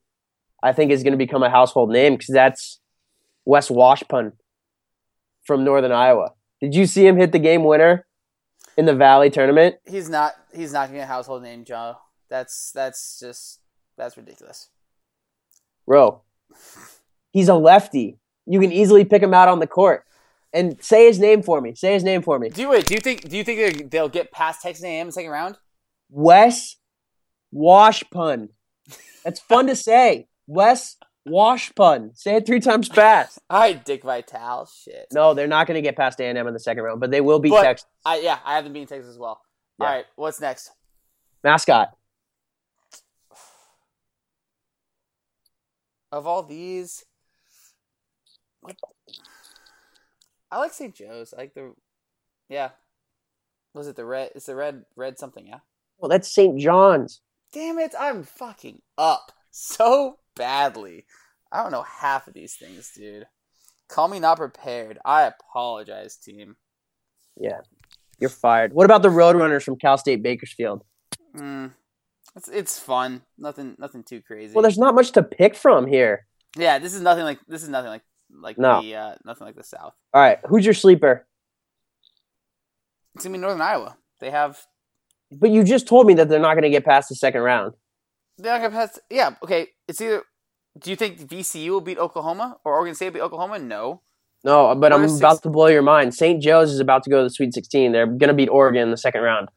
I 0.62 0.72
think 0.72 0.90
is 0.90 1.02
going 1.02 1.12
to 1.12 1.18
become 1.18 1.42
a 1.42 1.50
household 1.50 1.90
name 1.90 2.14
because 2.14 2.32
that's 2.32 2.80
Wes 3.44 3.68
Washpun 3.68 4.32
from 5.44 5.64
Northern 5.64 5.92
Iowa. 5.92 6.32
Did 6.60 6.74
you 6.74 6.86
see 6.86 7.06
him 7.06 7.16
hit 7.16 7.32
the 7.32 7.38
game 7.38 7.64
winner 7.64 8.06
in 8.76 8.86
the 8.86 8.94
Valley 8.94 9.30
tournament? 9.30 9.76
He's 9.86 10.08
not. 10.08 10.34
He's 10.54 10.72
not 10.72 10.88
gonna 10.88 10.98
get 10.98 11.04
a 11.04 11.06
household 11.06 11.42
name, 11.42 11.64
Joe. 11.64 11.96
That's 12.28 12.72
that's 12.72 13.20
just 13.20 13.60
that's 13.96 14.16
ridiculous. 14.16 14.68
Bro, 15.86 16.22
he's 17.30 17.48
a 17.48 17.54
lefty. 17.54 18.18
You 18.46 18.60
can 18.60 18.72
easily 18.72 19.04
pick 19.04 19.22
him 19.22 19.34
out 19.34 19.48
on 19.48 19.60
the 19.60 19.66
court. 19.66 20.04
And 20.52 20.82
say 20.82 21.06
his 21.06 21.18
name 21.18 21.42
for 21.42 21.60
me. 21.60 21.74
Say 21.74 21.92
his 21.92 22.02
name 22.02 22.22
for 22.22 22.38
me. 22.38 22.48
Do 22.48 22.72
it. 22.72 22.86
Do 22.86 22.94
you 22.94 23.00
think? 23.00 23.28
Do 23.28 23.36
you 23.36 23.44
think 23.44 23.90
they'll 23.90 24.08
get 24.08 24.32
past 24.32 24.62
Texas 24.62 24.84
A&M 24.84 25.02
in 25.02 25.06
the 25.08 25.12
second 25.12 25.30
round? 25.30 25.58
Wes 26.08 26.76
Washpun. 27.54 28.48
That's 29.24 29.40
fun 29.40 29.66
to 29.66 29.76
say. 29.76 30.28
Wes 30.46 30.96
Wash 31.24 31.74
pun. 31.74 32.12
Say 32.14 32.36
it 32.36 32.46
three 32.46 32.60
times 32.60 32.86
fast. 32.86 33.40
All 33.50 33.58
right, 33.58 33.84
Dick 33.84 34.04
Vitale. 34.04 34.68
Shit. 34.72 35.06
No, 35.12 35.34
they're 35.34 35.48
not 35.48 35.66
going 35.66 35.74
to 35.74 35.82
get 35.82 35.96
past 35.96 36.20
A&M 36.20 36.36
in 36.46 36.54
the 36.54 36.60
second 36.60 36.84
round, 36.84 37.00
but 37.00 37.10
they 37.10 37.20
will 37.20 37.40
beat 37.40 37.50
But- 37.50 37.62
Texas. 37.64 37.88
I 38.04 38.20
yeah, 38.20 38.38
I 38.44 38.54
have 38.54 38.62
them 38.64 38.72
beating 38.72 38.86
Texas 38.86 39.10
as 39.10 39.18
well. 39.18 39.40
Yeah. 39.80 39.86
All 39.86 39.92
right, 39.92 40.04
what's 40.14 40.40
next? 40.40 40.70
Mascot. 41.42 41.88
Of 46.12 46.26
all 46.26 46.44
these, 46.44 47.04
what? 48.60 48.76
I 50.50 50.58
like 50.60 50.72
St. 50.72 50.94
Joe's. 50.94 51.34
I 51.34 51.40
like 51.42 51.54
the, 51.54 51.74
yeah. 52.48 52.70
Was 53.74 53.88
it 53.88 53.96
the 53.96 54.04
red? 54.04 54.30
It's 54.36 54.46
the 54.46 54.54
red, 54.54 54.84
red 54.94 55.18
something. 55.18 55.46
Yeah. 55.46 55.58
Well, 55.98 56.08
that's 56.08 56.32
St. 56.32 56.58
John's. 56.60 57.20
Damn 57.56 57.78
it! 57.78 57.94
I'm 57.98 58.22
fucking 58.22 58.82
up 58.98 59.32
so 59.50 60.18
badly. 60.34 61.06
I 61.50 61.62
don't 61.62 61.72
know 61.72 61.84
half 61.84 62.28
of 62.28 62.34
these 62.34 62.54
things, 62.54 62.90
dude. 62.94 63.24
Call 63.88 64.08
me 64.08 64.20
not 64.20 64.36
prepared. 64.36 64.98
I 65.06 65.22
apologize, 65.22 66.16
team. 66.16 66.56
Yeah. 67.40 67.60
You're 68.18 68.28
fired. 68.28 68.74
What 68.74 68.84
about 68.84 69.00
the 69.00 69.08
Roadrunners 69.08 69.62
from 69.62 69.76
Cal 69.76 69.96
State 69.96 70.22
Bakersfield? 70.22 70.84
Mm, 71.34 71.72
it's 72.34 72.48
it's 72.48 72.78
fun. 72.78 73.22
Nothing 73.38 73.74
nothing 73.78 74.02
too 74.02 74.20
crazy. 74.20 74.52
Well, 74.54 74.60
there's 74.60 74.76
not 74.76 74.94
much 74.94 75.12
to 75.12 75.22
pick 75.22 75.54
from 75.54 75.86
here. 75.86 76.26
yeah, 76.58 76.78
this 76.78 76.92
is 76.92 77.00
nothing 77.00 77.24
like 77.24 77.38
this 77.48 77.62
is 77.62 77.70
nothing 77.70 77.88
like 77.88 78.02
like 78.30 78.58
No. 78.58 78.82
the 78.82 78.96
uh, 78.96 79.14
nothing 79.24 79.46
like 79.46 79.56
the 79.56 79.64
South. 79.64 79.94
All 80.12 80.20
right. 80.20 80.40
Who's 80.46 80.66
your 80.66 80.74
sleeper? 80.74 81.26
It's 83.14 83.24
gonna 83.24 83.32
be 83.38 83.40
Northern 83.40 83.62
Iowa. 83.62 83.96
They 84.20 84.30
have 84.30 84.60
But 85.30 85.50
you 85.50 85.64
just 85.64 85.88
told 85.88 86.06
me 86.06 86.14
that 86.14 86.28
they're 86.28 86.38
not 86.40 86.54
going 86.54 86.62
to 86.62 86.70
get 86.70 86.84
past 86.84 87.08
the 87.08 87.16
second 87.16 87.40
round. 87.42 87.74
they're 88.38 88.52
not 88.52 88.70
gonna 88.70 88.86
pass. 88.86 88.98
Yeah, 89.10 89.34
okay. 89.42 89.68
It's 89.88 90.00
either. 90.00 90.22
Do 90.78 90.90
you 90.90 90.96
think 90.96 91.18
VCU 91.18 91.70
will 91.70 91.80
beat 91.80 91.98
Oklahoma 91.98 92.58
or 92.64 92.74
Oregon 92.74 92.94
State 92.94 93.06
will 93.06 93.12
beat 93.14 93.20
Oklahoma? 93.22 93.58
No. 93.58 94.02
No, 94.44 94.74
but 94.74 94.92
I'm 94.92 95.04
about 95.04 95.42
to 95.42 95.48
blow 95.48 95.66
your 95.66 95.82
mind. 95.82 96.14
St. 96.14 96.40
Joe's 96.40 96.70
is 96.70 96.78
about 96.78 97.02
to 97.04 97.10
go 97.10 97.16
to 97.18 97.24
the 97.24 97.30
Sweet 97.30 97.52
16. 97.54 97.90
They're 97.90 98.06
going 98.06 98.28
to 98.28 98.34
beat 98.34 98.48
Oregon 98.48 98.82
in 98.82 98.90
the 98.90 98.96
second 98.96 99.22
round. 99.22 99.48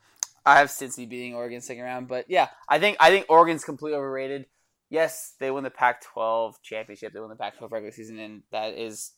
I 0.45 0.57
have 0.59 0.69
Cincy 0.69 1.07
beating 1.07 1.35
Oregon 1.35 1.61
second 1.61 1.83
round, 1.83 2.07
but 2.07 2.25
yeah, 2.29 2.47
I 2.67 2.79
think 2.79 2.97
I 2.99 3.11
think 3.11 3.25
Oregon's 3.29 3.63
completely 3.63 3.97
overrated. 3.97 4.45
Yes, 4.89 5.35
they 5.39 5.51
won 5.51 5.63
the 5.63 5.69
Pac-12 5.69 6.55
championship. 6.63 7.13
They 7.13 7.19
won 7.19 7.29
the 7.29 7.35
Pac-12 7.35 7.69
regular 7.69 7.91
season, 7.91 8.17
and 8.17 8.41
that 8.51 8.73
is 8.73 9.11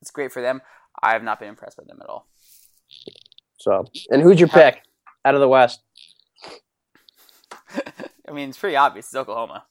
it's 0.00 0.12
great 0.12 0.30
for 0.30 0.42
them. 0.42 0.60
I 1.02 1.12
have 1.12 1.24
not 1.24 1.40
been 1.40 1.48
impressed 1.48 1.78
by 1.78 1.84
them 1.84 1.98
at 2.00 2.08
all. 2.08 2.28
So, 3.58 3.86
and 4.10 4.22
who's 4.22 4.38
your 4.38 4.48
pick 4.48 4.82
out 5.28 5.34
of 5.34 5.40
the 5.40 5.48
West? 5.48 5.82
I 8.28 8.32
mean, 8.32 8.48
it's 8.48 8.58
pretty 8.58 8.76
obvious. 8.76 9.06
It's 9.06 9.14
Oklahoma. 9.14 9.64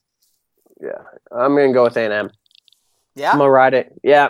Yeah, 0.80 0.92
I'm 1.32 1.56
going 1.56 1.70
to 1.70 1.74
go 1.74 1.84
with 1.84 1.98
A&M. 1.98 2.30
Yeah. 3.16 3.32
I'm 3.32 3.38
going 3.40 3.48
to 3.48 3.52
ride 3.52 3.74
it. 3.74 3.92
Yeah, 4.04 4.30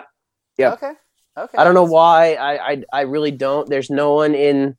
yeah. 0.56 0.72
Okay. 0.72 0.92
Okay. 1.36 1.58
I 1.58 1.62
don't 1.64 1.74
know 1.74 1.84
why. 1.84 2.34
I, 2.34 2.70
I 2.72 2.82
I 2.92 3.00
really 3.02 3.30
don't. 3.30 3.68
There's 3.68 3.90
no 3.90 4.14
one 4.14 4.34
in. 4.34 4.76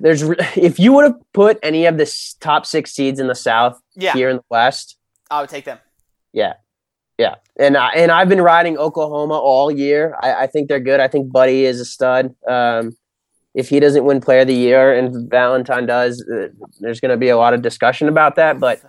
There's 0.00 0.22
if 0.56 0.78
you 0.78 0.92
would 0.94 1.04
have 1.04 1.16
put 1.32 1.58
any 1.62 1.84
of 1.86 1.98
the 1.98 2.10
top 2.40 2.64
six 2.64 2.92
seeds 2.92 3.18
in 3.20 3.26
the 3.26 3.34
South 3.34 3.78
Yeah, 3.96 4.12
here 4.14 4.30
in 4.30 4.36
the 4.36 4.44
West, 4.48 4.96
I 5.30 5.40
would 5.40 5.50
take 5.50 5.64
them. 5.64 5.78
yeah, 6.32 6.54
yeah, 7.18 7.34
and 7.58 7.76
I, 7.76 7.90
and 7.90 8.10
I've 8.12 8.28
been 8.28 8.40
riding 8.40 8.78
Oklahoma 8.78 9.34
all 9.34 9.70
year. 9.70 10.16
I, 10.22 10.44
I 10.44 10.46
think 10.46 10.68
they're 10.68 10.80
good. 10.80 11.00
I 11.00 11.08
think 11.08 11.30
Buddy 11.32 11.64
is 11.66 11.80
a 11.80 11.84
stud. 11.84 12.34
Um, 12.48 12.96
if 13.54 13.68
he 13.68 13.80
doesn't 13.80 14.04
win 14.04 14.20
Player 14.20 14.40
of 14.40 14.48
the 14.48 14.54
Year 14.54 14.92
and 14.92 15.30
Valentine 15.30 15.86
does, 15.86 16.22
uh, 16.28 16.48
there's 16.80 17.00
going 17.00 17.10
to 17.10 17.16
be 17.16 17.28
a 17.28 17.36
lot 17.36 17.54
of 17.54 17.62
discussion 17.62 18.08
about 18.08 18.36
that. 18.36 18.58
But 18.58 18.82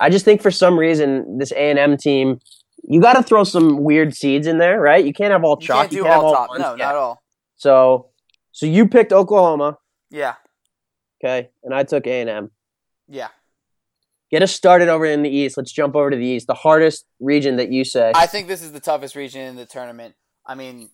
I 0.00 0.08
just 0.10 0.24
think 0.24 0.40
for 0.42 0.50
some 0.50 0.78
reason 0.78 1.38
this 1.38 1.52
A 1.52 1.70
and 1.70 1.78
M 1.78 1.96
team, 1.96 2.38
you 2.84 3.00
got 3.00 3.14
to 3.14 3.22
throw 3.22 3.44
some 3.44 3.82
weird 3.82 4.14
seeds 4.14 4.46
in 4.46 4.58
there, 4.58 4.80
right? 4.80 5.04
You 5.04 5.12
can't 5.12 5.32
have 5.32 5.42
all 5.44 5.58
You 5.60 5.66
can't 5.66 5.92
you 5.92 6.02
can't 6.02 6.14
have 6.14 6.24
all 6.24 6.32
top. 6.34 6.50
No, 6.58 6.74
Yeah. 6.74 6.84
not 6.84 6.90
at 6.90 6.96
all. 6.96 7.22
So, 7.56 8.10
so 8.52 8.66
you 8.66 8.86
picked 8.88 9.12
Oklahoma, 9.12 9.78
Yeah, 10.10 10.34
okay, 11.22 11.50
and 11.62 11.74
I 11.74 11.82
took 11.84 12.06
A 12.06 12.20
and 12.20 12.30
M. 12.30 12.50
yeah. 13.08 13.28
Get 14.30 14.42
us 14.42 14.52
started 14.52 14.88
over 14.88 15.04
in 15.04 15.22
the 15.22 15.30
East. 15.30 15.56
Let's 15.56 15.70
jump 15.70 15.94
over 15.94 16.10
to 16.10 16.16
the 16.16 16.24
East, 16.26 16.48
the 16.48 16.54
hardest 16.54 17.04
region 17.20 17.54
that 17.56 17.70
you 17.70 17.84
say. 17.84 18.10
I 18.16 18.26
think 18.26 18.48
this 18.48 18.62
is 18.62 18.72
the 18.72 18.80
toughest 18.80 19.14
region 19.14 19.42
in 19.42 19.54
the 19.54 19.64
tournament. 19.66 20.16
I 20.44 20.56
mean, 20.56 20.90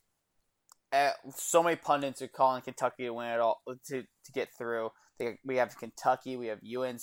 uh, 0.93 1.11
so 1.37 1.63
many 1.63 1.77
pundits 1.77 2.21
are 2.23 2.29
calling 2.29 2.63
Kentucky 2.63 3.05
to 3.05 3.11
win 3.11 3.29
it 3.29 3.41
all 3.41 3.63
to 3.89 4.03
to 4.03 4.33
get 4.33 4.49
through. 4.57 4.91
They, 5.19 5.39
we 5.45 5.57
have 5.57 5.77
Kentucky, 5.79 6.37
we 6.37 6.47
have 6.47 6.61
UNC. 6.65 7.01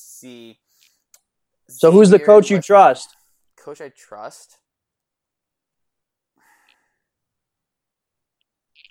so, 1.70 1.92
who's 1.92 2.10
the 2.10 2.20
coach 2.20 2.50
you 2.50 2.62
trust? 2.62 3.16
Coach 3.64 3.80
I 3.82 3.90
trust. 3.90 4.58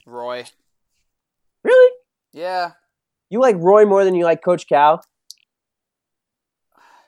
Roy. 0.07 0.45
Really? 1.65 1.93
Yeah. 2.33 2.73
You 3.29 3.41
like 3.41 3.57
Roy 3.59 3.85
more 3.87 4.05
than 4.05 4.15
you 4.15 4.25
like 4.25 4.43
Coach 4.45 4.69
Cal? 4.69 5.03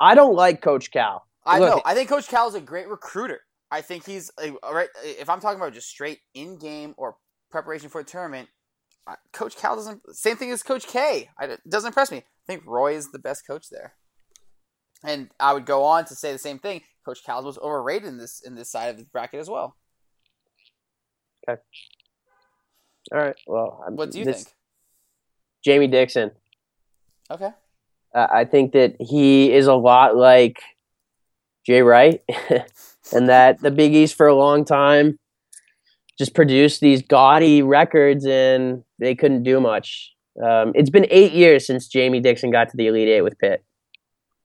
I 0.01 0.14
don't 0.16 0.34
like 0.34 0.61
Coach 0.61 0.91
Cal. 0.91 1.24
I 1.47 1.61
Look- 1.61 1.68
know. 1.68 1.82
I 1.84 1.95
think 1.95 2.09
Coach 2.09 2.28
Cal 2.28 2.49
is 2.49 2.55
a 2.55 2.61
great 2.61 2.89
recruiter. 2.89 3.41
I 3.70 3.82
think 3.82 4.05
he's 4.07 4.30
a, 4.43 4.51
all 4.62 4.74
right. 4.74 4.89
If 5.05 5.28
I'm 5.28 5.41
talking 5.41 5.61
about 5.61 5.74
just 5.74 5.89
straight 5.89 6.18
in 6.34 6.59
game 6.59 6.95
or 6.97 7.16
preparation 7.51 7.88
for 7.88 8.01
a 8.01 8.05
tournament, 8.05 8.49
uh, 9.07 9.14
Coach 9.32 9.57
Cal 9.57 9.76
doesn't. 9.76 10.01
Same 10.14 10.36
thing 10.36 10.51
as 10.51 10.62
Coach 10.62 10.86
K. 10.86 11.28
I, 11.38 11.57
doesn't 11.68 11.88
impress 11.88 12.11
me. 12.11 12.18
I 12.18 12.22
think 12.46 12.64
Roy 12.66 12.94
is 12.94 13.11
the 13.11 13.18
best 13.18 13.46
coach 13.46 13.66
there. 13.70 13.94
And 15.05 15.30
I 15.38 15.53
would 15.53 15.64
go 15.66 15.84
on 15.84 16.05
to 16.07 16.14
say 16.14 16.32
the 16.32 16.38
same 16.38 16.59
thing. 16.59 16.82
Coach 17.05 17.24
Cal 17.24 17.42
was 17.44 17.59
overrated 17.59 18.09
in 18.09 18.18
this 18.18 18.42
in 18.44 18.55
this 18.55 18.70
side 18.70 18.88
of 18.88 18.96
the 18.99 19.05
bracket 19.12 19.40
as 19.40 19.49
well. 19.49 19.76
Okay. 21.49 21.61
All 23.12 23.18
right. 23.18 23.36
Well, 23.46 23.80
I'm- 23.84 23.96
What 23.96 24.11
do 24.11 24.18
you 24.18 24.24
this- 24.24 24.44
think? 24.44 24.55
Jamie 25.64 25.86
Dixon. 25.86 26.30
Okay. 27.30 27.51
Uh, 28.14 28.26
I 28.30 28.44
think 28.44 28.72
that 28.72 28.96
he 29.01 29.53
is 29.53 29.66
a 29.66 29.74
lot 29.74 30.16
like 30.16 30.61
Jay 31.66 31.82
Wright, 31.82 32.22
and 33.12 33.28
that 33.28 33.61
the 33.61 33.70
Big 33.70 33.94
East 33.94 34.14
for 34.14 34.26
a 34.26 34.34
long 34.34 34.64
time 34.64 35.18
just 36.18 36.34
produced 36.34 36.80
these 36.80 37.02
gaudy 37.02 37.62
records, 37.62 38.26
and 38.26 38.82
they 38.98 39.14
couldn't 39.14 39.42
do 39.44 39.60
much. 39.60 40.12
Um, 40.42 40.72
it's 40.74 40.90
been 40.90 41.06
eight 41.10 41.32
years 41.32 41.66
since 41.66 41.88
Jamie 41.88 42.20
Dixon 42.20 42.50
got 42.50 42.68
to 42.70 42.76
the 42.76 42.86
Elite 42.88 43.08
Eight 43.08 43.22
with 43.22 43.38
Pitt, 43.38 43.64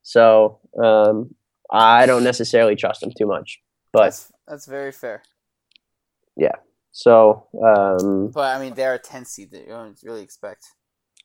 so 0.02 0.60
um, 0.82 1.34
I 1.72 2.06
don't 2.06 2.24
necessarily 2.24 2.76
trust 2.76 3.04
him 3.04 3.12
too 3.18 3.26
much. 3.28 3.60
But 3.92 4.04
that's 4.06 4.32
that's 4.48 4.66
very 4.66 4.92
fair. 4.92 5.24
Yeah. 6.36 6.56
So, 6.92 7.48
um, 7.64 8.28
But 8.30 8.56
I 8.56 8.60
mean, 8.60 8.74
they're 8.76 8.94
a 8.96 9.00
10 9.00 9.26
seed 9.26 9.50
that 9.52 9.62
you 9.62 9.70
don't 9.70 9.98
really 10.04 10.22
expect. 10.22 10.66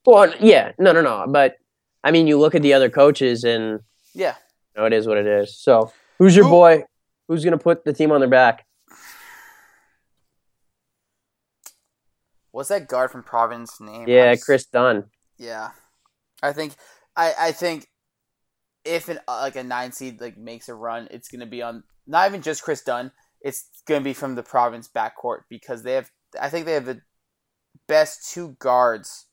well, 0.07 0.33
yeah, 0.41 0.73
no, 0.79 0.93
no, 0.93 1.03
no. 1.03 1.27
But 1.29 1.57
I 2.03 2.11
mean, 2.11 2.27
you 2.27 2.39
look 2.39 2.55
at 2.55 2.63
the 2.63 2.73
other 2.75 2.89
coaches, 2.91 3.45
and 3.45 3.81
Yeah. 4.15 4.35
No, 4.77 4.85
it 4.87 4.93
is 4.93 5.07
what 5.07 5.19
it 5.19 5.27
is. 5.27 5.59
So, 5.59 5.93
who's 6.19 6.37
your 6.37 6.45
Who- 6.45 6.51
boy? 6.51 6.85
Who's 7.27 7.45
gonna 7.45 7.59
put 7.59 7.85
the 7.85 7.93
team 7.93 8.13
on 8.13 8.21
their 8.21 8.29
back? 8.31 8.65
What's 12.51 12.69
that 12.71 12.89
guard 12.89 13.11
from 13.11 13.23
Providence 13.23 13.81
name? 13.81 14.09
Yeah, 14.09 14.31
I'm 14.31 14.39
Kris 14.39 14.67
Dunn. 14.67 15.05
Yeah, 15.39 15.71
I 16.43 16.53
think 16.53 16.75
I 17.17 17.33
I 17.39 17.53
think 17.53 17.89
if 18.85 19.09
an 19.09 19.19
uh, 19.29 19.41
like 19.41 19.57
a 19.57 19.63
nine 19.63 19.93
seed 19.93 20.21
like 20.21 20.37
makes 20.39 20.69
a 20.69 20.75
run, 20.75 21.09
it's 21.11 21.29
gonna 21.29 21.47
be 21.47 21.63
on 21.63 21.85
not 22.07 22.29
even 22.29 22.43
just 22.43 22.63
Kris 22.63 22.83
Dunn. 22.83 23.13
It's 23.41 23.69
gonna 23.87 24.01
be 24.05 24.15
from 24.15 24.35
the 24.35 24.43
Province 24.43 24.89
backcourt 24.89 25.41
because 25.49 25.83
they 25.83 25.93
have. 25.95 26.11
I 26.41 26.49
think 26.49 26.67
they 26.67 26.73
have 26.73 26.87
the 26.87 27.01
best 27.87 28.31
two 28.33 28.57
guards 28.59 29.27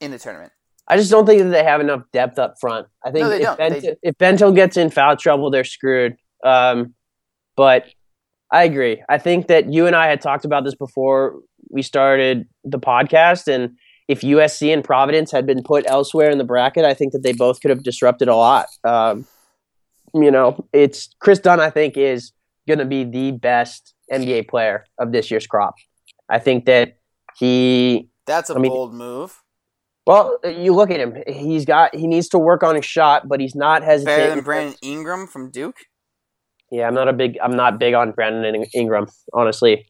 in 0.00 0.10
the 0.10 0.18
tournament. 0.18 0.52
I 0.88 0.96
just 0.96 1.10
don't 1.10 1.26
think 1.26 1.40
that 1.42 1.50
they 1.50 1.62
have 1.62 1.80
enough 1.80 2.02
depth 2.12 2.38
up 2.38 2.54
front. 2.60 2.88
I 3.04 3.10
think 3.12 3.24
No, 3.24 3.30
if. 3.30 3.58
Bentil, 3.58 3.80
They- 3.82 3.96
if 4.02 4.14
Bentil 4.18 4.54
gets 4.54 4.76
in 4.76 4.90
foul 4.90 5.16
trouble, 5.16 5.50
they're 5.50 5.62
screwed. 5.64 6.16
Um, 6.44 6.94
but 7.56 7.86
I 8.50 8.64
agree. 8.64 9.02
I 9.08 9.18
think 9.18 9.46
that 9.46 9.72
you 9.72 9.86
and 9.86 9.94
I 9.94 10.08
had 10.08 10.20
talked 10.20 10.44
about 10.44 10.64
this 10.64 10.74
before 10.74 11.40
we 11.72 11.82
started 11.82 12.46
the 12.64 12.78
podcast, 12.78 13.48
and 13.52 13.76
if 14.08 14.20
USC 14.20 14.72
and 14.72 14.84
Providence 14.84 15.30
had 15.32 15.46
been 15.46 15.62
put 15.62 15.84
elsewhere 15.86 16.30
in 16.30 16.38
the 16.38 16.44
bracket, 16.44 16.84
I 16.84 16.94
think 16.94 17.12
that 17.12 17.22
they 17.22 17.32
both 17.32 17.60
could 17.60 17.70
have 17.70 17.82
disrupted 17.82 18.28
a 18.28 18.36
lot. 18.36 18.66
Um, 18.84 19.26
you 20.14 20.30
know, 20.30 20.66
it's 20.72 21.08
Kris 21.20 21.38
Dunn. 21.38 21.60
I 21.60 21.70
think 21.70 21.96
is 21.96 22.32
going 22.68 22.78
to 22.78 22.84
be 22.84 23.04
the 23.04 23.32
best 23.32 23.94
NBA 24.12 24.48
player 24.48 24.84
of 24.98 25.12
this 25.12 25.30
year's 25.30 25.46
crop. 25.46 25.74
I 26.28 26.38
think 26.38 26.66
that 26.66 26.98
he 27.38 28.08
That's 28.26 28.50
a 28.50 28.54
I 28.54 28.58
mean- 28.58 28.70
bold 28.70 28.92
move. 28.94 29.40
well, 30.06 30.38
you 30.44 30.74
look 30.74 30.90
at 30.90 31.00
him. 31.00 31.16
He's 31.26 31.64
got 31.64 31.94
he 31.94 32.06
needs 32.06 32.28
to 32.30 32.38
work 32.38 32.62
on 32.62 32.74
his 32.74 32.84
shot, 32.84 33.28
but 33.28 33.40
he's 33.40 33.54
not 33.54 33.82
hesitant. 33.82 34.16
Better 34.16 34.34
than 34.34 34.44
Brandon 34.44 34.76
Ingram 34.82 35.26
from 35.26 35.50
Duke. 35.50 35.76
Yeah, 36.70 36.86
I'm 36.88 36.94
not 36.94 37.08
a 37.08 37.12
big 37.12 37.38
I'm 37.42 37.56
not 37.56 37.78
big 37.78 37.94
on 37.94 38.12
Brandon 38.12 38.64
Ingram, 38.74 39.06
honestly. 39.32 39.86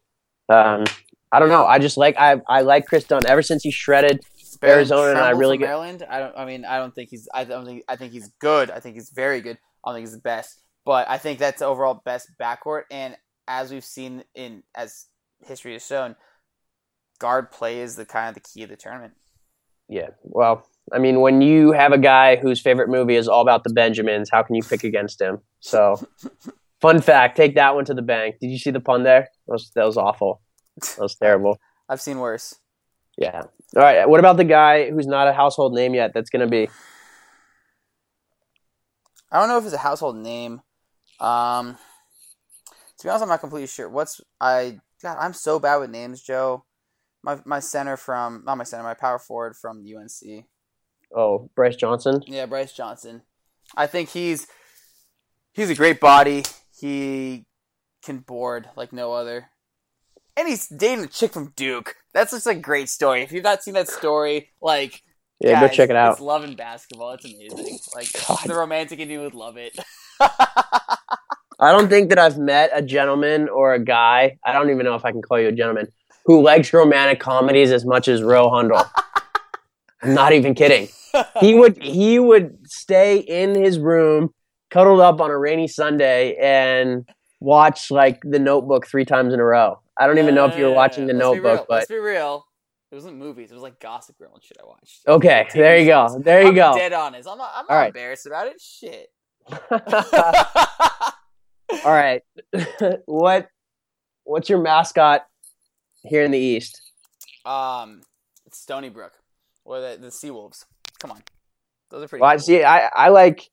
Um, 0.49 0.85
I 1.33 1.39
don't 1.39 1.49
know. 1.49 1.65
I 1.65 1.79
just 1.79 1.97
like 1.97 2.17
I 2.19 2.41
I 2.49 2.61
like 2.61 2.87
Kris 2.87 3.05
Dunn 3.05 3.27
ever 3.27 3.43
since 3.43 3.63
he 3.63 3.71
shredded. 3.71 4.21
Arizona 4.63 5.11
and 5.11 5.19
I 5.19 5.31
really 5.31 5.59
get- 5.59 5.67
Maryland. 5.67 6.05
I 6.09 6.19
don't. 6.21 6.37
I 6.37 6.45
mean, 6.45 6.65
I 6.65 6.79
don't 6.79 6.95
think 6.95 7.11
he's. 7.11 7.29
I 7.35 7.45
don't 7.45 7.65
think. 7.65 7.83
I 7.89 7.97
think 7.97 8.13
he's 8.13 8.29
good. 8.39 8.71
I 8.71 8.79
think 8.81 8.95
he's 8.95 9.11
very 9.11 9.41
good. 9.41 9.59
I 9.85 9.89
don't 9.91 9.97
think 9.97 10.07
he's 10.07 10.15
the 10.15 10.21
best, 10.21 10.61
but 10.85 11.09
I 11.11 11.19
think 11.19 11.39
that's 11.39 11.59
the 11.61 11.67
overall 11.67 12.01
best 12.05 12.29
backcourt. 12.41 12.83
And 12.91 13.17
as 13.49 13.73
we've 13.73 13.85
seen 13.85 14.23
in 14.35 14.63
as 14.77 15.07
history 15.45 15.73
has 15.73 15.85
shown, 15.85 16.15
guard 17.19 17.51
play 17.51 17.81
is 17.81 17.97
the 17.97 18.05
kind 18.05 18.29
of 18.29 18.35
the 18.35 18.41
key 18.49 18.63
of 18.63 18.69
the 18.69 18.77
tournament. 18.77 19.15
Yeah. 19.89 20.11
Well, 20.23 20.65
I 20.93 20.99
mean, 20.99 21.21
when 21.21 21.43
you 21.43 21.73
have 21.73 21.93
a 21.93 21.99
guy 21.99 22.37
whose 22.37 22.61
favorite 22.61 22.89
movie 22.89 23.17
is 23.17 23.29
all 23.29 23.43
about 23.43 23.65
the 23.65 23.73
Benjamins, 23.73 24.31
how 24.31 24.43
can 24.43 24.55
you 24.55 24.63
pick 24.63 24.85
against 24.85 25.21
him? 25.21 25.39
So, 25.61 26.01
fun 26.81 27.01
fact, 27.01 27.37
take 27.37 27.57
that 27.57 27.75
one 27.75 27.85
to 27.87 27.95
the 27.95 28.03
bank. 28.03 28.37
Did 28.41 28.51
you 28.51 28.59
see 28.59 28.71
the 28.71 28.81
pun 28.81 29.03
there? 29.03 29.29
That 29.47 29.53
was, 29.53 29.71
that 29.75 29.85
was 29.85 29.97
awful. 29.97 30.41
That 30.97 31.03
was 31.03 31.15
terrible. 31.17 31.59
I've 31.89 32.01
seen 32.01 32.19
worse. 32.19 32.55
Yeah. 33.19 33.43
All 33.77 33.83
right. 33.83 34.09
What 34.09 34.21
about 34.21 34.37
the 34.37 34.45
guy 34.45 34.91
who's 34.91 35.07
not 35.07 35.29
a 35.29 35.33
household 35.33 35.75
name 35.75 35.95
yet? 35.95 36.13
That's 36.15 36.31
going 36.31 36.41
to 36.41 36.51
be 36.51 36.69
I 39.33 39.41
don't 39.41 39.49
know 39.49 39.57
if 39.57 39.65
it's 39.65 39.73
a 39.73 39.79
household 39.79 40.17
name. 40.17 40.61
Um, 41.19 41.79
to 42.99 43.05
be 43.05 43.09
honest, 43.09 43.23
I'm 43.23 43.31
not 43.31 43.41
completely 43.41 43.67
sure. 43.67 43.89
What's 43.89 44.21
I? 44.39 44.79
God, 45.03 45.17
I'm 45.19 45.33
so 45.33 45.59
bad 45.59 45.79
with 45.79 45.91
names, 45.91 46.21
Joe. 46.21 46.67
My 47.23 47.41
my 47.47 47.59
center 47.59 47.97
from 47.97 48.43
not 48.45 48.59
my 48.59 48.65
center, 48.65 48.83
my 48.83 48.95
power 48.95 49.19
forward 49.19 49.57
from 49.57 49.79
UNC. 49.79 50.45
oh 51.17 51.51
Brice 51.55 51.77
Johnson. 51.77 52.23
Yeah, 52.27 52.45
Brice 52.45 52.75
Johnson. 52.75 53.23
I 53.75 53.87
think 53.87 54.11
he's 54.11 54.47
he's 55.53 55.71
a 55.71 55.75
great 55.75 55.99
body. 55.99 56.45
He 56.79 57.47
can 58.05 58.19
board 58.19 58.69
like 58.77 58.93
no 58.93 59.13
other. 59.15 59.49
And 60.37 60.49
he's 60.49 60.67
dating 60.69 61.05
a 61.05 61.09
chick 61.09 61.33
from 61.33 61.53
Duke. 61.57 61.97
That's 62.15 62.33
just 62.33 62.47
a 62.47 62.55
great 62.55 62.89
story. 62.89 63.23
If 63.23 63.33
you've 63.33 63.45
not 63.45 63.63
seen 63.63 63.75
that 63.75 63.89
story, 63.89 64.51
like 64.61 65.03
Yeah, 65.41 65.61
guys, 65.61 65.71
go 65.71 65.77
check 65.77 65.91
it 65.91 65.97
out. 65.97 66.13
It's 66.13 66.21
love 66.21 66.45
and 66.45 66.57
basketball. 66.57 67.13
It's 67.13 67.25
amazing. 67.25 67.79
Like 67.95 68.09
God. 68.27 68.39
the 68.47 68.55
romantic 68.55 68.99
in 68.99 69.11
you 69.11 69.21
would 69.21 69.35
love 69.35 69.57
it. 69.57 69.79
I 70.21 71.71
don't 71.71 71.89
think 71.89 72.09
that 72.09 72.19
I've 72.19 72.39
met 72.39 72.71
a 72.73 72.83
gentleman 72.83 73.49
or 73.49 73.75
a 73.75 73.79
guy. 73.79 74.39
I 74.45 74.53
don't 74.53 74.71
even 74.71 74.85
know 74.85 74.95
if 74.95 75.05
I 75.05 75.13
can 75.13 75.23
call 75.23 75.39
you 75.39 75.49
a 75.49 75.53
gentleman 75.53 75.89
who 76.25 76.43
likes 76.43 76.73
romantic 76.73 77.21
comedies 77.21 77.71
as 77.71 77.85
much 77.85 78.09
as 78.09 78.23
Ro 78.23 78.49
Hundle. 78.49 78.85
I'm 80.03 80.15
not 80.15 80.33
even 80.33 80.55
kidding. 80.55 80.89
He 81.41 81.55
would 81.55 81.81
he 81.81 82.19
would 82.19 82.59
stay 82.67 83.19
in 83.19 83.55
his 83.55 83.79
room, 83.79 84.33
cuddled 84.71 85.01
up 85.01 85.21
on 85.21 85.31
a 85.31 85.39
rainy 85.39 85.69
Sunday, 85.69 86.37
and 86.37 87.09
watch 87.39 87.91
like 87.91 88.21
The 88.25 88.39
Notebook 88.39 88.87
three 88.87 89.05
times 89.05 89.35
in 89.35 89.41
a 89.41 89.45
row. 89.45 89.79
I 89.99 90.07
don't 90.07 90.19
even 90.19 90.35
know 90.35 90.47
if 90.47 90.57
you 90.57 90.65
were 90.65 90.73
watching 90.73 91.07
The 91.07 91.13
Let's. 91.13 91.23
Notebook, 91.25 91.67
but 91.69 91.75
let's 91.77 91.89
be 91.89 91.97
real. 91.97 92.47
It 92.91 92.95
wasn't 92.97 93.17
movies. 93.17 93.51
It 93.51 93.55
was 93.55 93.63
like 93.63 93.81
Gossip 93.81 94.19
Girl 94.19 94.33
and 94.35 94.43
shit. 94.43 94.59
I 94.63 94.67
watched. 94.67 95.01
okay, 95.07 95.47
TV 95.51 95.53
there 95.55 95.79
you 95.79 95.87
go. 95.87 96.19
There 96.23 96.43
you 96.43 96.49
I'm 96.49 96.55
go. 96.55 96.75
Dead 96.77 96.93
honest. 96.93 97.29
I'm 97.29 97.39
not. 97.39 97.51
I'm 97.55 97.67
not 97.69 97.75
right. 97.75 97.87
embarrassed 97.87 98.27
about 98.27 98.49
it. 98.49 98.61
Shit. 98.61 99.09
All 101.85 101.91
right, 101.93 102.23
what 103.07 103.49
what's 104.25 104.49
your 104.51 104.61
mascot 104.61 105.27
here 106.03 106.23
in 106.23 106.31
the 106.31 106.39
East? 106.39 106.81
Um, 107.47 108.03
it's 108.47 108.59
Stony 108.59 108.91
Brook 108.91 109.13
or 109.65 109.81
the 109.81 109.97
the 110.01 110.09
Seawolves. 110.09 110.67
Come 111.01 111.13
on, 111.13 111.23
those 111.91 112.05
are 112.05 112.09
pretty. 112.09 112.21
Well, 112.21 112.31
I 112.31 112.35
cool. 112.35 112.41
see. 112.45 112.63
I 112.63 112.89
I 112.95 113.09
like. 113.09 113.49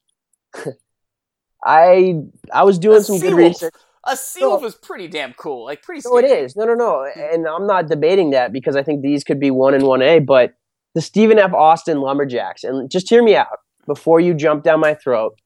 I 1.64 2.16
I 2.54 2.64
was 2.64 2.78
doing 2.78 2.98
A 2.98 3.04
some 3.04 3.20
good 3.20 3.34
Seawolf. 3.34 3.38
research. 3.38 3.74
A 4.06 4.14
Seawolf 4.14 4.64
is 4.64 4.76
pretty 4.76 5.08
damn 5.08 5.34
cool. 5.34 5.66
Like 5.66 5.84
pretty. 5.84 6.02
No, 6.06 6.18
it 6.18 6.26
scary. 6.26 6.48
No, 6.56 6.66
no, 6.66 6.74
no. 6.74 7.12
Hmm. 7.14 7.20
And 7.34 7.48
I'm 7.48 7.68
not 7.68 7.88
debating 7.88 8.32
that 8.32 8.54
because 8.54 8.76
I 8.76 8.84
think 8.84 9.02
these 9.02 9.24
could 9.24 9.40
be 9.40 9.52
one 9.52 9.74
and 9.74 9.84
one 9.84 10.02
A. 10.02 10.20
But 10.20 10.54
the 10.96 11.02
Stephen 11.02 11.38
F. 11.40 11.54
Austin 11.54 12.02
Lumberjacks, 12.02 12.64
and 12.64 12.90
just 12.90 13.10
hear 13.10 13.24
me 13.24 13.36
out 13.36 13.60
before 13.86 14.20
you 14.20 14.34
jump 14.34 14.64
down 14.64 14.80
my 14.80 14.94
throat. 14.94 15.38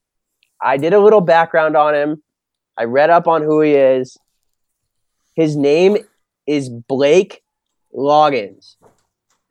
I 0.61 0.77
did 0.77 0.93
a 0.93 0.99
little 0.99 1.21
background 1.21 1.75
on 1.75 1.93
him. 1.93 2.23
I 2.77 2.85
read 2.85 3.09
up 3.09 3.27
on 3.27 3.41
who 3.43 3.61
he 3.61 3.73
is. 3.73 4.17
His 5.35 5.57
name 5.57 5.97
is 6.47 6.69
Blake 6.69 7.43
Loggins. 7.95 8.75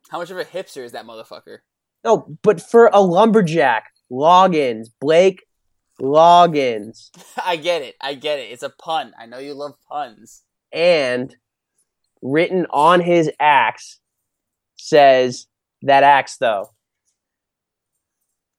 How 0.09 0.19
much 0.19 0.31
of 0.31 0.37
a 0.37 0.45
hipster 0.45 0.83
is 0.83 0.91
that 0.93 1.05
motherfucker? 1.05 1.59
No, 2.03 2.37
but 2.41 2.61
for 2.61 2.89
a 2.93 3.01
lumberjack, 3.01 3.85
Loggins, 4.11 4.87
Blake 4.99 5.45
Loggins. 6.01 7.09
I 7.45 7.55
get 7.55 7.81
it. 7.81 7.95
I 8.01 8.13
get 8.15 8.39
it. 8.39 8.51
It's 8.51 8.63
a 8.63 8.69
pun. 8.69 9.13
I 9.19 9.25
know 9.25 9.37
you 9.39 9.53
love 9.53 9.73
puns. 9.89 10.43
And 10.71 11.35
written 12.21 12.65
on 12.71 12.99
his 13.01 13.29
axe 13.39 13.99
says 14.75 15.47
that 15.83 16.03
axe 16.03 16.37
though. 16.37 16.69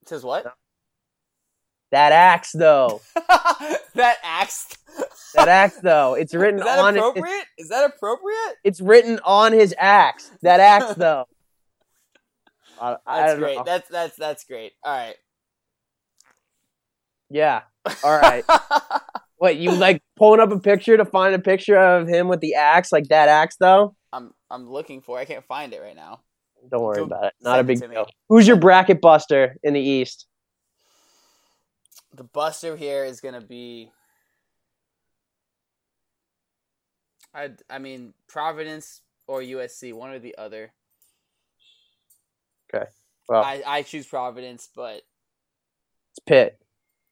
It 0.02 0.08
says 0.08 0.24
what? 0.24 0.46
That 1.90 2.10
axe 2.10 2.50
though. 2.50 3.02
that 3.94 4.16
axe. 4.24 4.66
That 5.36 5.46
axe 5.46 5.76
though. 5.80 6.14
It's 6.14 6.34
written 6.34 6.58
Is 6.58 6.64
that 6.64 6.80
on 6.80 6.96
it. 6.96 6.98
appropriate? 6.98 7.44
Is 7.56 7.68
that 7.68 7.84
appropriate? 7.94 8.54
It's 8.64 8.80
written 8.80 9.20
on 9.24 9.52
his 9.52 9.72
axe. 9.78 10.28
That 10.42 10.58
axe 10.58 10.94
though. 10.94 11.26
I, 12.80 12.96
I 13.06 13.20
That's 13.20 13.38
great. 13.38 13.56
know. 13.58 13.62
That's 13.64 13.88
that's 13.88 14.16
that's 14.16 14.44
great. 14.44 14.72
All 14.82 14.92
right. 14.92 15.14
Yeah. 17.34 17.62
All 18.04 18.18
right. 18.18 18.44
What 19.36 19.56
you 19.56 19.72
like 19.72 20.00
pulling 20.16 20.40
up 20.40 20.52
a 20.52 20.58
picture 20.58 20.96
to 20.96 21.04
find 21.04 21.34
a 21.34 21.38
picture 21.38 21.76
of 21.76 22.08
him 22.08 22.28
with 22.28 22.40
the 22.40 22.54
axe, 22.54 22.90
like 22.90 23.08
that 23.08 23.28
axe 23.28 23.56
though? 23.60 23.94
I'm 24.10 24.32
I'm 24.48 24.70
looking 24.70 25.02
for. 25.02 25.18
it. 25.18 25.22
I 25.22 25.24
can't 25.26 25.44
find 25.44 25.74
it 25.74 25.82
right 25.82 25.96
now. 25.96 26.20
Don't 26.70 26.82
worry 26.82 26.98
Go 26.98 27.04
about 27.04 27.24
it. 27.24 27.34
Not 27.42 27.60
a 27.60 27.64
big 27.64 27.80
deal. 27.80 28.06
Who's 28.30 28.46
your 28.46 28.56
bracket 28.56 29.02
buster 29.02 29.56
in 29.62 29.74
the 29.74 29.80
East? 29.80 30.26
The 32.14 32.24
buster 32.24 32.74
here 32.74 33.04
is 33.04 33.20
gonna 33.20 33.42
be. 33.42 33.90
I 37.34 37.50
I 37.68 37.80
mean 37.80 38.14
Providence 38.28 39.02
or 39.26 39.42
USC, 39.42 39.92
one 39.92 40.08
or 40.08 40.20
the 40.20 40.38
other. 40.38 40.72
Okay. 42.72 42.86
Well, 43.28 43.42
I 43.42 43.62
I 43.66 43.82
choose 43.82 44.06
Providence, 44.06 44.70
but 44.74 45.02
it's 46.12 46.20
Pitt. 46.24 46.58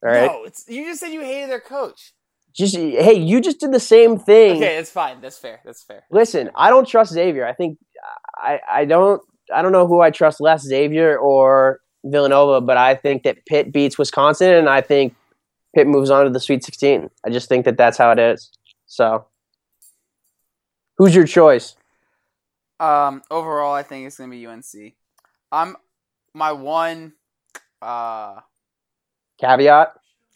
All 0.04 0.10
right. 0.10 0.26
no, 0.26 0.44
it's 0.44 0.64
you 0.68 0.84
just 0.84 1.00
said 1.00 1.12
you 1.12 1.20
hated 1.20 1.50
their 1.50 1.60
coach. 1.60 2.12
Just 2.54 2.76
hey, 2.76 3.14
you 3.14 3.40
just 3.40 3.60
did 3.60 3.72
the 3.72 3.80
same 3.80 4.18
thing. 4.18 4.56
Okay, 4.56 4.76
it's 4.76 4.90
fine. 4.90 5.20
That's 5.20 5.38
fair. 5.38 5.60
That's 5.64 5.82
fair. 5.82 6.04
Listen, 6.10 6.50
I 6.54 6.68
don't 6.70 6.86
trust 6.86 7.12
Xavier. 7.12 7.46
I 7.46 7.54
think 7.54 7.78
I 8.36 8.60
I 8.68 8.84
don't 8.84 9.22
I 9.54 9.62
don't 9.62 9.72
know 9.72 9.86
who 9.86 10.00
I 10.00 10.10
trust 10.10 10.40
less, 10.40 10.62
Xavier 10.62 11.16
or 11.16 11.80
Villanova, 12.04 12.60
but 12.60 12.76
I 12.76 12.94
think 12.94 13.22
that 13.22 13.46
Pitt 13.46 13.72
beats 13.72 13.96
Wisconsin, 13.96 14.50
and 14.50 14.68
I 14.68 14.80
think 14.80 15.14
Pitt 15.74 15.86
moves 15.86 16.10
on 16.10 16.24
to 16.24 16.30
the 16.30 16.40
Sweet 16.40 16.64
16. 16.64 17.08
I 17.24 17.30
just 17.30 17.48
think 17.48 17.64
that 17.64 17.76
that's 17.76 17.96
how 17.96 18.10
it 18.10 18.18
is. 18.18 18.50
So, 18.86 19.26
who's 20.98 21.14
your 21.14 21.26
choice? 21.26 21.76
Um, 22.80 23.22
overall, 23.30 23.72
I 23.72 23.82
think 23.82 24.06
it's 24.06 24.18
gonna 24.18 24.30
be 24.30 24.46
UNC. 24.46 24.94
I'm 25.50 25.76
my 26.34 26.52
one 26.52 27.12
uh 27.80 28.40
Caveat. 29.42 29.94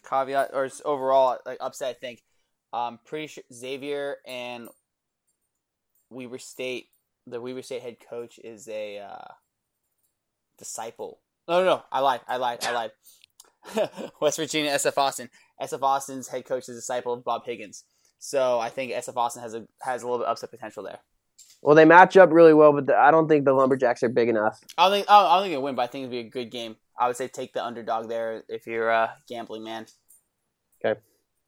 caveat 0.08 0.50
or 0.52 0.68
overall 0.84 1.38
like 1.46 1.58
upset. 1.60 1.90
I 1.90 1.98
think 1.98 2.22
um 2.72 2.98
pretty 3.04 3.28
sure 3.28 3.44
Xavier 3.52 4.16
and 4.26 4.68
Weber 6.10 6.38
State, 6.38 6.88
the 7.26 7.40
Weber 7.40 7.62
State 7.62 7.82
head 7.82 7.96
coach 8.08 8.38
is 8.42 8.68
a 8.68 8.98
uh, 8.98 9.32
disciple. 10.58 11.20
No, 11.48 11.60
no, 11.60 11.64
no, 11.64 11.82
I 11.90 12.00
lied. 12.00 12.20
I 12.28 12.36
lied. 12.36 12.64
I 12.64 12.72
lied. 12.72 12.90
West 14.20 14.38
Virginia, 14.38 14.70
SF 14.72 14.98
Austin. 14.98 15.30
SF 15.60 15.82
Austin's 15.82 16.28
head 16.28 16.44
coach 16.44 16.64
is 16.64 16.70
a 16.70 16.74
disciple 16.74 17.12
of 17.12 17.24
Bob 17.24 17.42
Huggins. 17.44 17.84
So 18.18 18.58
I 18.58 18.68
think 18.70 18.92
SF 18.92 19.16
Austin 19.16 19.42
has 19.42 19.54
a 19.54 19.66
has 19.82 20.02
a 20.02 20.06
little 20.06 20.18
bit 20.18 20.28
upset 20.28 20.50
potential 20.50 20.82
there. 20.82 20.98
Well, 21.62 21.74
they 21.74 21.84
match 21.84 22.16
up 22.16 22.32
really 22.32 22.54
well, 22.54 22.72
but 22.72 22.86
the, 22.86 22.96
I 22.96 23.10
don't 23.10 23.28
think 23.28 23.44
the 23.44 23.52
Lumberjacks 23.52 24.02
are 24.02 24.08
big 24.08 24.28
enough. 24.28 24.60
I 24.78 24.84
don't 24.84 24.92
think 24.92 25.10
I 25.10 25.20
don't, 25.20 25.30
I 25.30 25.34
don't 25.34 25.42
think 25.44 25.52
it'll 25.52 25.64
win, 25.64 25.74
but 25.74 25.82
I 25.82 25.86
think 25.86 26.04
it'll 26.04 26.12
be 26.12 26.18
a 26.26 26.30
good 26.30 26.50
game. 26.50 26.76
I 26.98 27.06
would 27.06 27.16
say 27.16 27.28
take 27.28 27.52
the 27.52 27.64
underdog 27.64 28.08
there 28.08 28.42
if 28.48 28.66
you're 28.66 28.90
a 28.90 29.16
gambling 29.28 29.64
man. 29.64 29.86
Okay, 30.84 30.98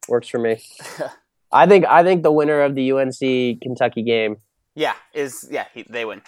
works 0.08 0.28
for 0.28 0.38
me. 0.38 0.60
I 1.52 1.66
think 1.66 1.86
I 1.86 2.02
think 2.02 2.22
the 2.22 2.32
winner 2.32 2.62
of 2.62 2.74
the 2.74 2.92
UNC 2.92 3.60
Kentucky 3.62 4.02
game 4.02 4.36
yeah, 4.74 4.94
is 5.12 5.48
yeah 5.50 5.66
he, 5.74 5.84
they 5.88 6.04
win. 6.04 6.22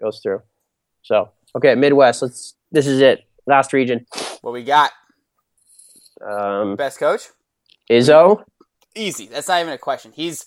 goes 0.00 0.20
through. 0.22 0.42
So, 1.02 1.30
okay, 1.56 1.74
Midwest. 1.74 2.22
Let's. 2.22 2.54
This 2.72 2.86
is 2.86 3.00
it. 3.00 3.24
Last 3.46 3.72
region. 3.72 4.06
What 4.42 4.52
we 4.52 4.62
got? 4.62 4.90
Um, 6.24 6.76
Best 6.76 6.98
coach? 6.98 7.28
Izzo. 7.90 8.44
Easy. 8.94 9.26
That's 9.26 9.48
not 9.48 9.60
even 9.60 9.72
a 9.72 9.78
question. 9.78 10.12
He's 10.14 10.46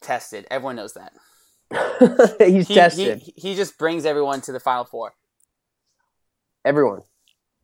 tested. 0.00 0.46
Everyone 0.50 0.76
knows 0.76 0.94
that. 0.94 1.12
He's 2.40 2.68
He, 2.68 2.74
tested. 2.74 3.18
He, 3.18 3.34
he 3.36 3.54
just 3.54 3.78
brings 3.78 4.04
everyone 4.04 4.40
to 4.42 4.52
the 4.52 4.60
final 4.60 4.84
four. 4.84 5.14
Everyone. 6.64 7.00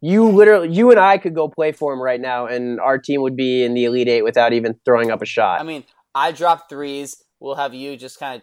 You 0.00 0.28
literally, 0.28 0.70
you 0.70 0.90
and 0.90 1.00
I 1.00 1.16
could 1.18 1.34
go 1.34 1.48
play 1.48 1.72
for 1.72 1.92
him 1.92 2.00
right 2.00 2.20
now, 2.20 2.46
and 2.46 2.78
our 2.78 2.98
team 2.98 3.22
would 3.22 3.36
be 3.36 3.64
in 3.64 3.72
the 3.74 3.86
Elite 3.86 4.08
Eight 4.08 4.22
without 4.22 4.52
even 4.52 4.78
throwing 4.84 5.10
up 5.10 5.22
a 5.22 5.26
shot. 5.26 5.60
I 5.60 5.64
mean, 5.64 5.84
I 6.14 6.32
drop 6.32 6.68
threes. 6.68 7.22
We'll 7.40 7.54
have 7.54 7.72
you 7.74 7.96
just 7.96 8.18
kind 8.18 8.42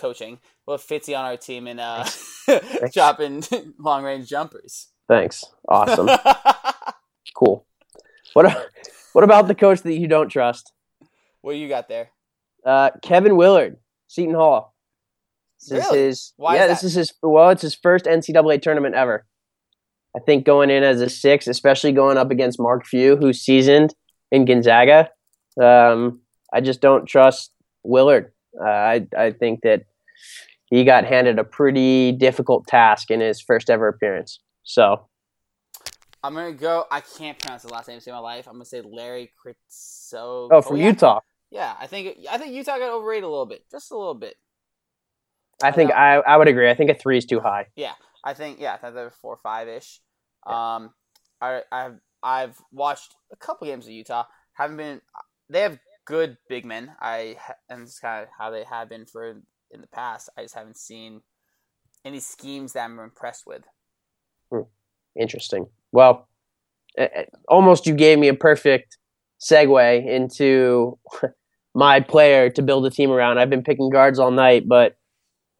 coaching. 0.00 0.38
We'll 0.66 0.76
have 0.76 0.86
Fitzy 0.86 1.16
on 1.16 1.24
our 1.24 1.36
team 1.36 1.66
and 1.68 1.78
uh, 1.78 2.04
dropping 2.92 3.44
long 3.78 4.02
range 4.02 4.28
jumpers. 4.28 4.88
Thanks. 5.06 5.44
Awesome. 5.68 6.08
cool. 7.36 7.64
What? 8.32 8.70
What 9.12 9.24
about 9.24 9.48
the 9.48 9.54
coach 9.54 9.82
that 9.82 9.94
you 9.96 10.08
don't 10.08 10.28
trust? 10.28 10.72
what 11.40 11.52
do 11.52 11.58
you 11.58 11.68
got 11.68 11.88
there? 11.88 12.10
Uh, 12.64 12.90
Kevin 13.02 13.36
Willard, 13.36 13.76
Seton 14.08 14.34
Hall. 14.34 14.74
This 15.60 15.70
Really? 15.70 16.00
is 16.00 16.06
his. 16.06 16.32
Why 16.36 16.54
is 16.54 16.58
yeah, 16.58 16.66
that? 16.66 16.72
this 16.74 16.84
is 16.84 16.94
his. 16.94 17.14
Well, 17.22 17.50
it's 17.50 17.62
his 17.62 17.74
first 17.74 18.04
NCAA 18.04 18.60
tournament 18.60 18.94
ever. 18.94 19.24
I 20.16 20.20
think 20.20 20.44
going 20.44 20.70
in 20.70 20.82
as 20.82 21.00
a 21.00 21.08
six, 21.08 21.46
especially 21.46 21.92
going 21.92 22.16
up 22.16 22.30
against 22.30 22.60
Mark 22.60 22.86
Few, 22.86 23.16
who's 23.16 23.40
seasoned 23.40 23.94
in 24.32 24.44
Gonzaga. 24.44 25.10
Um, 25.60 26.20
I 26.52 26.60
just 26.60 26.80
don't 26.80 27.06
trust 27.06 27.52
Willard. 27.84 28.32
Uh, 28.60 28.68
I 28.68 29.06
I 29.16 29.32
think 29.32 29.60
that 29.62 29.82
he 30.66 30.84
got 30.84 31.04
handed 31.04 31.38
a 31.38 31.44
pretty 31.44 32.12
difficult 32.12 32.66
task 32.66 33.10
in 33.10 33.20
his 33.20 33.40
first 33.40 33.70
ever 33.70 33.88
appearance. 33.88 34.40
So 34.64 35.06
I'm 36.22 36.34
gonna 36.34 36.52
go. 36.52 36.86
I 36.90 37.00
can't 37.00 37.38
pronounce 37.38 37.62
the 37.62 37.72
last 37.72 37.88
name 37.88 37.98
to 37.98 38.00
save 38.02 38.14
my 38.14 38.20
life. 38.20 38.46
I'm 38.46 38.54
gonna 38.54 38.64
say 38.64 38.82
Larry 38.82 39.30
Kritso. 39.44 40.48
oh, 40.50 40.62
from 40.62 40.76
yeah. 40.78 40.86
Utah, 40.86 41.20
Yeah, 41.50 41.74
I 41.78 41.86
think 41.86 42.18
I 42.30 42.38
think 42.38 42.54
Utah 42.54 42.78
got 42.78 42.90
overrated 42.90 43.24
a 43.24 43.28
little 43.28 43.46
bit, 43.46 43.64
just 43.70 43.90
a 43.90 43.96
little 43.96 44.14
bit. 44.14 44.36
I 45.62 45.70
think 45.72 45.90
know. 45.90 45.96
I, 45.96 46.16
I 46.16 46.36
would 46.36 46.48
agree. 46.48 46.70
I 46.70 46.74
think 46.74 46.90
a 46.90 46.94
three 46.94 47.18
is 47.18 47.24
too 47.24 47.40
high. 47.40 47.66
I 48.24 48.34
think 48.34 48.58
yeah, 48.60 48.74
I 48.74 48.76
think 48.78 48.94
they're 48.94 49.10
four 49.10 49.34
or 49.34 49.40
five 49.42 49.68
ish. 49.68 50.00
Um, 50.46 50.90
I 51.40 51.62
I've 51.70 52.00
I've 52.22 52.56
watched 52.72 53.14
a 53.32 53.36
couple 53.36 53.66
games 53.66 53.86
of 53.86 53.92
Utah. 53.92 54.24
Haven't 54.54 54.76
been. 54.76 55.00
They 55.48 55.60
have 55.62 55.78
good 56.04 56.36
big 56.48 56.64
men. 56.64 56.94
I 57.00 57.36
and 57.68 57.82
it's 57.82 57.98
kind 57.98 58.22
of 58.22 58.28
how 58.36 58.50
they 58.50 58.64
have 58.64 58.88
been 58.88 59.06
for 59.06 59.30
in 59.70 59.80
the 59.80 59.86
past. 59.86 60.28
I 60.36 60.42
just 60.42 60.54
haven't 60.54 60.78
seen 60.78 61.22
any 62.04 62.20
schemes 62.20 62.72
that 62.72 62.84
I'm 62.84 62.98
impressed 62.98 63.46
with. 63.46 63.64
Interesting. 65.18 65.66
Well, 65.92 66.28
almost 67.48 67.86
you 67.86 67.94
gave 67.94 68.18
me 68.18 68.28
a 68.28 68.34
perfect 68.34 68.98
segue 69.40 70.06
into 70.06 70.98
my 71.74 72.00
player 72.00 72.50
to 72.50 72.62
build 72.62 72.86
a 72.86 72.90
team 72.90 73.10
around. 73.10 73.38
I've 73.38 73.50
been 73.50 73.62
picking 73.62 73.90
guards 73.90 74.18
all 74.18 74.30
night, 74.30 74.68
but 74.68 74.96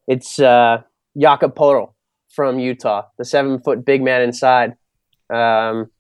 it's 0.07 0.39
uh, 0.39 0.83
Jakob 1.17 1.55
Poeltl 1.55 1.93
from 2.29 2.59
Utah, 2.59 3.03
the 3.19 3.25
seven 3.25 3.61
foot 3.61 3.85
big 3.85 4.03
man 4.03 4.23
inside. 4.23 4.75
Um, 5.31 5.91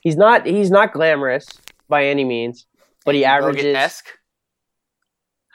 he's 0.00 0.16
not 0.16 0.46
he's 0.46 0.70
not 0.70 0.92
glamorous 0.92 1.46
by 1.88 2.06
any 2.06 2.24
means, 2.24 2.66
but 3.04 3.14
he 3.14 3.24
averages. 3.24 4.02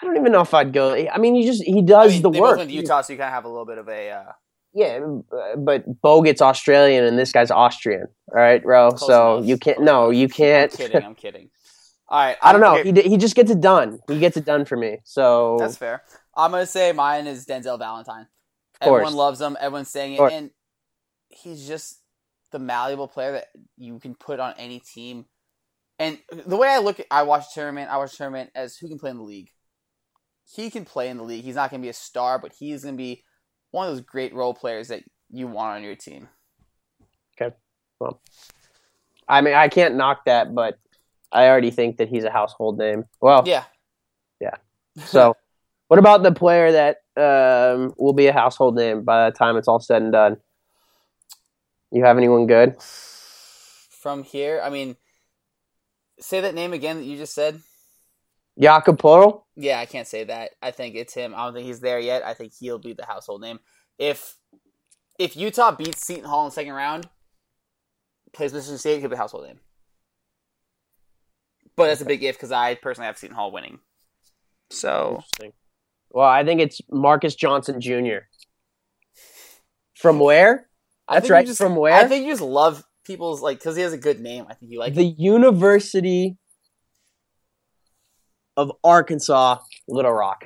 I 0.02 0.06
don't 0.06 0.18
even 0.18 0.32
know 0.32 0.42
if 0.42 0.54
I'd 0.54 0.74
go. 0.74 0.96
I 0.96 1.18
mean, 1.20 1.36
he 1.36 1.46
just 1.46 1.64
he 1.64 1.82
does 1.82 2.12
I 2.12 2.14
mean, 2.14 2.22
the 2.24 2.30
work. 2.30 2.58
both 2.58 2.70
Utah, 2.70 3.02
so 3.02 3.14
you 3.14 3.20
kind 3.20 3.28
of 3.28 3.34
have 3.34 3.46
a 3.46 3.50
little 3.50 3.66
bit 3.66 3.78
of 3.78 3.88
a 3.88 4.10
uh, 4.10 4.32
Yeah, 4.74 5.00
but 5.58 6.02
Bogut's 6.02 6.42
Australian 6.42 7.04
and 7.04 7.20
this 7.20 7.32
guy's 7.32 7.52
Austrian. 7.52 8.08
All 8.32 8.40
right, 8.40 8.64
bro. 8.64 8.90
Close 8.90 9.08
so 9.08 9.38
enough. 9.38 9.48
you 9.48 9.58
can't. 9.58 9.82
No, 9.82 10.10
you 10.10 10.28
can't. 10.28 10.72
I'm 10.72 10.78
kidding. 10.78 11.04
I'm 11.04 11.16
kidding. 11.16 11.50
All 12.08 12.20
right. 12.20 12.38
I 12.42 12.52
don't 12.52 12.62
know. 12.62 12.78
okay, 12.78 12.92
He, 13.04 13.12
he 13.12 13.18
just 13.18 13.36
gets 13.36 13.52
it 13.52 13.62
done. 13.62 14.00
He 14.08 14.20
gets 14.20 14.36
it 14.38 14.44
done 14.44 14.66
for 14.66 14.76
me. 14.76 14.98
So 15.06 15.58
That's 15.60 15.78
fair. 15.78 16.04
I'm 16.36 16.52
gonna 16.52 16.66
say 16.66 16.92
mine 16.94 17.28
is 17.28 17.46
Denzel 17.46 17.78
Valentine. 17.78 18.28
Course. 18.82 19.00
Everyone 19.00 19.14
loves 19.14 19.40
him. 19.42 19.58
Everyone's 19.60 19.90
saying 19.90 20.14
it, 20.14 20.34
and 20.34 20.50
he's 21.30 21.68
just 21.68 22.02
the 22.52 22.60
malleable 22.60 23.08
player 23.08 23.34
that 23.34 23.48
you 23.78 24.00
can 24.00 24.16
put 24.16 24.40
on 24.40 24.54
any 24.58 24.80
team. 24.80 25.26
And 26.00 26.18
the 26.32 26.58
way 26.58 26.68
I 26.68 26.80
look 26.80 27.00
at, 27.00 27.06
I 27.12 27.24
watch 27.24 27.54
tournament. 27.54 27.92
I 27.92 27.98
watch 27.98 28.18
tournament 28.18 28.50
as 28.56 28.76
who 28.76 28.88
can 28.88 28.98
play 28.98 29.12
in 29.12 29.18
the 29.18 29.24
league. 29.24 29.50
He 30.54 30.70
can 30.70 30.84
play 30.84 31.10
in 31.10 31.18
the 31.18 31.24
league. 31.24 31.44
He's 31.44 31.56
not 31.56 31.70
gonna 31.70 31.84
be 31.84 31.90
a 31.90 31.94
star, 31.94 32.40
but 32.40 32.54
he's 32.58 32.84
gonna 32.84 32.98
be 32.98 33.24
one 33.70 33.88
of 33.88 33.94
those 33.94 34.02
great 34.02 34.34
role 34.34 34.54
players 34.54 34.88
that 34.90 35.04
you 35.30 35.48
want 35.48 35.78
on 35.78 35.84
your 35.84 35.96
team. 35.96 36.28
Okay. 37.40 37.56
Well, 38.00 38.20
I 39.28 39.42
mean, 39.42 39.54
I 39.54 39.70
can't 39.70 39.96
knock 39.96 40.26
that, 40.26 40.54
but 40.54 40.78
I 41.32 41.48
already 41.48 41.72
think 41.72 41.98
that 41.98 42.10
he's 42.10 42.24
a 42.24 42.32
household 42.32 42.78
name. 42.78 43.06
Well, 43.22 43.44
yeah, 43.46 43.64
Yeah. 44.40 44.56
so 45.06 45.38
what 45.92 46.00
about 46.00 46.24
the 46.24 46.32
player 46.32 46.72
that 46.72 47.00
um, 47.18 47.94
will 47.98 48.14
be 48.14 48.28
a 48.28 48.32
household 48.32 48.78
name 48.78 49.04
by 49.04 49.30
the 49.30 49.36
time 49.36 49.58
it's 49.58 49.68
all 49.68 49.82
said 49.82 50.02
and 50.02 50.14
done? 50.14 50.38
You 51.92 52.06
have 52.06 52.18
anyone 52.18 52.48
good? 52.48 52.82
From 52.82 54.24
here, 54.24 54.62
I 54.64 54.70
mean, 54.70 54.96
say 56.18 56.40
that 56.40 56.56
name 56.56 56.72
again 56.72 56.96
that 56.96 57.04
you 57.04 57.18
just 57.18 57.34
said. 57.34 57.60
Jacopo? 58.58 59.44
Yeah, 59.58 59.82
I 59.82 59.86
can't 59.86 60.08
say 60.08 60.24
that. 60.24 60.52
I 60.62 60.72
think 60.72 60.96
it's 60.96 61.14
him. 61.14 61.36
I 61.36 61.44
don't 61.44 61.56
think 61.56 61.66
he's 61.68 61.82
there 61.82 62.00
yet. 62.00 62.24
I 62.24 62.36
think 62.36 62.54
he'll 62.58 62.80
be 62.80 62.94
the 62.94 63.06
household 63.06 63.42
name. 63.42 63.60
If 64.00 64.38
if 65.20 65.36
Utah 65.36 65.76
beats 65.76 66.06
Seton 66.08 66.24
Hall 66.24 66.46
in 66.46 66.52
the 66.52 66.54
second 66.54 66.72
round, 66.72 67.10
plays 68.32 68.54
Michigan 68.54 68.78
State, 68.78 69.02
he'll 69.02 69.10
be 69.10 69.16
a 69.16 69.18
household 69.18 69.46
name. 69.46 69.60
But 71.76 71.88
that's 71.88 72.00
a 72.00 72.06
big 72.06 72.24
if 72.24 72.38
because 72.38 72.54
I 72.54 72.76
personally 72.76 73.08
have 73.08 73.18
Seton 73.18 73.36
Hall 73.36 73.52
winning. 73.52 73.80
So 74.70 75.16
Interesting. 75.16 75.52
Well, 76.12 76.28
I 76.28 76.44
think 76.44 76.62
it's 76.62 76.82
Marcus 76.92 77.36
Johnson 77.36 77.80
Jr. 77.82 78.26
From 79.96 80.20
where? 80.20 80.68
I 81.08 81.16
That's 81.20 81.30
right. 81.30 81.46
just- 81.46 81.58
From 81.58 81.76
where? 81.76 81.94
I 81.94 82.06
think 82.08 82.26
you 82.26 82.32
just 82.32 82.42
love 82.42 82.84
people's 83.06 83.42
like 83.42 83.60
because 83.60 83.76
he 83.76 83.82
has 83.82 83.94
a 83.94 83.98
good 83.98 84.20
name. 84.20 84.46
I 84.50 84.54
think 84.54 84.72
you 84.72 84.80
like. 84.80 84.94
the 84.94 85.06
University 85.18 86.38
of 88.58 88.72
Arkansas, 88.84 89.58
Little 89.88 90.12
Rock. 90.12 90.46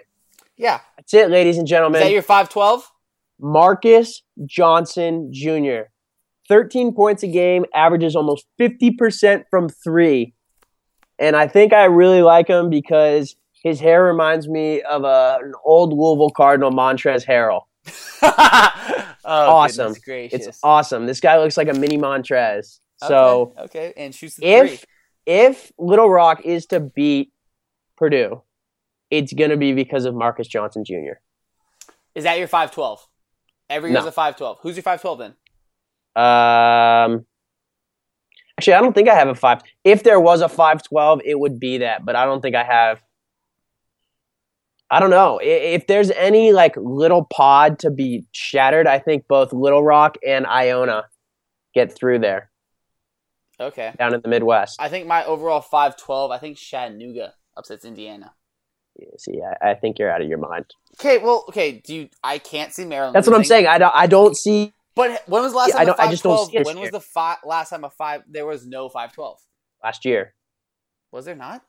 yeah, 0.58 0.82
That's 0.98 1.14
it, 1.14 1.30
ladies 1.30 1.58
and 1.58 1.66
is 1.66 1.70
gentlemen. 1.70 2.02
that 2.02 2.12
your 2.12 2.22
five 2.22 2.50
twelve? 2.50 2.90
Marcus 3.40 4.22
Johnson 4.46 5.30
Jr. 5.34 5.90
13 6.48 6.94
points 6.94 7.24
a 7.24 7.28
game, 7.28 7.66
averages 7.74 8.16
almost 8.16 8.46
50% 8.62 9.44
from 9.50 9.68
three. 9.68 10.34
And 11.20 11.36
I 11.36 11.48
think 11.48 11.74
I 11.74 11.86
really 11.86 12.22
like 12.22 12.48
him 12.48 12.70
because 12.70 13.36
his 13.66 13.80
hair 13.80 14.04
reminds 14.04 14.48
me 14.48 14.84
of 14.84 15.04
a, 15.04 15.40
an 15.42 15.54
old 15.66 15.92
Louisville 15.92 16.30
Cardinal, 16.30 16.70
Montrezl 16.72 17.26
Harrell. 17.26 17.64
oh, 18.22 19.16
Awesome. 19.26 19.96
It's 20.08 20.60
awesome. 20.62 21.08
This 21.08 21.20
guy 21.20 21.40
looks 21.40 21.58
like 21.58 21.68
a 21.68 21.74
mini 21.74 21.98
Montrezl. 21.98 22.80
So 22.98 23.54
okay, 23.58 23.62
okay, 23.90 23.94
and 23.98 24.14
shoots 24.14 24.36
the 24.36 24.46
if 24.46 24.70
three. 24.70 24.80
if 25.26 25.72
Little 25.80 26.10
Rock 26.10 26.46
is 26.46 26.68
to 26.68 26.80
beat 26.80 27.34
Purdue, 27.98 28.44
it's 29.10 29.34
going 29.34 29.50
to 29.50 29.58
be 29.58 29.74
because 29.74 30.06
of 30.06 30.14
Marcus 30.14 30.48
Johnson 30.48 30.86
Jr. 30.86 31.18
Is 32.14 32.24
that 32.24 32.38
your 32.38 32.48
five 32.48 32.72
twelve? 32.72 33.06
Every 33.70 33.92
year's 33.92 34.04
No. 34.04 34.10
a 34.10 34.12
five 34.12 34.38
twelve. 34.38 34.60
Who's 34.62 34.76
your 34.76 34.84
five 34.84 35.02
twelve 35.02 35.18
then? 35.20 35.32
Um, 36.16 37.26
actually, 38.58 38.74
I 38.76 38.82
don't 38.82 38.94
think 38.94 39.10
I 39.10 39.16
have 39.16 39.28
a 39.28 39.36
five. 39.36 39.62
If 39.84 40.04
there 40.04 40.20
was 40.20 40.42
a 40.42 40.48
five 40.50 40.82
twelve, 40.84 41.20
it 41.26 41.38
would 41.40 41.60
be 41.60 41.80
that, 41.80 42.06
but 42.06 42.16
I 42.16 42.26
don't 42.26 42.42
think 42.42 42.56
I 42.56 42.64
have. 42.64 43.02
I 44.96 45.00
don't 45.00 45.10
know 45.10 45.40
if 45.44 45.88
there's 45.88 46.10
any 46.12 46.54
like 46.54 46.76
little 46.78 47.26
pod 47.26 47.80
to 47.80 47.92
be 47.92 48.26
shattered. 48.32 48.88
I 48.88 49.00
think 49.00 49.28
both 49.28 49.52
Little 49.52 49.84
Rock 49.84 50.18
and 50.26 50.46
Iona 50.48 51.04
get 51.74 51.94
through 51.94 52.20
there 52.20 52.50
Okay. 53.60 53.94
down 53.98 54.14
in 54.14 54.22
the 54.22 54.30
Midwest. 54.30 54.78
I 54.82 54.88
think 54.90 55.06
my 55.08 55.26
overall 55.26 55.60
five 55.62 55.98
twelve. 55.98 56.32
I 56.32 56.38
think 56.38 56.58
Chattanooga 56.58 57.34
upsets 57.58 57.84
Indiana. 57.86 58.34
See, 59.18 59.42
I, 59.42 59.72
I 59.72 59.74
think 59.74 60.00
you're 60.00 60.10
out 60.10 60.22
of 60.22 60.30
your 60.30 60.38
mind. 60.38 60.66
Okay, 60.98 61.18
well, 61.18 61.44
okay. 61.50 61.74
Do 61.86 61.94
you? 61.94 62.10
I 62.24 62.38
can't 62.38 62.74
see 62.74 62.86
Maryland. 62.86 63.14
That's 63.16 63.28
what 63.28 63.36
I'm 63.36 63.44
saying. 63.44 63.68
I 63.68 63.78
don't. 63.78 63.94
I 63.94 64.08
don't 64.08 64.38
see. 64.38 64.74
But 64.96 65.24
when 65.28 65.42
was 65.44 65.52
the 65.52 65.58
last 65.58 65.68
Yeah, 65.70 65.74
time 65.74 65.80
I 65.80 65.84
a 65.84 65.86
don't- 65.88 66.00
I 66.00 66.12
just 66.12 66.24
don't 66.24 66.66
When 66.66 66.80
was 66.80 66.92
the 66.92 67.02
fi- 67.02 67.36
last 67.44 67.72
time 67.72 67.84
a 67.84 67.90
five? 67.90 68.24
There 68.30 68.46
was 68.46 68.66
no 68.66 68.88
five 68.88 69.12
twelve. 69.12 69.40
Last 69.84 70.06
year. 70.06 70.34
Was 71.12 71.26
there 71.26 71.36
not? 71.36 71.62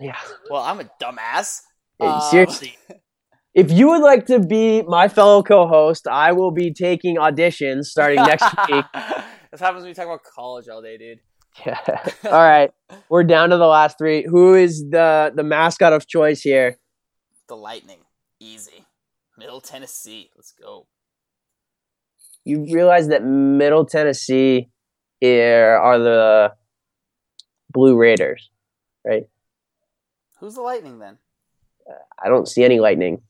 Yeah. 0.00 0.16
Well, 0.50 0.62
I'm 0.62 0.80
a 0.80 0.90
dumbass. 1.00 1.60
Um, 2.00 2.20
Seriously. 2.20 2.76
If 3.54 3.72
you 3.72 3.88
would 3.88 4.02
like 4.02 4.26
to 4.26 4.38
be 4.38 4.82
my 4.82 5.08
fellow 5.08 5.42
co-host, 5.42 6.06
I 6.06 6.32
will 6.32 6.50
be 6.50 6.74
taking 6.74 7.16
auditions 7.16 7.84
starting 7.84 8.22
next 8.22 8.44
week. 8.70 8.84
This 9.50 9.60
happens 9.60 9.82
when 9.82 9.88
you 9.88 9.94
talk 9.94 10.04
about 10.04 10.22
college 10.22 10.68
all 10.68 10.82
day, 10.82 10.98
dude. 10.98 11.20
Yeah. 11.64 11.80
All 12.24 12.32
right, 12.32 12.70
we're 13.08 13.24
down 13.24 13.48
to 13.48 13.56
the 13.56 13.66
last 13.66 13.96
three. 13.96 14.26
Who 14.28 14.54
is 14.54 14.84
the 14.90 15.32
the 15.34 15.42
mascot 15.42 15.94
of 15.94 16.06
choice 16.06 16.42
here? 16.42 16.76
The 17.48 17.56
Lightning, 17.56 18.00
easy. 18.40 18.84
Middle 19.38 19.62
Tennessee, 19.62 20.30
let's 20.36 20.52
go. 20.52 20.86
You 22.44 22.66
realize 22.70 23.08
that 23.08 23.24
Middle 23.24 23.86
Tennessee 23.86 24.68
here 25.20 25.78
are 25.82 25.98
the 25.98 26.52
Blue 27.70 27.96
Raiders, 27.96 28.50
right? 29.06 29.24
Who's 30.40 30.56
the 30.56 30.60
Lightning 30.62 30.98
then? 30.98 31.16
I 32.22 32.28
don't 32.28 32.48
see 32.48 32.64
any 32.64 32.80
lightning. 32.80 33.22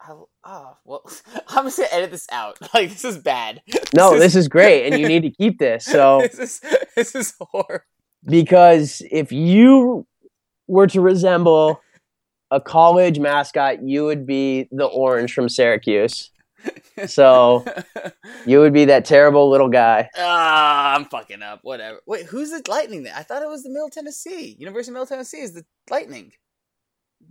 I, 0.00 0.14
oh, 0.44 0.76
well, 0.84 1.02
I'm 1.48 1.64
just 1.66 1.76
gonna 1.78 1.88
edit 1.92 2.10
this 2.10 2.26
out. 2.32 2.58
Like 2.74 2.90
this 2.90 3.04
is 3.04 3.18
bad. 3.18 3.62
No, 3.94 4.18
this 4.18 4.34
is 4.34 4.48
great, 4.48 4.86
and 4.90 4.98
you 5.00 5.06
need 5.06 5.22
to 5.22 5.30
keep 5.30 5.58
this. 5.58 5.84
So 5.84 6.20
this 6.22 6.38
is 6.38 6.60
this 6.96 7.14
is 7.14 7.34
horrible. 7.38 7.84
because 8.24 9.02
if 9.10 9.30
you 9.30 10.06
were 10.66 10.86
to 10.86 11.00
resemble 11.02 11.80
a 12.50 12.60
college 12.60 13.18
mascot, 13.18 13.82
you 13.82 14.04
would 14.04 14.26
be 14.26 14.68
the 14.72 14.86
orange 14.86 15.34
from 15.34 15.48
Syracuse. 15.50 16.30
So 17.06 17.64
you 18.46 18.60
would 18.60 18.72
be 18.72 18.84
that 18.86 19.04
terrible 19.04 19.50
little 19.50 19.68
guy. 19.68 20.08
Ah, 20.16 20.94
I'm 20.94 21.04
fucking 21.06 21.42
up. 21.42 21.60
Whatever. 21.62 22.00
Wait, 22.06 22.26
who's 22.26 22.50
the 22.50 22.62
Lightning 22.68 23.02
then? 23.02 23.14
I 23.16 23.22
thought 23.22 23.42
it 23.42 23.48
was 23.48 23.62
the 23.62 23.70
Middle 23.70 23.90
Tennessee. 23.90 24.56
University 24.58 24.90
of 24.90 24.94
Middle 24.94 25.06
Tennessee 25.06 25.40
is 25.40 25.52
the 25.54 25.64
Lightning. 25.90 26.32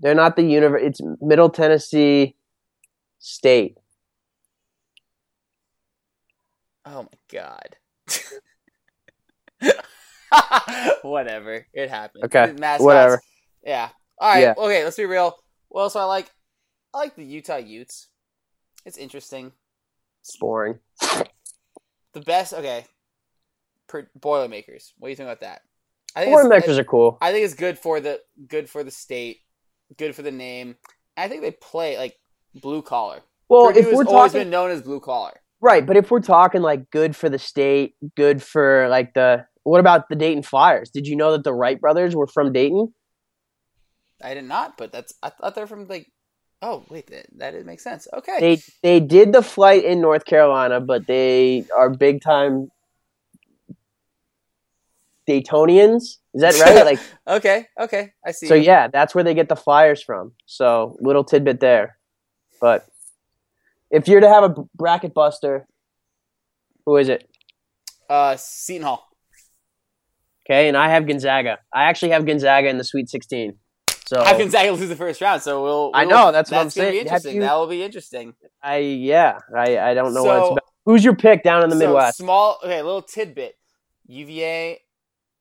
They're 0.01 0.15
not 0.15 0.35
the 0.35 0.43
universe. 0.43 0.81
It's 0.83 1.01
Middle 1.21 1.49
Tennessee 1.49 2.35
State. 3.19 3.77
Oh 6.85 7.03
my 7.03 7.07
god. 7.31 7.77
whatever. 11.03 11.65
It 11.73 11.89
happened. 11.89 12.25
Okay, 12.25 12.53
Mascots. 12.57 12.83
whatever. 12.83 13.21
Yeah. 13.63 13.89
All 14.19 14.33
right. 14.33 14.41
Yeah. 14.41 14.53
Okay. 14.57 14.83
Let's 14.83 14.97
be 14.97 15.05
real. 15.05 15.35
Well, 15.69 15.89
so 15.89 15.99
I 15.99 16.05
like, 16.05 16.29
I 16.93 16.97
like 16.97 17.15
the 17.15 17.23
Utah 17.23 17.57
Utes. 17.57 18.07
It's 18.85 18.97
interesting. 18.97 19.51
It's 20.21 20.35
boring. 20.37 20.79
The 22.13 22.21
best. 22.25 22.53
Okay. 22.53 22.85
Per, 23.87 24.09
Boilermakers. 24.19 24.93
What 24.97 25.07
do 25.07 25.09
you 25.11 25.15
think 25.15 25.27
about 25.27 25.41
that? 25.41 25.61
I 26.15 26.25
think 26.25 26.37
it's- 26.37 26.63
vectors 26.67 26.77
are 26.77 26.83
cool. 26.83 27.17
I 27.21 27.31
think 27.31 27.45
it's 27.45 27.53
good 27.53 27.77
for 27.79 27.99
the 27.99 28.19
good 28.47 28.69
for 28.69 28.83
the 28.83 28.91
state, 28.91 29.41
good 29.97 30.15
for 30.15 30.21
the 30.21 30.31
name. 30.31 30.75
I 31.17 31.27
think 31.27 31.41
they 31.41 31.51
play 31.51 31.97
like 31.97 32.17
blue 32.55 32.81
collar. 32.81 33.21
Well, 33.49 33.67
Purdue 33.67 33.79
if 33.79 33.85
we're 33.87 34.05
always 34.05 34.31
talking 34.31 34.41
been 34.41 34.49
known 34.49 34.71
as 34.71 34.81
blue 34.81 34.99
collar. 34.99 35.33
right, 35.59 35.85
but 35.85 35.97
if 35.97 36.09
we're 36.09 36.21
talking 36.21 36.61
like 36.61 36.89
good 36.91 37.15
for 37.15 37.29
the 37.29 37.39
state, 37.39 37.95
good 38.15 38.41
for 38.41 38.87
like 38.89 39.13
the 39.13 39.45
what 39.63 39.79
about 39.79 40.09
the 40.09 40.15
Dayton 40.15 40.43
Flyers? 40.43 40.89
Did 40.89 41.07
you 41.07 41.15
know 41.15 41.33
that 41.33 41.43
the 41.43 41.53
Wright 41.53 41.79
brothers 41.79 42.15
were 42.15 42.27
from 42.27 42.51
Dayton? 42.51 42.93
I 44.23 44.33
did 44.33 44.45
not, 44.45 44.77
but 44.77 44.91
that's 44.91 45.13
I 45.21 45.29
thought 45.29 45.55
they're 45.55 45.67
from 45.67 45.87
like. 45.87 46.11
Oh 46.63 46.85
wait, 46.89 47.07
that 47.07 47.25
that 47.37 47.55
it 47.55 47.65
makes 47.65 47.83
sense. 47.83 48.07
Okay. 48.13 48.37
They 48.39 48.61
they 48.83 48.99
did 48.99 49.33
the 49.33 49.41
flight 49.41 49.83
in 49.83 49.99
North 49.99 50.25
Carolina, 50.25 50.79
but 50.79 51.07
they 51.07 51.65
are 51.75 51.89
big 51.89 52.21
time 52.21 52.69
Daytonians. 55.27 56.17
Is 56.33 56.41
that 56.41 56.59
right? 56.65 56.85
Like 56.85 56.99
okay. 57.27 57.65
Okay. 57.79 58.13
I 58.25 58.31
see. 58.31 58.47
so 58.47 58.53
yeah, 58.55 58.87
that's 58.87 59.13
where 59.13 59.23
they 59.23 59.33
get 59.33 59.49
the 59.49 59.55
Flyers 59.55 60.01
from. 60.01 60.33
So 60.45 60.97
little 61.01 61.23
tidbit 61.23 61.59
there. 61.59 61.97
But 62.59 62.85
if 63.89 64.07
you're 64.07 64.21
to 64.21 64.29
have 64.29 64.43
a 64.43 64.55
bracket 64.75 65.13
buster, 65.13 65.67
who 66.85 66.97
is 66.97 67.09
it? 67.09 67.27
Uh, 68.09 68.35
Seton 68.37 68.83
Hall. 68.83 69.07
Okay, 70.45 70.67
and 70.67 70.75
I 70.77 70.89
have 70.89 71.07
Gonzaga. 71.07 71.59
I 71.73 71.83
actually 71.83 72.11
have 72.11 72.25
Gonzaga 72.25 72.67
in 72.67 72.77
the 72.77 72.83
Sweet 72.83 73.09
16. 73.09 73.53
So 74.05 74.21
I 74.21 74.29
have 74.29 74.37
Gonzaga 74.39 74.71
lose 74.71 74.89
the 74.89 74.95
first 74.95 75.21
round, 75.21 75.41
so 75.41 75.63
we'll. 75.63 75.91
I 75.93 76.05
we'll- 76.05 76.09
know, 76.17 76.31
that's 76.31 76.51
what 76.51 76.59
I'm 76.61 76.69
saying. 76.69 76.91
Be 76.93 76.99
interesting. 76.99 77.35
you- 77.35 77.41
That 77.41 77.53
will 77.55 77.67
be 77.67 77.83
interesting. 77.83 78.33
I 78.61 78.77
yeah, 78.77 79.37
I 79.55 79.77
I 79.77 79.93
don't 79.93 80.13
know 80.13 80.23
what 80.23 80.37
it's 80.37 80.45
So- 80.47 80.51
about. 80.53 80.63
Who's 80.85 81.03
your 81.03 81.15
pick 81.15 81.43
down 81.43 81.63
in 81.63 81.69
the 81.69 81.75
So, 81.77 81.85
Midwest? 81.85 82.17
Small. 82.17 82.57
Okay, 82.63 82.81
little 82.81 83.03
tidbit. 83.03 83.55
UVA 84.07 84.79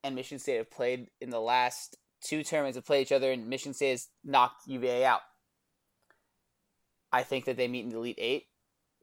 and 0.03 0.15
Michigan 0.15 0.39
State 0.39 0.57
have 0.57 0.71
played 0.71 1.07
in 1.19 1.29
the 1.29 1.39
last 1.39 1.97
two 2.23 2.43
tournaments. 2.43 2.77
Have 2.77 2.85
played 2.85 3.01
each 3.01 3.11
other, 3.11 3.31
and 3.31 3.47
Michigan 3.47 3.73
State 3.73 3.91
has 3.91 4.07
knocked 4.23 4.67
UVA 4.67 5.05
out. 5.05 5.21
I 7.11 7.23
think 7.23 7.45
that 7.45 7.57
they 7.57 7.67
meet 7.67 7.83
in 7.83 7.89
the 7.89 7.97
Elite 7.97 8.19
Eight. 8.19 8.47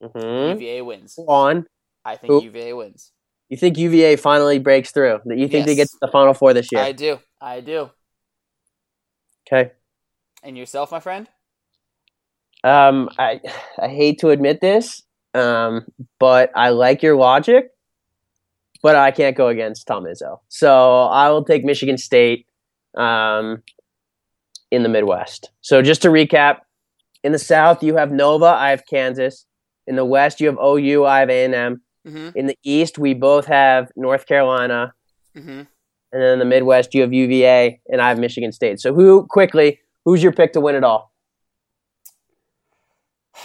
Mhm. 0.02 0.54
UVA 0.54 0.82
wins. 0.82 1.18
On. 1.26 1.66
I 2.04 2.16
think 2.16 2.32
Who? 2.32 2.42
UVA 2.44 2.72
wins. 2.72 3.12
You 3.48 3.56
think 3.56 3.78
UVA 3.78 4.16
finally 4.16 4.58
breaks 4.58 4.92
through? 4.92 5.20
That 5.24 5.38
you 5.38 5.48
think 5.48 5.66
they 5.66 5.74
get 5.74 5.88
to 5.88 5.96
the 6.00 6.08
Final 6.08 6.34
Four 6.34 6.54
this 6.54 6.70
year? 6.70 6.82
I 6.82 6.92
do. 6.92 7.18
I 7.40 7.60
do. 7.60 7.90
Okay. 9.46 9.72
And 10.42 10.56
yourself, 10.56 10.92
my 10.92 11.00
friend? 11.00 11.28
Um, 12.64 13.08
I 13.18 13.40
I 13.78 13.88
hate 13.88 14.20
to 14.20 14.30
admit 14.30 14.60
this, 14.60 15.02
um, 15.34 15.86
but 16.18 16.50
I 16.54 16.70
like 16.70 17.02
your 17.02 17.16
logic. 17.16 17.70
But 18.82 18.96
I 18.96 19.10
can't 19.10 19.36
go 19.36 19.48
against 19.48 19.86
Tom 19.86 20.04
Izzo. 20.04 20.38
So 20.48 21.02
I 21.04 21.28
will 21.30 21.44
take 21.44 21.64
Michigan 21.64 21.98
State 21.98 22.46
um, 22.96 23.62
in 24.70 24.82
the 24.82 24.88
Midwest. 24.88 25.50
So 25.60 25.82
just 25.82 26.02
to 26.02 26.08
recap, 26.08 26.58
in 27.24 27.32
the 27.32 27.38
South 27.38 27.82
you 27.82 27.96
have 27.96 28.12
Nova, 28.12 28.46
I 28.46 28.70
have 28.70 28.84
Kansas. 28.86 29.44
In 29.86 29.96
the 29.96 30.04
West 30.04 30.40
you 30.40 30.46
have 30.48 30.58
OU, 30.62 31.04
I 31.06 31.20
have 31.20 31.30
A 31.30 31.44
and 31.44 31.54
M. 31.54 31.82
Mm-hmm. 32.06 32.38
In 32.38 32.46
the 32.46 32.56
East 32.62 32.98
we 32.98 33.14
both 33.14 33.46
have 33.46 33.90
North 33.96 34.26
Carolina, 34.26 34.94
Mm-hmm. 35.36 35.50
and 35.50 35.66
then 36.10 36.32
in 36.32 36.38
the 36.40 36.44
Midwest 36.44 36.94
you 36.94 37.02
have 37.02 37.12
UVA, 37.12 37.80
and 37.88 38.00
I 38.00 38.08
have 38.08 38.18
Michigan 38.18 38.50
State. 38.50 38.80
So 38.80 38.92
who 38.94 39.26
quickly? 39.26 39.78
Who's 40.04 40.22
your 40.22 40.32
pick 40.32 40.52
to 40.54 40.60
win 40.60 40.74
it 40.74 40.82
all? 40.84 41.12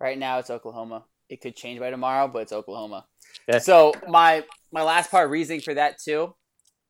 Right 0.00 0.18
now 0.18 0.38
it's 0.40 0.50
Oklahoma. 0.50 1.04
It 1.28 1.40
could 1.40 1.54
change 1.54 1.78
by 1.78 1.90
tomorrow, 1.90 2.26
but 2.28 2.40
it's 2.42 2.52
Oklahoma. 2.52 3.06
Yeah. 3.48 3.58
So 3.58 3.92
my 4.08 4.44
my 4.72 4.82
last 4.82 5.10
part 5.10 5.26
of 5.26 5.30
reasoning 5.30 5.60
for 5.60 5.74
that 5.74 5.98
too 6.00 6.34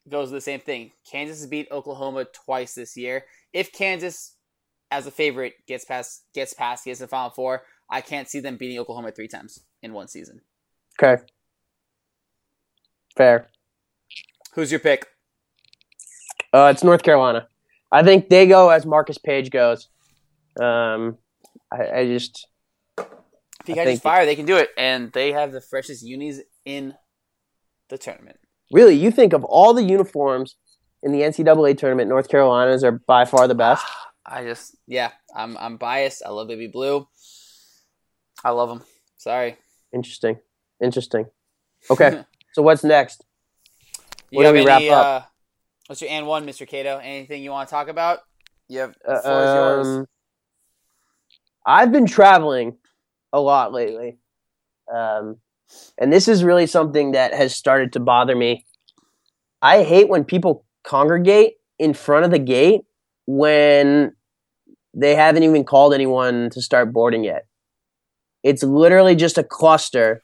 goes 0.09 0.29
to 0.29 0.35
the 0.35 0.41
same 0.41 0.61
thing. 0.61 0.93
Kansas 1.11 1.41
has 1.41 1.49
beat 1.49 1.69
Oklahoma 1.71 2.25
twice 2.25 2.75
this 2.75 2.97
year. 2.97 3.25
If 3.53 3.73
Kansas, 3.73 4.37
as 4.91 5.07
a 5.07 5.11
favorite, 5.11 5.55
gets 5.67 5.85
past 5.85 6.25
gets 6.35 6.53
past 6.53 6.85
gets 6.85 7.01
the 7.01 7.09
Final 7.09 7.31
Four, 7.31 7.63
I 7.91 8.01
can't 8.01 8.29
see 8.29 8.41
them 8.41 8.57
beating 8.57 8.79
Oklahoma 8.79 9.13
three 9.13 9.29
times 9.29 9.61
in 9.83 9.93
one 9.93 10.09
season. 10.09 10.41
Okay, 11.01 11.23
fair. 13.17 13.49
Who's 14.55 14.71
your 14.71 14.81
pick? 14.81 15.07
Uh, 16.53 16.71
it's 16.75 16.85
North 16.85 17.03
Carolina. 17.03 17.47
I 17.91 18.03
think 18.03 18.29
they 18.29 18.47
go 18.47 18.69
as 18.69 18.85
Marcus 18.85 19.19
Paige 19.19 19.51
goes. 19.51 19.89
Um, 20.61 21.17
I, 21.71 22.01
I 22.01 22.07
just 22.07 22.47
If 23.63 23.69
you 23.69 23.75
guys 23.75 23.87
just 23.95 24.03
fire, 24.03 24.27
they 24.27 24.37
can 24.37 24.47
do 24.47 24.57
it, 24.57 24.71
and 24.77 25.13
they 25.13 25.33
have 25.33 25.53
the 25.53 25.61
freshest 25.61 26.03
unis 26.03 26.41
in 26.65 26.95
the 27.89 27.99
tournament. 27.99 28.39
really 28.73 28.95
you 28.95 29.11
think 29.11 29.33
of 29.33 29.45
all 29.45 29.75
the 29.75 29.83
uniforms 29.85 30.57
in 31.03 31.13
the 31.13 31.21
NCAA 31.23 31.77
tournament, 31.79 32.09
North 32.09 32.29
Carolina's 32.29 32.83
are 32.85 32.93
by 32.93 33.25
far 33.25 33.47
the 33.49 33.55
best. 33.55 33.85
I 34.27 34.45
just 34.45 34.77
yeah, 34.87 35.11
I'm 35.35 35.57
I'm 35.59 35.77
biased. 35.77 36.23
I 36.25 36.31
love 36.31 36.49
baby 36.49 36.69
blue. 36.69 37.07
I 38.45 38.51
love 38.51 38.69
them. 38.69 38.83
Sorry. 39.17 39.57
Interesting, 39.93 40.39
interesting. 40.83 41.27
Okay, 41.91 42.23
so 42.53 42.63
what's 42.63 42.85
next? 42.85 43.25
You 44.31 44.39
What 44.39 44.45
do 44.45 44.53
we 44.53 44.59
any, 44.61 44.67
wrap 44.67 44.83
up? 44.91 45.07
Uh, 45.23 45.27
what's 45.89 46.01
your 46.01 46.11
and 46.11 46.27
one, 46.27 46.47
Mr. 46.47 46.67
Cato? 46.67 46.99
Anything 46.99 47.43
you 47.43 47.51
want 47.51 47.69
to 47.69 47.73
talk 47.75 47.89
about? 47.89 48.21
You 48.69 48.79
have 48.81 48.95
the 49.05 49.13
Uh, 49.13 49.19
is 49.19 49.55
yours. 49.55 49.87
um, 49.87 50.07
I've 51.67 51.93
been 51.93 52.07
traveling 52.07 52.79
a 53.33 53.41
lot 53.41 53.73
lately, 53.73 54.19
um, 54.95 55.37
and 55.99 56.13
this 56.13 56.29
is 56.29 56.45
really 56.45 56.67
something 56.67 57.13
that 57.13 57.35
has 57.35 57.57
started 57.57 57.93
to 57.93 58.01
bother 58.01 58.37
me. 58.37 58.67
I 59.61 59.85
hate 59.85 60.09
when 60.09 60.25
people 60.25 60.65
congregate 60.85 61.55
in 61.79 61.95
front 61.95 62.25
of 62.25 62.31
the 62.31 62.39
gate 62.39 62.83
when 63.27 64.15
they 64.95 65.15
haven't 65.15 65.43
even 65.45 65.65
called 65.65 65.95
anyone 65.95 66.51
to 66.51 66.61
start 66.61 66.93
boarding 66.93 67.25
yet. 67.25 67.47
It's 68.43 68.63
literally 68.63 69.15
just 69.15 69.39
a 69.39 69.45
cluster 69.45 70.23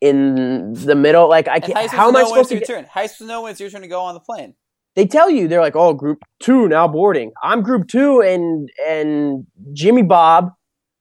in 0.00 0.72
the 0.72 0.94
middle. 0.94 1.28
Like 1.28 1.46
I 1.46 1.60
can't. 1.60 1.90
how, 1.90 2.08
am 2.08 2.16
I 2.16 2.22
when 2.22 2.22
it's 2.22 2.30
supposed 2.30 2.48
to? 2.48 2.54
your 2.54 2.60
Get, 2.60 2.66
turn? 2.66 2.84
Supposed 2.86 3.18
to 3.18 3.26
know 3.26 3.42
when 3.42 3.52
it's 3.52 3.60
your 3.60 3.70
turn 3.70 3.82
to 3.82 3.88
go 3.88 4.00
on 4.00 4.14
the 4.14 4.20
plane? 4.20 4.54
they 4.98 5.06
tell 5.06 5.30
you 5.30 5.46
they're 5.46 5.60
like, 5.60 5.76
oh, 5.76 5.94
group 5.94 6.24
two 6.40 6.66
now 6.66 6.88
boarding. 6.88 7.30
I'm 7.40 7.62
group 7.62 7.86
two, 7.86 8.20
and 8.20 8.68
and 8.84 9.46
Jimmy 9.72 10.02
Bob 10.02 10.50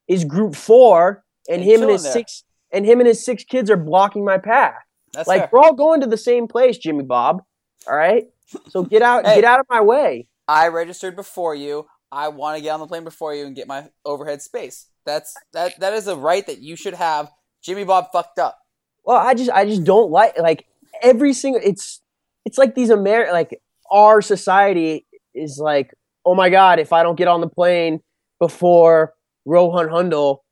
is 0.08 0.24
group 0.26 0.56
four, 0.56 1.24
and 1.50 1.62
And 1.62 1.64
him 1.70 1.82
and 1.82 1.92
his 1.92 2.04
there. 2.04 2.12
six 2.14 2.44
and 2.72 2.86
him 2.86 3.00
and 3.00 3.08
his 3.08 3.24
six 3.24 3.44
kids 3.44 3.70
are 3.72 3.78
blocking 3.78 4.26
my 4.26 4.38
path. 4.38 4.76
That's 5.14 5.28
like 5.28 5.42
fair. 5.44 5.50
we're 5.54 5.60
all 5.62 5.74
going 5.74 6.02
to 6.02 6.08
the 6.08 6.18
same 6.18 6.48
place, 6.48 6.78
Jimmy 6.78 7.04
Bob. 7.04 7.42
All 7.88 7.96
right, 7.96 8.26
so 8.70 8.84
get 8.84 9.02
out, 9.02 9.26
Hey. 9.28 9.36
get 9.36 9.44
out 9.46 9.60
of 9.60 9.66
my 9.70 9.82
way. 9.82 10.28
I 10.48 10.68
registered 10.68 11.16
before 11.16 11.56
you. 11.56 11.88
I 12.12 12.30
want 12.30 12.58
to 12.58 12.64
get 12.64 12.70
on 12.72 12.80
the 12.80 12.88
plane 12.88 13.04
before 13.04 13.34
you 13.36 13.46
and 13.46 13.56
get 13.56 13.68
my 13.68 13.90
overhead 14.06 14.42
space. 14.42 14.88
That's 15.06 15.34
that. 15.54 15.80
That 15.80 15.94
is 15.94 16.08
a 16.08 16.16
right 16.16 16.46
that 16.48 16.60
you 16.60 16.76
should 16.76 16.94
have. 16.94 17.30
Jimmy 17.62 17.84
Bob 17.84 18.08
fucked 18.14 18.40
up. 18.40 18.58
Well, 19.04 19.18
I 19.18 19.34
just 19.34 19.50
I 19.52 19.66
just 19.66 19.84
don't 19.84 20.10
like 20.12 20.38
like 20.38 20.66
every 21.02 21.34
single. 21.34 21.62
It's 21.64 22.02
it's 22.46 22.58
like 22.58 22.76
these 22.76 22.92
Amer 22.92 23.32
like 23.32 23.62
our 23.92 24.22
society 24.22 25.06
is 25.34 25.60
like, 25.60 25.94
oh 26.26 26.36
my 26.36 26.50
god, 26.50 26.80
if 26.80 26.92
I 26.94 27.04
don't 27.04 27.16
get 27.18 27.28
on 27.28 27.42
the 27.42 27.50
plane 27.50 28.02
before 28.40 29.14
Rohan 29.48 29.88
Hundle, 29.90 30.44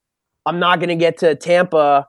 I'm 0.45 0.59
not 0.59 0.79
gonna 0.79 0.95
get 0.95 1.17
to 1.19 1.35
Tampa 1.35 2.07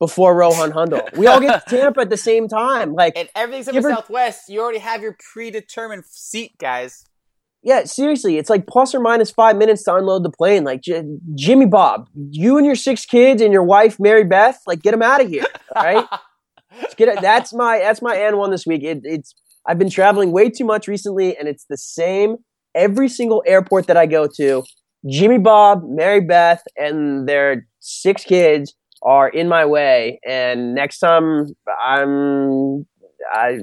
before 0.00 0.34
Rohan 0.34 0.70
Hundle. 0.72 1.02
We 1.16 1.26
all 1.26 1.38
get 1.40 1.66
to 1.68 1.76
Tampa 1.76 2.00
at 2.00 2.10
the 2.10 2.16
same 2.16 2.48
time. 2.48 2.94
Like, 2.94 3.12
And 3.16 3.28
everything's 3.36 3.68
in 3.68 3.74
the 3.76 3.82
Southwest. 3.82 4.48
You 4.48 4.60
already 4.60 4.78
have 4.80 5.02
your 5.02 5.16
predetermined 5.32 6.04
seat, 6.06 6.52
guys. 6.58 7.04
yeah, 7.62 7.84
seriously, 7.84 8.36
it's 8.38 8.50
like 8.50 8.66
plus 8.66 8.94
or 8.94 9.00
minus 9.00 9.30
five 9.30 9.56
minutes 9.56 9.84
to 9.84 9.94
unload 9.94 10.22
the 10.24 10.30
plane. 10.30 10.64
Like, 10.64 10.80
J- 10.82 11.04
Jimmy 11.34 11.66
Bob, 11.66 12.08
you 12.30 12.56
and 12.58 12.66
your 12.66 12.74
six 12.74 13.06
kids 13.06 13.40
and 13.40 13.52
your 13.52 13.62
wife 13.62 13.98
Mary 14.00 14.24
Beth, 14.24 14.58
like, 14.66 14.82
get 14.82 14.90
them 14.92 15.02
out 15.02 15.22
of 15.22 15.28
here. 15.28 15.46
Right. 15.76 16.06
Get. 16.96 17.22
That's 17.22 17.54
my 17.54 17.78
that's 17.78 18.02
my 18.02 18.16
and 18.16 18.36
one 18.36 18.50
this 18.50 18.66
week. 18.66 18.82
It, 18.82 19.02
it's 19.04 19.32
I've 19.64 19.78
been 19.78 19.90
traveling 19.90 20.32
way 20.32 20.50
too 20.50 20.64
much 20.64 20.88
recently, 20.88 21.36
and 21.36 21.46
it's 21.46 21.64
the 21.70 21.76
same 21.76 22.38
every 22.74 23.08
single 23.08 23.44
airport 23.46 23.86
that 23.86 23.96
I 23.96 24.06
go 24.06 24.26
to. 24.38 24.64
Jimmy 25.06 25.38
Bob, 25.38 25.82
Mary 25.84 26.20
Beth, 26.20 26.62
and 26.76 27.28
their 27.28 27.66
six 27.80 28.24
kids 28.24 28.74
are 29.02 29.28
in 29.28 29.48
my 29.48 29.64
way. 29.66 30.18
And 30.26 30.74
next 30.74 30.98
time 30.98 31.54
I'm, 31.80 32.86
I 33.32 33.60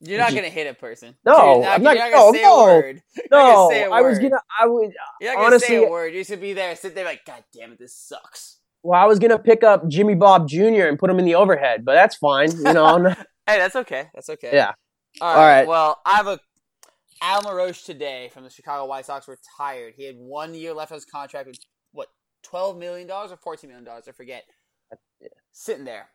You're 0.00 0.18
not 0.18 0.34
gonna 0.34 0.48
hit 0.48 0.66
a 0.66 0.74
person. 0.74 1.14
No, 1.24 1.60
not, 1.62 1.74
I'm 1.76 1.82
not- 1.82 1.96
not 1.96 2.10
no, 2.10 2.18
gonna 2.18 2.36
say 2.38 2.42
no. 2.42 2.60
a 2.60 2.64
word. 2.64 3.02
No, 3.30 3.38
gonna 3.38 3.68
say 3.74 3.82
a 3.84 3.90
I 3.90 4.00
was 4.00 4.18
gonna 4.18 4.40
I 4.60 4.66
would 4.66 4.92
You're 5.20 5.34
not 5.34 5.42
gonna 5.42 5.60
say 5.60 5.84
a 5.84 5.88
word. 5.90 6.14
You 6.14 6.24
should 6.24 6.40
be 6.40 6.52
there, 6.54 6.74
sit 6.76 6.94
there, 6.94 7.04
like, 7.04 7.24
God 7.26 7.44
damn 7.52 7.72
it, 7.72 7.78
this 7.78 7.94
sucks. 7.94 8.58
well 8.82 9.00
I 9.00 9.04
was 9.06 9.18
gonna 9.18 9.38
pick 9.38 9.62
up 9.62 9.86
Jimmy 9.88 10.14
Bob 10.14 10.48
Jr. 10.48 10.86
and 10.88 10.98
put 10.98 11.10
him 11.10 11.18
in 11.18 11.24
the 11.24 11.34
overhead, 11.34 11.84
but 11.84 11.94
that's 11.94 12.16
fine. 12.16 12.50
You 12.52 12.72
know, 12.72 13.14
Hey, 13.46 13.56
that's 13.58 13.76
okay. 13.76 14.08
That's 14.14 14.28
okay. 14.28 14.50
yeah. 14.52 14.72
All 15.22 15.28
All 15.28 15.34
right. 15.36 15.60
right. 15.60 15.66
Well, 15.68 15.98
I 16.04 16.16
have 16.16 16.26
a 16.26 16.38
Adam 17.20 17.50
LaRoche 17.50 17.82
today 17.84 18.30
from 18.32 18.44
the 18.44 18.50
Chicago 18.50 18.86
White 18.86 19.06
Sox 19.06 19.28
retired. 19.28 19.94
He 19.96 20.06
had 20.06 20.16
one 20.16 20.54
year 20.54 20.72
left 20.74 20.92
on 20.92 20.96
his 20.96 21.04
contract 21.04 21.46
with 21.46 21.58
what 21.92 22.08
twelve 22.42 22.78
million 22.78 23.06
dollars 23.06 23.32
or 23.32 23.36
fourteen 23.36 23.70
million 23.70 23.84
dollars, 23.84 24.04
I 24.08 24.12
forget. 24.12 24.44
Sitting 25.52 25.84
there. 25.84 26.08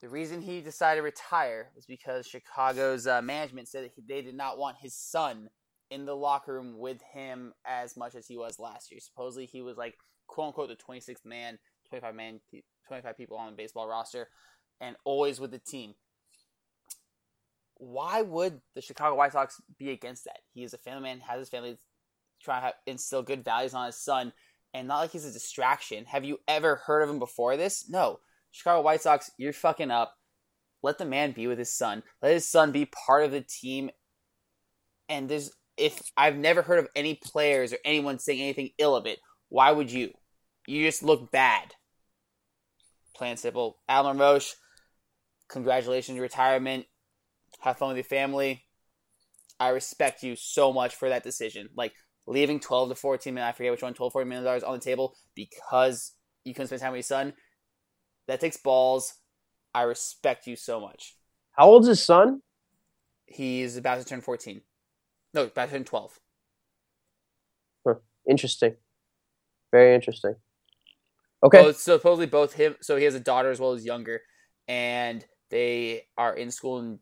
The 0.00 0.08
reason 0.08 0.40
he 0.40 0.60
decided 0.60 1.00
to 1.00 1.04
retire 1.04 1.70
was 1.76 1.84
because 1.86 2.26
Chicago's 2.26 3.06
uh, 3.06 3.20
management 3.20 3.68
said 3.68 3.84
that 3.84 3.92
he, 3.94 4.02
they 4.08 4.22
did 4.22 4.34
not 4.34 4.58
want 4.58 4.78
his 4.80 4.94
son 4.96 5.48
in 5.90 6.06
the 6.06 6.16
locker 6.16 6.54
room 6.54 6.78
with 6.78 7.00
him 7.12 7.52
as 7.66 7.96
much 7.96 8.14
as 8.14 8.26
he 8.26 8.36
was 8.36 8.58
last 8.58 8.90
year. 8.90 9.00
Supposedly, 9.00 9.46
he 9.46 9.62
was 9.62 9.76
like 9.76 9.94
quote 10.26 10.48
unquote 10.48 10.68
the 10.68 10.74
twenty 10.74 11.00
sixth 11.00 11.24
man, 11.24 11.58
twenty 11.88 12.00
five 12.00 12.14
man, 12.14 12.40
twenty 12.88 13.02
five 13.02 13.16
people 13.16 13.36
on 13.36 13.50
the 13.50 13.56
baseball 13.56 13.86
roster, 13.86 14.28
and 14.80 14.96
always 15.04 15.38
with 15.38 15.50
the 15.50 15.58
team 15.58 15.94
why 17.80 18.20
would 18.20 18.60
the 18.74 18.82
Chicago 18.82 19.16
White 19.16 19.32
Sox 19.32 19.60
be 19.78 19.90
against 19.90 20.24
that? 20.24 20.40
He 20.52 20.62
is 20.62 20.74
a 20.74 20.78
family 20.78 21.02
man, 21.02 21.20
has 21.20 21.38
his 21.38 21.48
family, 21.48 21.78
trying 22.42 22.62
to 22.62 22.74
instill 22.86 23.22
good 23.22 23.42
values 23.42 23.72
on 23.72 23.86
his 23.86 23.96
son, 23.96 24.32
and 24.74 24.86
not 24.86 24.98
like 24.98 25.12
he's 25.12 25.24
a 25.24 25.32
distraction. 25.32 26.04
Have 26.04 26.24
you 26.24 26.38
ever 26.46 26.76
heard 26.76 27.02
of 27.02 27.08
him 27.08 27.18
before 27.18 27.56
this? 27.56 27.88
No. 27.88 28.20
Chicago 28.50 28.82
White 28.82 29.00
Sox, 29.00 29.30
you're 29.38 29.54
fucking 29.54 29.90
up. 29.90 30.14
Let 30.82 30.98
the 30.98 31.06
man 31.06 31.32
be 31.32 31.46
with 31.46 31.58
his 31.58 31.72
son. 31.72 32.02
Let 32.22 32.34
his 32.34 32.46
son 32.46 32.70
be 32.70 32.84
part 32.84 33.24
of 33.24 33.32
the 33.32 33.40
team. 33.40 33.90
And 35.08 35.28
there's 35.28 35.50
if 35.76 36.02
I've 36.16 36.36
never 36.36 36.62
heard 36.62 36.78
of 36.78 36.88
any 36.94 37.14
players 37.14 37.72
or 37.72 37.78
anyone 37.84 38.18
saying 38.18 38.40
anything 38.40 38.70
ill 38.78 38.94
of 38.94 39.06
it, 39.06 39.18
why 39.48 39.72
would 39.72 39.90
you? 39.90 40.12
You 40.66 40.84
just 40.86 41.02
look 41.02 41.32
bad. 41.32 41.74
Plain 43.16 43.38
simple. 43.38 43.78
Adam 43.88 44.18
LaRoche, 44.18 44.54
congratulations 45.48 46.18
retirement 46.18 46.86
have 47.60 47.78
fun 47.78 47.88
with 47.88 47.96
your 47.96 48.04
family. 48.04 48.64
I 49.58 49.68
respect 49.70 50.22
you 50.22 50.36
so 50.36 50.72
much 50.72 50.94
for 50.94 51.08
that 51.08 51.22
decision. 51.22 51.68
Like 51.76 51.92
leaving 52.26 52.60
12 52.60 52.90
to 52.90 52.94
14 52.94 53.34
million, 53.34 53.48
I 53.48 53.52
forget 53.52 53.72
which 53.72 53.82
one, 53.82 53.94
12, 53.94 54.12
14 54.12 54.28
million 54.28 54.44
dollars 54.44 54.62
on 54.62 54.74
the 54.74 54.80
table 54.80 55.14
because 55.34 56.12
you 56.44 56.54
couldn't 56.54 56.68
spend 56.68 56.82
time 56.82 56.92
with 56.92 56.98
your 56.98 57.02
son. 57.02 57.34
That 58.26 58.40
takes 58.40 58.56
balls. 58.56 59.14
I 59.74 59.82
respect 59.82 60.46
you 60.46 60.56
so 60.56 60.80
much. 60.80 61.16
How 61.52 61.66
old's 61.66 61.88
his 61.88 62.02
son? 62.02 62.42
He's 63.26 63.76
about 63.76 63.98
to 63.98 64.04
turn 64.04 64.20
14. 64.20 64.62
No, 65.34 65.44
about 65.44 65.66
to 65.66 65.72
turn 65.72 65.84
12. 65.84 66.18
Interesting. 68.28 68.76
Very 69.72 69.94
interesting. 69.94 70.34
Okay. 71.42 71.62
Both, 71.62 71.78
so 71.78 71.96
supposedly 71.96 72.26
both 72.26 72.54
him, 72.54 72.76
so 72.80 72.96
he 72.96 73.04
has 73.04 73.14
a 73.14 73.20
daughter 73.20 73.50
as 73.50 73.60
well 73.60 73.72
as 73.72 73.84
younger, 73.84 74.20
and 74.68 75.24
they 75.50 76.02
are 76.18 76.34
in 76.34 76.50
school 76.50 76.78
and 76.78 76.98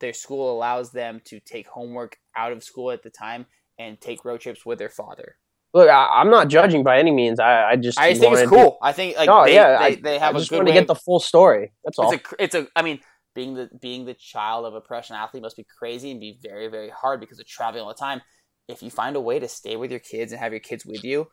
their 0.00 0.12
school 0.12 0.54
allows 0.56 0.92
them 0.92 1.20
to 1.26 1.40
take 1.40 1.66
homework 1.68 2.16
out 2.36 2.52
of 2.52 2.62
school 2.62 2.90
at 2.90 3.02
the 3.02 3.10
time 3.10 3.46
and 3.78 4.00
take 4.00 4.24
road 4.24 4.40
trips 4.40 4.64
with 4.66 4.78
their 4.78 4.88
father. 4.90 5.36
Look, 5.74 5.90
I, 5.90 6.08
I'm 6.20 6.30
not 6.30 6.48
judging 6.48 6.82
by 6.82 6.98
any 6.98 7.10
means. 7.10 7.38
I, 7.38 7.70
I 7.72 7.76
just 7.76 7.98
I 7.98 8.10
just 8.10 8.20
think 8.20 8.32
it's 8.32 8.50
wanted 8.50 8.56
to- 8.56 8.62
cool. 8.64 8.78
I 8.82 8.92
think 8.92 9.16
like 9.16 9.26
No, 9.26 9.44
they, 9.44 9.54
yeah, 9.54 9.78
they, 9.78 9.84
I- 9.84 9.94
they 10.02 10.18
have 10.18 10.34
I 10.34 10.38
a 10.38 10.40
just 10.40 10.50
good 10.50 10.66
to 10.66 10.72
get 10.72 10.86
the 10.86 10.94
full 10.94 11.20
story. 11.20 11.72
That's 11.84 11.98
all. 11.98 12.12
it's 12.12 12.32
a 12.32 12.42
it's 12.42 12.54
a 12.54 12.66
I 12.74 12.82
mean 12.82 13.00
being 13.34 13.54
the 13.54 13.68
being 13.82 14.06
the 14.06 14.14
child 14.14 14.64
of 14.64 14.74
a 14.74 14.80
professional 14.80 15.18
athlete 15.18 15.42
must 15.42 15.56
be 15.56 15.66
crazy 15.78 16.10
and 16.10 16.18
be 16.20 16.38
very 16.42 16.68
very 16.68 16.88
hard 16.88 17.20
because 17.20 17.38
of 17.38 17.46
traveling 17.46 17.82
all 17.82 17.88
the 17.88 17.94
time. 17.94 18.22
If 18.68 18.82
you 18.82 18.90
find 18.90 19.16
a 19.16 19.20
way 19.20 19.38
to 19.38 19.48
stay 19.48 19.76
with 19.76 19.90
your 19.90 20.00
kids 20.00 20.32
and 20.32 20.40
have 20.40 20.52
your 20.52 20.60
kids 20.60 20.86
with 20.86 21.04
you, 21.04 21.28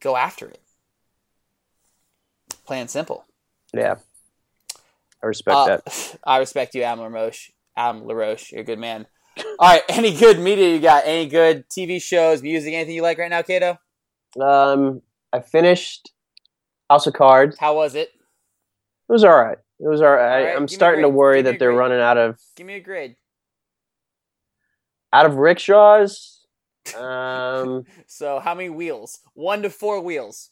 go 0.00 0.16
after 0.16 0.48
it. 0.48 0.60
Plain 2.66 2.82
and 2.82 2.90
simple. 2.90 3.26
Yeah. 3.74 3.96
I 5.22 5.26
respect 5.26 5.56
Uh, 5.56 5.66
that. 5.66 6.18
I 6.24 6.38
respect 6.38 6.74
you, 6.74 6.82
Adam 6.82 7.00
LaRoche. 7.00 7.50
Adam 7.76 8.04
LaRoche, 8.06 8.52
you're 8.52 8.60
a 8.62 8.64
good 8.64 8.78
man. 8.78 9.06
All 9.58 9.68
right, 9.70 9.82
any 9.88 10.16
good 10.16 10.38
media 10.38 10.68
you 10.74 10.80
got? 10.80 11.04
Any 11.06 11.26
good 11.28 11.68
TV 11.68 12.02
shows, 12.02 12.42
music, 12.42 12.74
anything 12.74 12.94
you 12.94 13.02
like 13.02 13.18
right 13.18 13.30
now, 13.30 13.42
Kato? 13.42 13.78
Um, 14.40 15.02
I 15.32 15.40
finished 15.40 16.10
House 16.90 17.06
of 17.06 17.14
Cards. 17.14 17.56
How 17.58 17.74
was 17.76 17.94
it? 17.94 18.08
It 19.08 19.12
was 19.12 19.24
all 19.24 19.34
right. 19.36 19.58
It 19.80 19.88
was 19.88 20.00
all 20.00 20.10
right. 20.10 20.38
All 20.38 20.44
right, 20.44 20.56
I'm 20.56 20.66
give 20.66 20.70
me 20.70 20.74
a 20.74 20.76
starting 20.76 21.02
to 21.02 21.08
worry 21.08 21.38
Give 21.42 21.46
that 21.52 21.58
they're 21.58 21.70
grade. 21.70 21.78
running 21.78 22.00
out 22.00 22.16
of 22.18 22.38
Give 22.56 22.66
me 22.66 22.74
a 22.74 22.80
grade. 22.80 23.16
out 25.12 25.26
of 25.26 25.36
rickshaws. 25.36 26.38
Um, 26.98 27.84
So, 28.08 28.40
how 28.40 28.54
many 28.56 28.68
wheels? 28.68 29.20
One 29.34 29.62
to 29.62 29.70
four 29.70 30.00
wheels. 30.00 30.50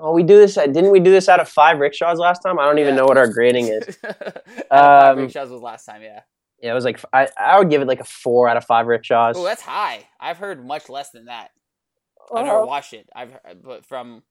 Oh, 0.00 0.12
we 0.12 0.22
do 0.22 0.36
this. 0.38 0.54
Didn't 0.54 0.90
we 0.90 1.00
do 1.00 1.10
this 1.10 1.28
out 1.28 1.40
of 1.40 1.48
five 1.48 1.78
rickshaws 1.78 2.18
last 2.18 2.40
time? 2.40 2.58
I 2.58 2.64
don't 2.64 2.78
even 2.78 2.94
Yeah. 2.94 3.00
know 3.00 3.06
what 3.06 3.16
our 3.18 3.26
grading 3.28 3.68
is. 3.68 3.96
Five 4.70 5.16
Um, 5.16 5.18
rickshaws 5.18 5.50
was 5.50 5.62
last 5.62 5.84
time, 5.86 6.02
yeah. 6.02 6.20
Yeah, 6.60 6.72
it 6.72 6.74
was 6.74 6.84
like 6.84 7.00
I, 7.12 7.28
I 7.38 7.58
would 7.58 7.70
give 7.70 7.82
it 7.82 7.88
like 7.88 8.00
a 8.00 8.04
four 8.04 8.48
out 8.48 8.56
of 8.56 8.64
five 8.64 8.86
rickshaws. 8.86 9.36
Oh, 9.38 9.44
that's 9.44 9.62
high. 9.62 10.00
I've 10.20 10.38
heard 10.38 10.66
much 10.66 10.88
less 10.88 11.10
than 11.10 11.26
that. 11.26 11.50
I've 12.34 12.44
never 12.46 12.58
Uh, 12.62 12.66
watched 12.66 12.92
it. 12.94 13.08
I've 13.14 13.30
heard, 13.30 13.62
but 13.62 13.86
from 13.86 14.22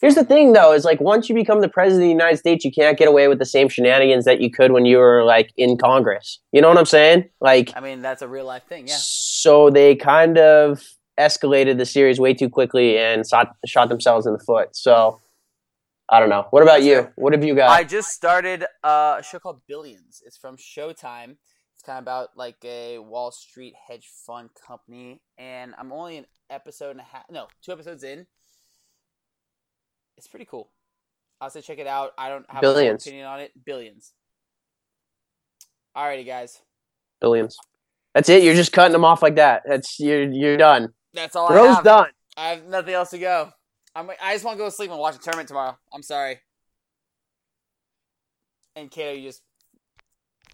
Here's 0.00 0.14
the 0.14 0.24
thing, 0.24 0.52
though, 0.52 0.72
is 0.72 0.84
like 0.84 1.00
once 1.00 1.28
you 1.28 1.34
become 1.34 1.60
the 1.60 1.68
president 1.68 2.04
of 2.04 2.06
the 2.06 2.10
United 2.10 2.36
States, 2.36 2.64
you 2.64 2.70
can't 2.70 2.96
get 2.96 3.08
away 3.08 3.26
with 3.26 3.40
the 3.40 3.44
same 3.44 3.68
shenanigans 3.68 4.24
that 4.26 4.40
you 4.40 4.48
could 4.48 4.70
when 4.70 4.84
you 4.86 4.96
were 4.96 5.24
like 5.24 5.52
in 5.56 5.76
Congress. 5.76 6.38
You 6.52 6.62
know 6.62 6.68
what 6.68 6.78
I'm 6.78 6.86
saying? 6.86 7.28
Like, 7.40 7.72
I 7.74 7.80
mean, 7.80 8.00
that's 8.00 8.22
a 8.22 8.28
real 8.28 8.44
life 8.46 8.62
thing. 8.68 8.86
Yeah. 8.86 8.94
so 8.96 9.70
they 9.70 9.96
kind 9.96 10.38
of 10.38 10.86
escalated 11.18 11.78
the 11.78 11.86
series 11.86 12.20
way 12.20 12.34
too 12.34 12.48
quickly 12.48 12.98
and 12.98 13.26
shot, 13.28 13.56
shot 13.66 13.88
themselves 13.88 14.26
in 14.26 14.32
the 14.32 14.38
foot. 14.38 14.74
So 14.76 15.20
I 16.08 16.20
don't 16.20 16.30
know. 16.30 16.46
What 16.50 16.62
about 16.62 16.82
you? 16.82 17.10
What 17.16 17.32
have 17.32 17.44
you 17.44 17.54
got? 17.54 17.70
I 17.70 17.84
just 17.84 18.10
started 18.10 18.64
uh, 18.82 19.16
a 19.18 19.22
show 19.22 19.38
called 19.38 19.60
Billions. 19.66 20.22
It's 20.24 20.38
from 20.38 20.56
Showtime. 20.56 21.36
It's 21.74 21.84
kind 21.84 21.98
of 21.98 22.02
about 22.04 22.30
like 22.36 22.56
a 22.64 22.98
Wall 22.98 23.30
Street 23.30 23.74
hedge 23.88 24.08
fund 24.26 24.50
company, 24.66 25.20
and 25.36 25.74
I'm 25.78 25.92
only 25.92 26.16
an 26.16 26.26
episode 26.50 26.90
and 26.90 27.00
a 27.00 27.04
half. 27.04 27.24
No, 27.30 27.46
two 27.62 27.72
episodes 27.72 28.02
in. 28.02 28.26
It's 30.16 30.26
pretty 30.26 30.46
cool. 30.46 30.70
I'll 31.40 31.50
say 31.50 31.60
check 31.60 31.78
it 31.78 31.86
out. 31.86 32.12
I 32.18 32.28
don't 32.30 32.44
have 32.48 32.62
a 32.62 32.66
full 32.66 32.74
Billions. 32.74 33.06
opinion 33.06 33.26
on 33.26 33.40
it. 33.40 33.52
Billions. 33.64 34.12
Alrighty, 35.96 36.26
guys. 36.26 36.60
Billions. 37.20 37.56
That's 38.14 38.28
it. 38.28 38.42
You're 38.42 38.54
just 38.54 38.72
cutting 38.72 38.92
them 38.92 39.04
off 39.04 39.22
like 39.22 39.36
that. 39.36 39.62
That's 39.66 40.00
you're 40.00 40.22
you're 40.22 40.56
done. 40.56 40.88
That's 41.18 41.34
all 41.34 41.48
I 41.48 41.52
Bro's 41.52 41.74
have. 41.74 41.84
done. 41.84 42.10
I 42.36 42.50
have 42.50 42.64
nothing 42.66 42.94
else 42.94 43.10
to 43.10 43.18
go. 43.18 43.50
I'm, 43.96 44.08
I 44.22 44.34
just 44.34 44.44
want 44.44 44.56
to 44.56 44.58
go 44.58 44.66
to 44.66 44.70
sleep 44.70 44.90
and 44.92 45.00
watch 45.00 45.16
a 45.16 45.18
tournament 45.18 45.48
tomorrow. 45.48 45.76
I'm 45.92 46.02
sorry. 46.02 46.38
And 48.76 48.88
Kato, 48.88 49.18
you 49.18 49.28
just 49.28 49.42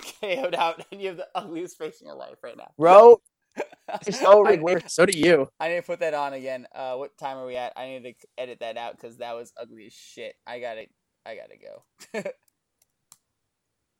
KO'd 0.22 0.54
out, 0.54 0.82
and 0.90 1.02
you 1.02 1.08
have 1.08 1.18
the 1.18 1.28
ugliest 1.34 1.76
face 1.76 2.00
in 2.00 2.06
your 2.06 2.16
life 2.16 2.36
right 2.42 2.56
now. 2.56 2.70
Bro, 2.78 3.20
you're 4.06 4.14
so 4.14 4.42
weird. 4.62 4.90
So 4.90 5.04
do 5.04 5.18
you. 5.18 5.48
I 5.60 5.68
need 5.68 5.76
to 5.76 5.82
put 5.82 6.00
that 6.00 6.14
on 6.14 6.32
again. 6.32 6.66
Uh, 6.74 6.94
what 6.94 7.16
time 7.18 7.36
are 7.36 7.46
we 7.46 7.56
at? 7.56 7.74
I 7.76 7.86
need 7.88 8.02
to 8.04 8.14
edit 8.38 8.60
that 8.60 8.78
out 8.78 8.96
because 8.96 9.18
that 9.18 9.34
was 9.34 9.52
ugly 9.60 9.86
as 9.86 9.92
shit. 9.92 10.34
I 10.46 10.60
gotta, 10.60 10.86
I 11.26 11.36
gotta 11.36 12.22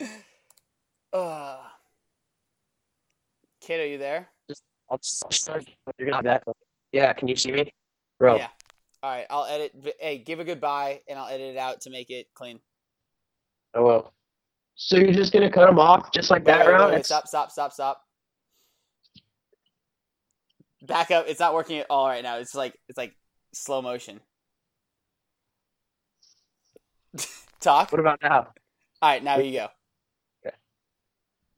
go. 0.00 0.08
uh, 1.18 1.58
kid, 3.60 3.80
are 3.80 3.86
you 3.86 3.98
there? 3.98 4.30
I'll 4.90 4.98
start. 5.02 5.64
You're 5.98 6.10
gonna 6.10 6.16
have 6.16 6.42
that. 6.44 6.56
Yeah. 6.92 7.12
Can 7.12 7.28
you 7.28 7.36
see 7.36 7.52
me, 7.52 7.72
bro? 8.18 8.36
Yeah. 8.36 8.48
All 9.02 9.10
right, 9.10 9.26
I'll 9.28 9.44
edit. 9.44 9.94
Hey, 10.00 10.16
give 10.18 10.40
a 10.40 10.44
goodbye, 10.44 11.02
and 11.08 11.18
I'll 11.18 11.28
edit 11.28 11.54
it 11.54 11.58
out 11.58 11.82
to 11.82 11.90
make 11.90 12.10
it 12.10 12.26
clean. 12.34 12.58
I 13.74 13.80
will. 13.80 14.12
So 14.76 14.96
you're 14.96 15.12
just 15.12 15.32
gonna 15.32 15.50
cut 15.50 15.66
them 15.66 15.78
off 15.78 16.10
just 16.12 16.30
like 16.30 16.44
that 16.44 16.60
Wait, 16.60 16.66
wait, 16.66 16.72
round? 16.72 16.90
wait, 16.90 16.96
wait, 16.96 17.06
stop, 17.06 17.28
stop, 17.28 17.50
stop, 17.50 17.72
stop. 17.72 18.00
Back 20.82 21.10
up. 21.10 21.26
It's 21.28 21.40
not 21.40 21.54
working 21.54 21.78
at 21.78 21.86
all 21.90 22.06
right 22.06 22.22
now. 22.22 22.38
It's 22.38 22.54
like 22.54 22.78
it's 22.88 22.96
like 22.98 23.14
slow 23.52 23.82
motion. 23.82 24.20
Talk. 27.60 27.92
What 27.92 28.00
about 28.00 28.20
now? 28.22 28.48
All 29.02 29.10
right, 29.10 29.22
now 29.22 29.38
you 29.38 29.52
go. 29.52 29.68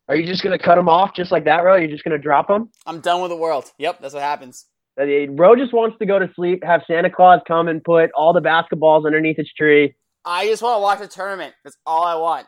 Are 0.09 0.14
you 0.16 0.24
just 0.26 0.42
gonna 0.42 0.59
cut 0.59 0.76
them 0.76 0.88
off 0.88 1.14
just 1.14 1.32
like 1.32 1.44
that, 1.44 1.62
bro? 1.62 1.76
You're 1.76 1.90
just 1.90 2.04
gonna 2.04 2.18
drop 2.18 2.48
them? 2.48 2.70
I'm 2.86 3.00
done 3.00 3.22
with 3.22 3.30
the 3.30 3.36
world. 3.36 3.72
Yep, 3.78 4.00
that's 4.00 4.14
what 4.14 4.22
happens. 4.22 4.66
Bro 4.96 5.57
just 5.57 5.72
wants 5.74 5.98
to 5.98 6.07
go 6.07 6.18
to 6.18 6.30
sleep, 6.34 6.64
have 6.64 6.82
Santa 6.86 7.11
Claus 7.11 7.40
come 7.46 7.68
and 7.68 7.82
put 7.84 8.11
all 8.12 8.32
the 8.32 8.40
basketballs 8.40 9.04
underneath 9.04 9.36
his 9.36 9.52
tree. 9.52 9.94
I 10.24 10.46
just 10.46 10.62
want 10.62 10.76
to 10.78 10.80
watch 10.80 11.00
a 11.00 11.07
tournament. 11.07 11.54
That's 11.64 11.76
all 11.84 12.04
I 12.04 12.14
want. 12.14 12.46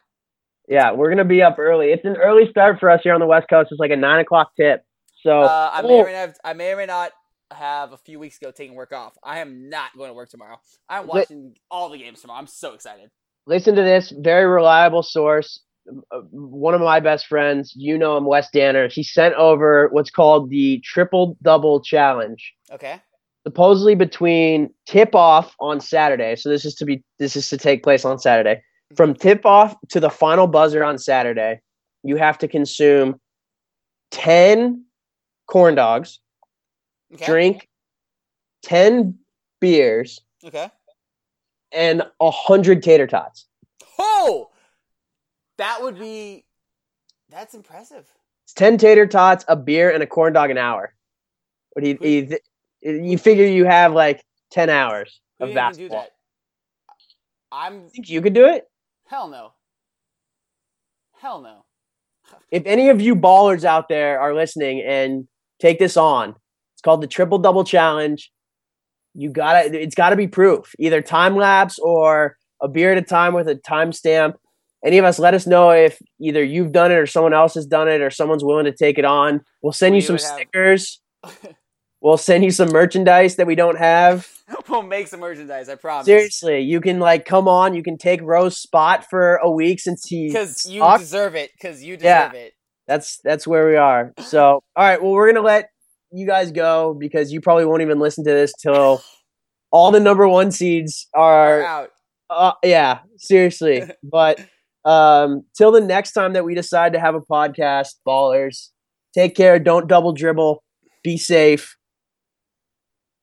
Yeah, 0.69 0.93
we're 0.93 1.11
gonna 1.11 1.25
be 1.25 1.43
up 1.43 1.59
early. 1.59 1.89
It's 1.93 2.05
an 2.05 2.17
early 2.17 2.49
start 2.51 2.79
for 2.79 2.91
us 2.91 3.01
here 3.03 3.15
on 3.15 3.21
the 3.21 3.27
West 3.27 3.49
Coast. 3.51 3.69
It's 3.71 3.81
like 3.81 3.91
a 3.91 3.97
nine 3.97 4.21
o'clock 4.21 4.53
tip. 4.59 4.83
So 5.23 5.41
Uh, 5.43 5.71
I 5.73 5.83
may 5.83 5.89
Oh, 5.89 6.01
or 6.01 6.05
may 6.05 6.13
not. 6.13 6.19
Have, 6.19 6.37
I 6.45 6.53
may 6.53 6.73
or 6.73 6.77
may 6.77 6.87
not 6.87 7.13
have 7.51 7.93
a 7.93 7.97
few 7.97 8.19
weeks 8.19 8.37
ago 8.41 8.51
taking 8.51 8.77
work 8.77 8.93
off. 8.93 9.17
I 9.23 9.39
am 9.41 9.69
not 9.69 9.97
going 9.97 10.11
to 10.11 10.15
work 10.15 10.29
tomorrow. 10.29 10.61
I'm 10.89 11.07
watching 11.07 11.57
all 11.71 11.89
the 11.89 11.97
games 11.99 12.21
tomorrow. 12.21 12.39
I'm 12.39 12.47
so 12.47 12.75
excited. 12.75 13.11
listen 13.47 13.75
to 13.77 13.83
this 13.83 14.11
very 14.17 14.45
reliable 14.47 15.03
source. 15.03 15.61
Uh, 16.11 16.21
One 16.31 16.75
of 16.75 16.81
my 16.81 17.01
best 17.01 17.27
friends, 17.27 17.73
you 17.77 17.97
know 17.99 18.17
him, 18.17 18.25
Wes 18.27 18.51
Danner. 18.51 18.89
He 18.89 19.03
sent 19.03 19.35
over 19.35 19.89
what's 19.93 20.11
called 20.11 20.51
the 20.51 20.81
triple 20.85 21.37
double 21.43 21.81
challenge. 21.81 22.53
Okay. 22.73 23.01
supposedly 23.47 23.95
between 23.95 24.69
tip 24.87 25.15
off 25.15 25.55
on 25.59 25.81
Saturday. 25.81 26.37
So 26.37 26.51
this 26.51 26.65
is 26.67 26.75
to 26.75 26.85
be 26.85 27.03
this 27.19 27.35
is 27.35 27.49
to 27.49 27.57
take 27.57 27.83
place 27.83 28.05
on 28.05 28.19
Saturday. 28.19 28.61
From 28.97 29.15
tip 29.15 29.47
off 29.47 29.75
to 29.89 30.01
the 30.01 30.11
final 30.11 30.47
buzzer 30.47 30.85
on 30.85 30.99
Saturday, 30.99 31.61
you 32.03 32.17
have 32.17 32.37
to 32.39 32.49
consume 32.49 33.19
10 34.11 34.85
corn 35.47 35.75
dogs, 35.75 36.21
Okay. 37.15 37.25
drink 37.25 37.69
10 38.63 39.19
beers, 39.61 40.21
Okay. 40.45 40.71
and 41.73 42.03
a 42.21 42.31
100 42.31 42.83
tater 42.83 43.07
tots. 43.07 43.47
Oh, 43.99 44.51
that 45.59 45.83
would 45.83 45.99
be. 45.99 46.45
That's 47.31 47.55
impressive. 47.55 48.07
It's 48.45 48.55
10 48.55 48.79
tater 48.79 49.07
tots, 49.07 49.45
a 49.49 49.57
beer, 49.57 49.91
and 49.91 50.03
a 50.03 50.07
corn 50.07 50.33
dog 50.33 50.51
an 50.51 50.57
hour. 50.57 50.95
What 51.73 51.85
do 51.85 51.91
you, 52.01 52.39
you, 52.81 53.19
figure 53.19 53.45
you 53.45 53.67
have 53.67 53.93
like 53.93 54.25
10 54.53 54.71
hours 54.71 55.21
of 55.39 55.49
didn't 55.49 55.59
even 55.59 55.73
do 55.73 55.89
basketball. 55.89 56.01
that? 56.01 56.11
I'm 57.53 57.89
Think 57.91 58.09
you 58.09 58.23
could 58.23 58.33
do 58.33 58.47
it? 58.47 58.65
hell 59.07 59.29
no. 59.29 59.53
Hell 61.21 61.41
no. 61.41 61.65
if 62.51 62.63
any 62.67 62.89
of 62.89 63.01
you 63.01 63.15
ballers 63.15 63.65
out 63.65 63.89
there 63.89 64.21
are 64.21 64.35
listening 64.35 64.83
and 64.87 65.27
take 65.61 65.79
this 65.79 65.97
on, 65.97 66.35
it's 66.75 66.83
called 66.83 67.03
the 67.03 67.07
triple 67.07 67.39
double 67.39 67.65
challenge. 67.65 68.31
You 69.15 69.31
gotta, 69.31 69.75
it's 69.75 69.95
gotta 69.95 70.17
be 70.17 70.29
proof, 70.29 70.75
either 70.79 71.03
time 71.03 71.37
lapse 71.37 71.79
or 71.79 72.37
a 72.63 72.69
beer 72.69 72.93
at 72.93 72.99
a 72.99 73.03
time 73.03 73.35
with 73.35 73.49
a 73.49 73.57
timestamp. 73.57 74.35
Any 74.85 74.99
of 74.99 75.05
us, 75.05 75.19
let 75.19 75.35
us 75.35 75.47
know 75.47 75.71
if 75.71 75.99
either 76.21 76.43
you've 76.43 76.73
done 76.73 76.93
it 76.93 76.97
or 76.97 77.07
someone 77.07 77.35
else 77.35 77.55
has 77.55 77.67
done 77.67 77.89
it 77.89 78.01
or 78.01 78.11
someone's 78.11 78.45
willing 78.45 78.65
to 78.67 78.73
take 78.73 78.99
it 78.99 79.05
on. 79.05 79.41
We'll 79.63 79.73
send 79.73 79.95
you 79.97 80.01
some 80.01 80.19
stickers. 80.19 81.01
We'll 82.01 82.17
send 82.17 82.45
you 82.45 82.53
some 82.53 82.69
merchandise 82.71 83.35
that 83.37 83.49
we 83.49 83.57
don't 83.57 83.77
have. 83.77 84.29
we'll 84.69 84.83
make 84.83 85.09
some 85.09 85.19
merchandise. 85.19 85.69
I 85.69 85.75
promise. 85.75 86.07
Seriously, 86.07 86.61
you 86.61 86.81
can 86.81 87.01
like 87.01 87.25
come 87.25 87.49
on. 87.49 87.75
You 87.75 87.83
can 87.83 87.99
take 87.99 88.21
Rose's 88.23 88.61
spot 88.61 89.05
for 89.11 89.35
a 89.37 89.51
week 89.51 89.81
since 89.81 90.07
he 90.07 90.29
Because 90.29 90.65
you 90.65 90.81
sucked. 90.81 91.01
deserve 91.01 91.35
it. 91.35 91.51
Because 91.61 91.83
you 91.83 91.99
Yeah. 92.01 92.29
deserve 92.29 92.35
it. 92.47 92.53
that's 92.87 93.19
that's 93.25 93.49
where 93.49 93.67
we 93.69 93.75
are. 93.77 94.15
So, 94.21 94.63
all 94.77 94.85
right, 94.85 95.03
well, 95.03 95.11
we're 95.11 95.27
gonna 95.33 95.45
let 95.45 95.71
you 96.13 96.25
guys 96.25 96.53
go 96.53 96.95
because 96.95 97.33
you 97.33 97.41
probably 97.41 97.65
won't 97.65 97.83
even 97.83 97.99
listen 97.99 98.23
to 98.25 98.31
this 98.31 98.53
till 98.63 99.03
all 99.73 99.91
the 99.91 99.99
number 100.01 100.29
one 100.29 100.53
seeds 100.53 101.09
We're 101.17 101.21
are. 101.23 101.63
out. 101.65 101.91
Uh, 102.31 102.53
yeah, 102.63 103.01
seriously. 103.17 103.83
but 104.05 104.39
um, 104.85 105.45
till 105.57 105.73
the 105.73 105.81
next 105.81 106.13
time 106.13 106.33
that 106.35 106.45
we 106.45 106.55
decide 106.55 106.93
to 106.95 107.01
have 107.01 107.15
a 107.15 107.21
podcast, 107.21 107.97
ballers, 108.07 108.69
take 109.15 109.35
care. 109.35 109.59
Don't 109.59 109.89
double 109.89 110.13
dribble. 110.13 110.63
Be 111.03 111.17
safe. 111.17 111.77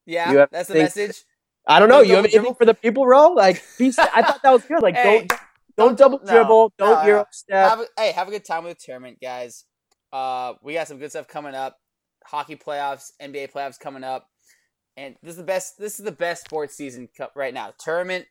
Yeah, 0.06 0.46
that's 0.52 0.70
the 0.70 0.76
message. 0.76 1.24
I 1.68 1.80
don't 1.80 1.90
know. 1.90 2.00
Don't 2.00 2.08
You 2.08 2.16
have 2.16 2.26
anything 2.26 2.42
dribble? 2.42 2.56
for 2.56 2.66
the 2.66 2.74
people, 2.76 3.04
bro? 3.06 3.30
Like, 3.30 3.64
be. 3.78 3.88
I 3.98 4.22
thought 4.22 4.42
that 4.44 4.52
was 4.52 4.64
good. 4.66 4.82
Like, 4.82 4.96
Hey, 5.06 5.26
don't 5.28 5.40
don't 5.78 5.98
double 5.98 6.20
no, 6.24 6.32
dribble. 6.32 6.74
no, 6.80 6.86
Don't 6.86 7.02
no. 7.02 7.08
euro 7.08 7.26
step. 7.32 7.70
Have 7.70 7.80
a, 7.82 7.86
hey, 7.98 8.12
have 8.12 8.28
a 8.28 8.32
good 8.32 8.46
time 8.46 8.64
with 8.64 8.78
the 8.78 8.84
tournament, 8.86 9.18
guys. 9.22 9.66
Uh, 10.14 10.54
we 10.62 10.74
got 10.74 10.88
some 10.88 11.00
good 11.00 11.10
stuff 11.10 11.28
coming 11.28 11.56
up. 11.56 11.78
Hockey 12.26 12.56
playoffs, 12.56 13.12
NBA 13.22 13.52
playoffs 13.52 13.80
coming 13.80 14.04
up, 14.04 14.28
and 14.98 15.16
this 15.22 15.32
is 15.32 15.38
the 15.38 15.44
best. 15.44 15.78
This 15.78 16.00
is 16.00 16.06
the 16.06 16.12
best 16.12 16.46
sports 16.46 16.76
season 16.76 17.10
right 17.36 17.54
now. 17.54 17.74
Tournament, 17.78 18.26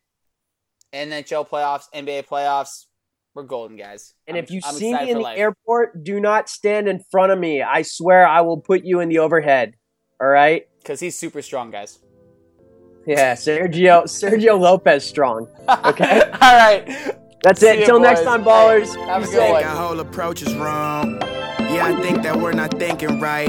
NHL 0.93 1.49
playoffs, 1.49 1.85
NBA 1.95 2.27
playoffs. 2.27 2.87
We're 3.35 3.43
golden, 3.43 3.77
guys. 3.77 4.15
And 4.29 4.37
I'm- 4.37 4.45
if 4.45 4.51
you 4.51 4.61
I'm 4.65 4.75
see 4.75 4.95
me 4.95 5.11
in 5.11 5.17
the 5.19 5.23
life. 5.25 5.39
airport, 5.39 6.05
do 6.05 6.21
not 6.21 6.49
stand 6.49 6.87
in 6.89 7.03
front 7.11 7.33
of 7.33 7.39
me. 7.39 7.63
I 7.63 7.83
swear 7.83 8.27
I 8.27 8.43
will 8.43 8.59
put 8.61 8.85
you 8.85 9.01
in 9.01 9.09
the 9.09 9.19
overhead. 9.19 9.75
All 10.21 10.29
right? 10.29 10.67
because 10.81 11.01
he's 11.01 11.17
super 11.19 11.41
strong, 11.43 11.71
guys. 11.71 11.99
Yeah, 13.07 13.35
Sergio 13.35 14.05
Sergio 14.05 14.59
Lopez 14.61 15.05
strong. 15.05 15.49
Okay. 15.85 16.21
All 16.43 16.57
right. 16.57 16.85
That's 17.43 17.61
See 17.61 17.69
it. 17.69 17.81
ya, 17.81 17.87
Till 17.87 18.01
next 18.01 18.23
time, 18.23 18.45
ballers. 18.45 18.95
Hey, 18.95 19.01
have 19.07 19.23
a 19.23 19.27
good 19.27 19.35
safe. 19.35 19.53
one. 19.53 19.65
Our 19.65 19.77
whole 19.77 20.01
approach 20.01 20.43
is 20.43 20.55
wrong. 20.55 21.19
Yeah, 21.73 21.87
I 21.87 21.95
think 22.03 22.23
that 22.23 22.37
we're 22.37 22.53
not 22.53 22.79
thinking 22.79 23.21
right. 23.21 23.49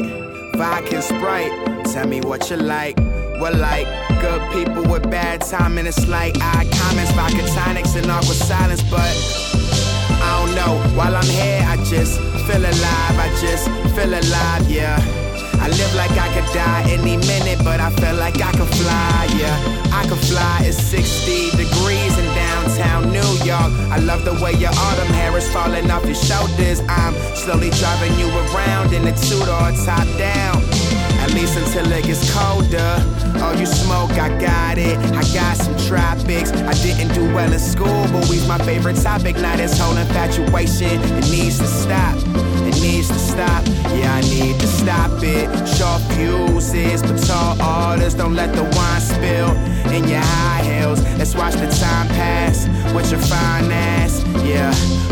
Vodka 0.55 1.01
Sprite, 1.01 1.51
tell 1.93 2.07
me 2.07 2.21
what 2.21 2.49
you 2.49 2.55
like. 2.57 2.97
What 3.39 3.53
like 3.55 3.85
good 4.21 4.41
people 4.53 4.83
with 4.91 5.09
bad 5.11 5.41
timing? 5.41 5.85
It's 5.85 6.07
like 6.07 6.35
odd 6.41 6.71
comments, 6.71 7.11
vodka 7.11 7.45
tonics, 7.53 7.95
and 7.95 8.09
awkward 8.09 8.35
silence. 8.37 8.81
But 8.89 8.99
I 9.01 9.44
don't 10.45 10.55
know. 10.55 10.97
While 10.97 11.15
I'm 11.15 11.25
here, 11.25 11.61
I 11.65 11.77
just 11.77 12.19
feel 12.45 12.61
alive. 12.61 13.15
I 13.17 13.29
just 13.41 13.65
feel 13.95 14.13
alive. 14.13 14.69
Yeah. 14.69 14.99
I 15.59 15.69
live 15.69 15.95
like 15.95 16.11
I 16.11 16.27
could 16.33 16.53
die 16.53 16.83
any 16.89 17.17
minute, 17.17 17.59
but 17.63 17.79
I 17.79 17.89
feel 17.95 18.15
like 18.15 18.39
I 18.41 18.51
could 18.51 18.69
fly. 18.75 19.27
Yeah, 19.35 19.57
I 19.91 20.05
could 20.07 20.19
fly. 20.19 20.61
It's 20.63 20.77
60 20.77 21.51
degrees 21.51 22.17
in 22.19 22.25
downtown 22.35 23.11
New 23.11 23.31
York. 23.43 23.71
I 23.89 23.97
love 23.97 24.25
the 24.25 24.33
way 24.43 24.53
your 24.53 24.71
autumn 24.75 25.13
hair 25.13 25.35
is 25.37 25.47
falling 25.51 25.89
off 25.89 26.05
your 26.05 26.13
shoulders. 26.13 26.81
I'm 26.87 27.15
slowly 27.35 27.71
driving 27.71 28.13
you 28.19 28.29
around 28.29 28.93
in 28.93 29.07
a 29.07 29.15
two 29.17 29.39
door 29.45 29.71
top 29.85 30.05
down. 30.17 30.74
Least 31.35 31.57
until 31.57 31.91
it 31.91 32.05
gets 32.05 32.33
colder. 32.33 32.95
Oh, 33.43 33.53
you 33.59 33.65
smoke, 33.65 34.11
I 34.11 34.29
got 34.39 34.77
it. 34.77 34.97
I 34.97 35.21
got 35.33 35.57
some 35.57 35.75
tropics. 35.85 36.49
I 36.53 36.73
didn't 36.81 37.13
do 37.13 37.25
well 37.35 37.51
in 37.51 37.59
school, 37.59 38.07
but 38.13 38.29
we's 38.29 38.47
my 38.47 38.57
favorite 38.59 38.95
topic. 38.95 39.35
Now 39.35 39.57
this 39.57 39.77
whole 39.77 39.97
infatuation, 39.97 41.01
it 41.03 41.29
needs 41.29 41.59
to 41.59 41.67
stop. 41.67 42.15
Needs 42.85 43.07
to 43.07 43.17
stop. 43.17 43.65
Yeah, 43.97 44.13
I 44.13 44.21
need 44.21 44.59
to 44.59 44.67
stop 44.67 45.09
it. 45.23 45.49
Short 45.67 46.01
fuses, 46.13 47.01
but 47.01 47.17
tall 47.25 47.57
orders. 47.59 48.13
Don't 48.13 48.35
let 48.35 48.53
the 48.53 48.61
wine 48.61 49.01
spill 49.01 49.49
in 49.91 50.07
your 50.07 50.21
high 50.21 50.61
heels. 50.61 51.01
Let's 51.17 51.33
watch 51.33 51.55
the 51.55 51.65
time 51.65 52.07
pass 52.09 52.67
with 52.93 53.09
your 53.09 53.19
fine 53.21 53.71
ass. 53.71 54.23
Yeah, 54.45 54.69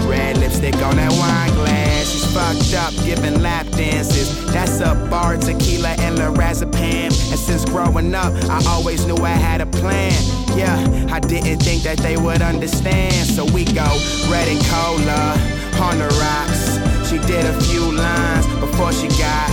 red 0.07 0.37
lipstick 0.37 0.75
on 0.83 0.97
that 0.97 1.11
wine 1.13 1.51
glass. 1.55 2.11
She's 2.11 2.25
fucked 2.31 2.75
up, 2.75 2.93
giving 3.03 3.41
lap 3.41 3.65
dances. 3.71 4.29
That's 4.53 4.79
a 4.79 4.93
bar, 5.09 5.37
tequila, 5.37 5.95
and 5.97 6.19
lorazepam. 6.19 7.05
And 7.05 7.39
since 7.39 7.65
growing 7.65 8.13
up, 8.13 8.33
I 8.51 8.63
always 8.67 9.07
knew 9.07 9.17
I 9.17 9.29
had 9.29 9.61
a 9.61 9.65
plan. 9.65 10.13
Yeah, 10.55 10.77
I 11.11 11.19
didn't 11.19 11.63
think 11.63 11.81
that 11.83 11.97
they 11.97 12.17
would 12.17 12.43
understand. 12.43 13.27
So 13.27 13.45
we 13.45 13.65
go 13.65 13.89
red 14.29 14.47
and 14.47 14.63
cola 14.65 15.33
on 15.81 15.97
the 15.97 16.07
rocks. 16.21 16.72
She 17.13 17.19
did 17.27 17.45
a 17.45 17.61
few 17.61 17.91
lines 17.91 18.47
before 18.59 18.91
she 18.91 19.07
got 19.07 19.51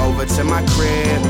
over 0.00 0.26
to 0.26 0.42
my 0.42 0.66
crib. 0.66 1.24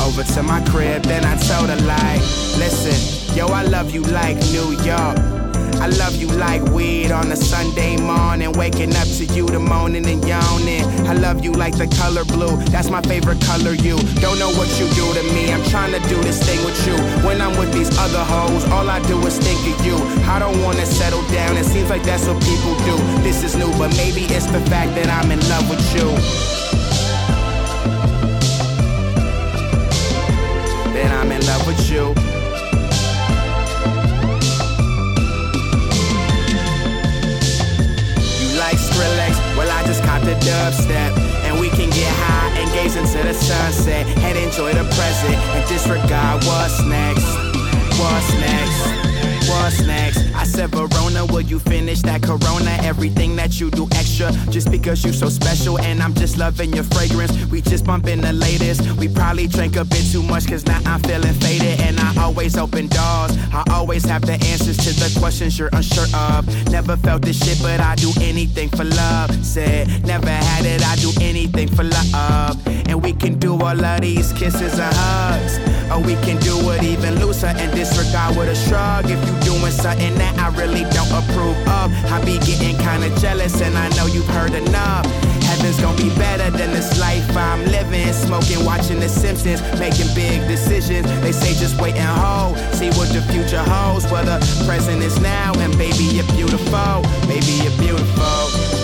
Over 0.00 0.22
to 0.22 0.42
my 0.42 0.64
crib, 0.70 1.02
then 1.02 1.26
I 1.26 1.36
told 1.36 1.68
her 1.68 1.76
like, 1.84 2.20
listen, 2.56 3.36
yo, 3.36 3.48
I 3.48 3.64
love 3.64 3.90
you 3.90 4.00
like 4.00 4.36
New 4.50 4.72
York. 4.82 5.43
I 5.80 5.88
love 5.88 6.16
you 6.16 6.28
like 6.28 6.62
weed 6.72 7.10
on 7.12 7.30
a 7.30 7.36
Sunday 7.36 7.96
morning, 7.96 8.52
waking 8.52 8.94
up 8.96 9.08
to 9.18 9.24
you 9.26 9.46
the 9.46 9.58
moaning 9.58 10.06
and 10.06 10.26
yawning. 10.26 10.84
I 11.06 11.14
love 11.14 11.44
you 11.44 11.52
like 11.52 11.76
the 11.76 11.86
color 11.86 12.24
blue, 12.24 12.56
that's 12.72 12.90
my 12.90 13.02
favorite 13.02 13.40
color. 13.42 13.72
You 13.72 13.96
don't 14.20 14.38
know 14.38 14.50
what 14.52 14.68
you 14.78 14.88
do 14.94 15.06
to 15.14 15.22
me. 15.34 15.52
I'm 15.52 15.64
trying 15.64 15.92
to 15.92 16.00
do 16.08 16.20
this 16.22 16.42
thing 16.42 16.64
with 16.64 16.78
you. 16.86 16.96
When 17.26 17.40
I'm 17.40 17.56
with 17.58 17.72
these 17.72 17.90
other 17.98 18.24
hoes, 18.24 18.64
all 18.70 18.88
I 18.88 19.00
do 19.06 19.18
is 19.26 19.38
think 19.38 19.60
of 19.72 19.86
you. 19.86 19.96
I 20.30 20.38
don't 20.38 20.62
wanna 20.62 20.86
settle 20.86 21.22
down, 21.28 21.56
it 21.56 21.64
seems 21.64 21.90
like 21.90 22.02
that's 22.02 22.26
what 22.26 22.42
people 22.42 22.74
do. 22.84 22.96
This 23.22 23.44
is 23.44 23.54
new, 23.56 23.70
but 23.78 23.90
maybe 23.96 24.22
it's 24.34 24.46
the 24.46 24.60
fact 24.72 24.94
that 24.96 25.08
I'm 25.08 25.30
in 25.30 25.40
love 25.48 25.68
with 25.68 25.84
you. 25.94 26.08
Then 30.92 31.12
I'm 31.12 31.30
in 31.32 31.44
love 31.46 31.66
with. 31.66 31.74
You 31.90 32.43
just 39.86 40.02
caught 40.04 40.22
the 40.22 40.34
dubstep. 40.44 41.16
And 41.44 41.60
we 41.60 41.68
can 41.70 41.90
get 41.90 42.10
high 42.24 42.58
and 42.58 42.70
gaze 42.72 42.96
into 42.96 43.22
the 43.22 43.34
sunset. 43.34 44.06
And 44.24 44.38
enjoy 44.38 44.72
the 44.72 44.84
present 44.96 45.34
and 45.34 45.68
disregard 45.68 46.44
what's 46.44 46.82
next. 46.84 47.26
What's 47.98 48.30
next? 48.40 49.48
What's 49.48 49.80
next? 49.82 50.33
I 50.44 50.46
said, 50.46 50.72
Verona, 50.72 51.24
will 51.24 51.40
you 51.40 51.58
finish 51.58 52.02
that 52.02 52.22
Corona? 52.22 52.76
Everything 52.82 53.34
that 53.36 53.58
you 53.58 53.70
do 53.70 53.88
extra, 53.92 54.30
just 54.50 54.70
because 54.70 55.02
you 55.02 55.10
so 55.10 55.30
special. 55.30 55.78
And 55.78 56.02
I'm 56.02 56.12
just 56.12 56.36
loving 56.36 56.70
your 56.74 56.84
fragrance. 56.84 57.32
We 57.46 57.62
just 57.62 57.86
bumping 57.86 58.20
the 58.20 58.34
latest. 58.34 58.82
We 58.98 59.08
probably 59.08 59.46
drank 59.46 59.76
a 59.76 59.86
bit 59.86 60.04
too 60.12 60.22
much, 60.22 60.46
cause 60.46 60.66
now 60.66 60.82
I'm 60.84 61.00
feeling 61.00 61.32
faded. 61.32 61.80
And 61.80 61.98
I 61.98 62.22
always 62.22 62.58
open 62.58 62.88
doors. 62.88 63.32
I 63.54 63.64
always 63.70 64.04
have 64.04 64.20
the 64.20 64.34
answers 64.34 64.76
to 64.84 64.92
the 64.92 65.18
questions 65.18 65.58
you're 65.58 65.70
unsure 65.72 66.14
of. 66.14 66.46
Never 66.70 66.98
felt 66.98 67.22
this 67.22 67.42
shit, 67.42 67.62
but 67.62 67.80
I 67.80 67.94
do 67.94 68.12
anything 68.20 68.68
for 68.68 68.84
love. 68.84 69.30
Said, 69.42 70.04
never 70.04 70.28
had 70.28 70.66
it, 70.66 70.84
I 70.84 70.96
do 70.96 71.10
anything 71.22 71.68
for 71.68 71.84
love. 71.84 72.60
And 72.66 73.02
we 73.02 73.14
can 73.14 73.38
do 73.38 73.54
all 73.54 73.82
of 73.82 74.00
these 74.02 74.30
kisses 74.34 74.78
and 74.78 74.94
hugs. 74.94 75.56
Or 75.90 76.00
we 76.00 76.14
can 76.16 76.38
do 76.40 76.70
it 76.72 76.82
even 76.82 77.18
looser 77.18 77.46
and 77.46 77.72
disregard 77.72 78.36
with 78.36 78.48
a 78.48 78.54
shrug. 78.68 79.06
If 79.08 79.18
you 79.26 79.40
doing 79.40 79.72
something 79.72 80.14
that 80.34 80.52
I 80.52 80.56
really 80.56 80.84
don't 80.90 81.10
approve 81.10 81.56
of, 81.68 81.92
I 82.10 82.22
be 82.24 82.38
getting 82.38 82.76
kinda 82.78 83.10
jealous, 83.20 83.60
and 83.60 83.76
I 83.76 83.88
know 83.96 84.06
you've 84.06 84.28
heard 84.28 84.54
enough. 84.54 85.06
Heaven's 85.44 85.78
gonna 85.80 85.96
be 85.96 86.10
better 86.16 86.50
than 86.50 86.72
this 86.72 86.98
life 86.98 87.36
I'm 87.36 87.64
living. 87.66 88.12
Smoking, 88.12 88.64
watching 88.64 89.00
The 89.00 89.08
Simpsons, 89.08 89.60
making 89.78 90.12
big 90.14 90.46
decisions. 90.48 91.06
They 91.22 91.32
say 91.32 91.54
just 91.54 91.80
wait 91.80 91.96
and 91.96 92.18
hold, 92.18 92.56
see 92.74 92.90
what 92.90 93.08
the 93.12 93.22
future 93.32 93.62
holds. 93.62 94.04
Well, 94.10 94.24
the 94.24 94.38
present 94.66 95.02
is 95.02 95.18
now, 95.20 95.52
and 95.58 95.76
baby, 95.78 96.04
you're 96.04 96.30
beautiful. 96.34 97.02
Baby, 97.28 97.62
you're 97.62 97.78
beautiful. 97.78 98.83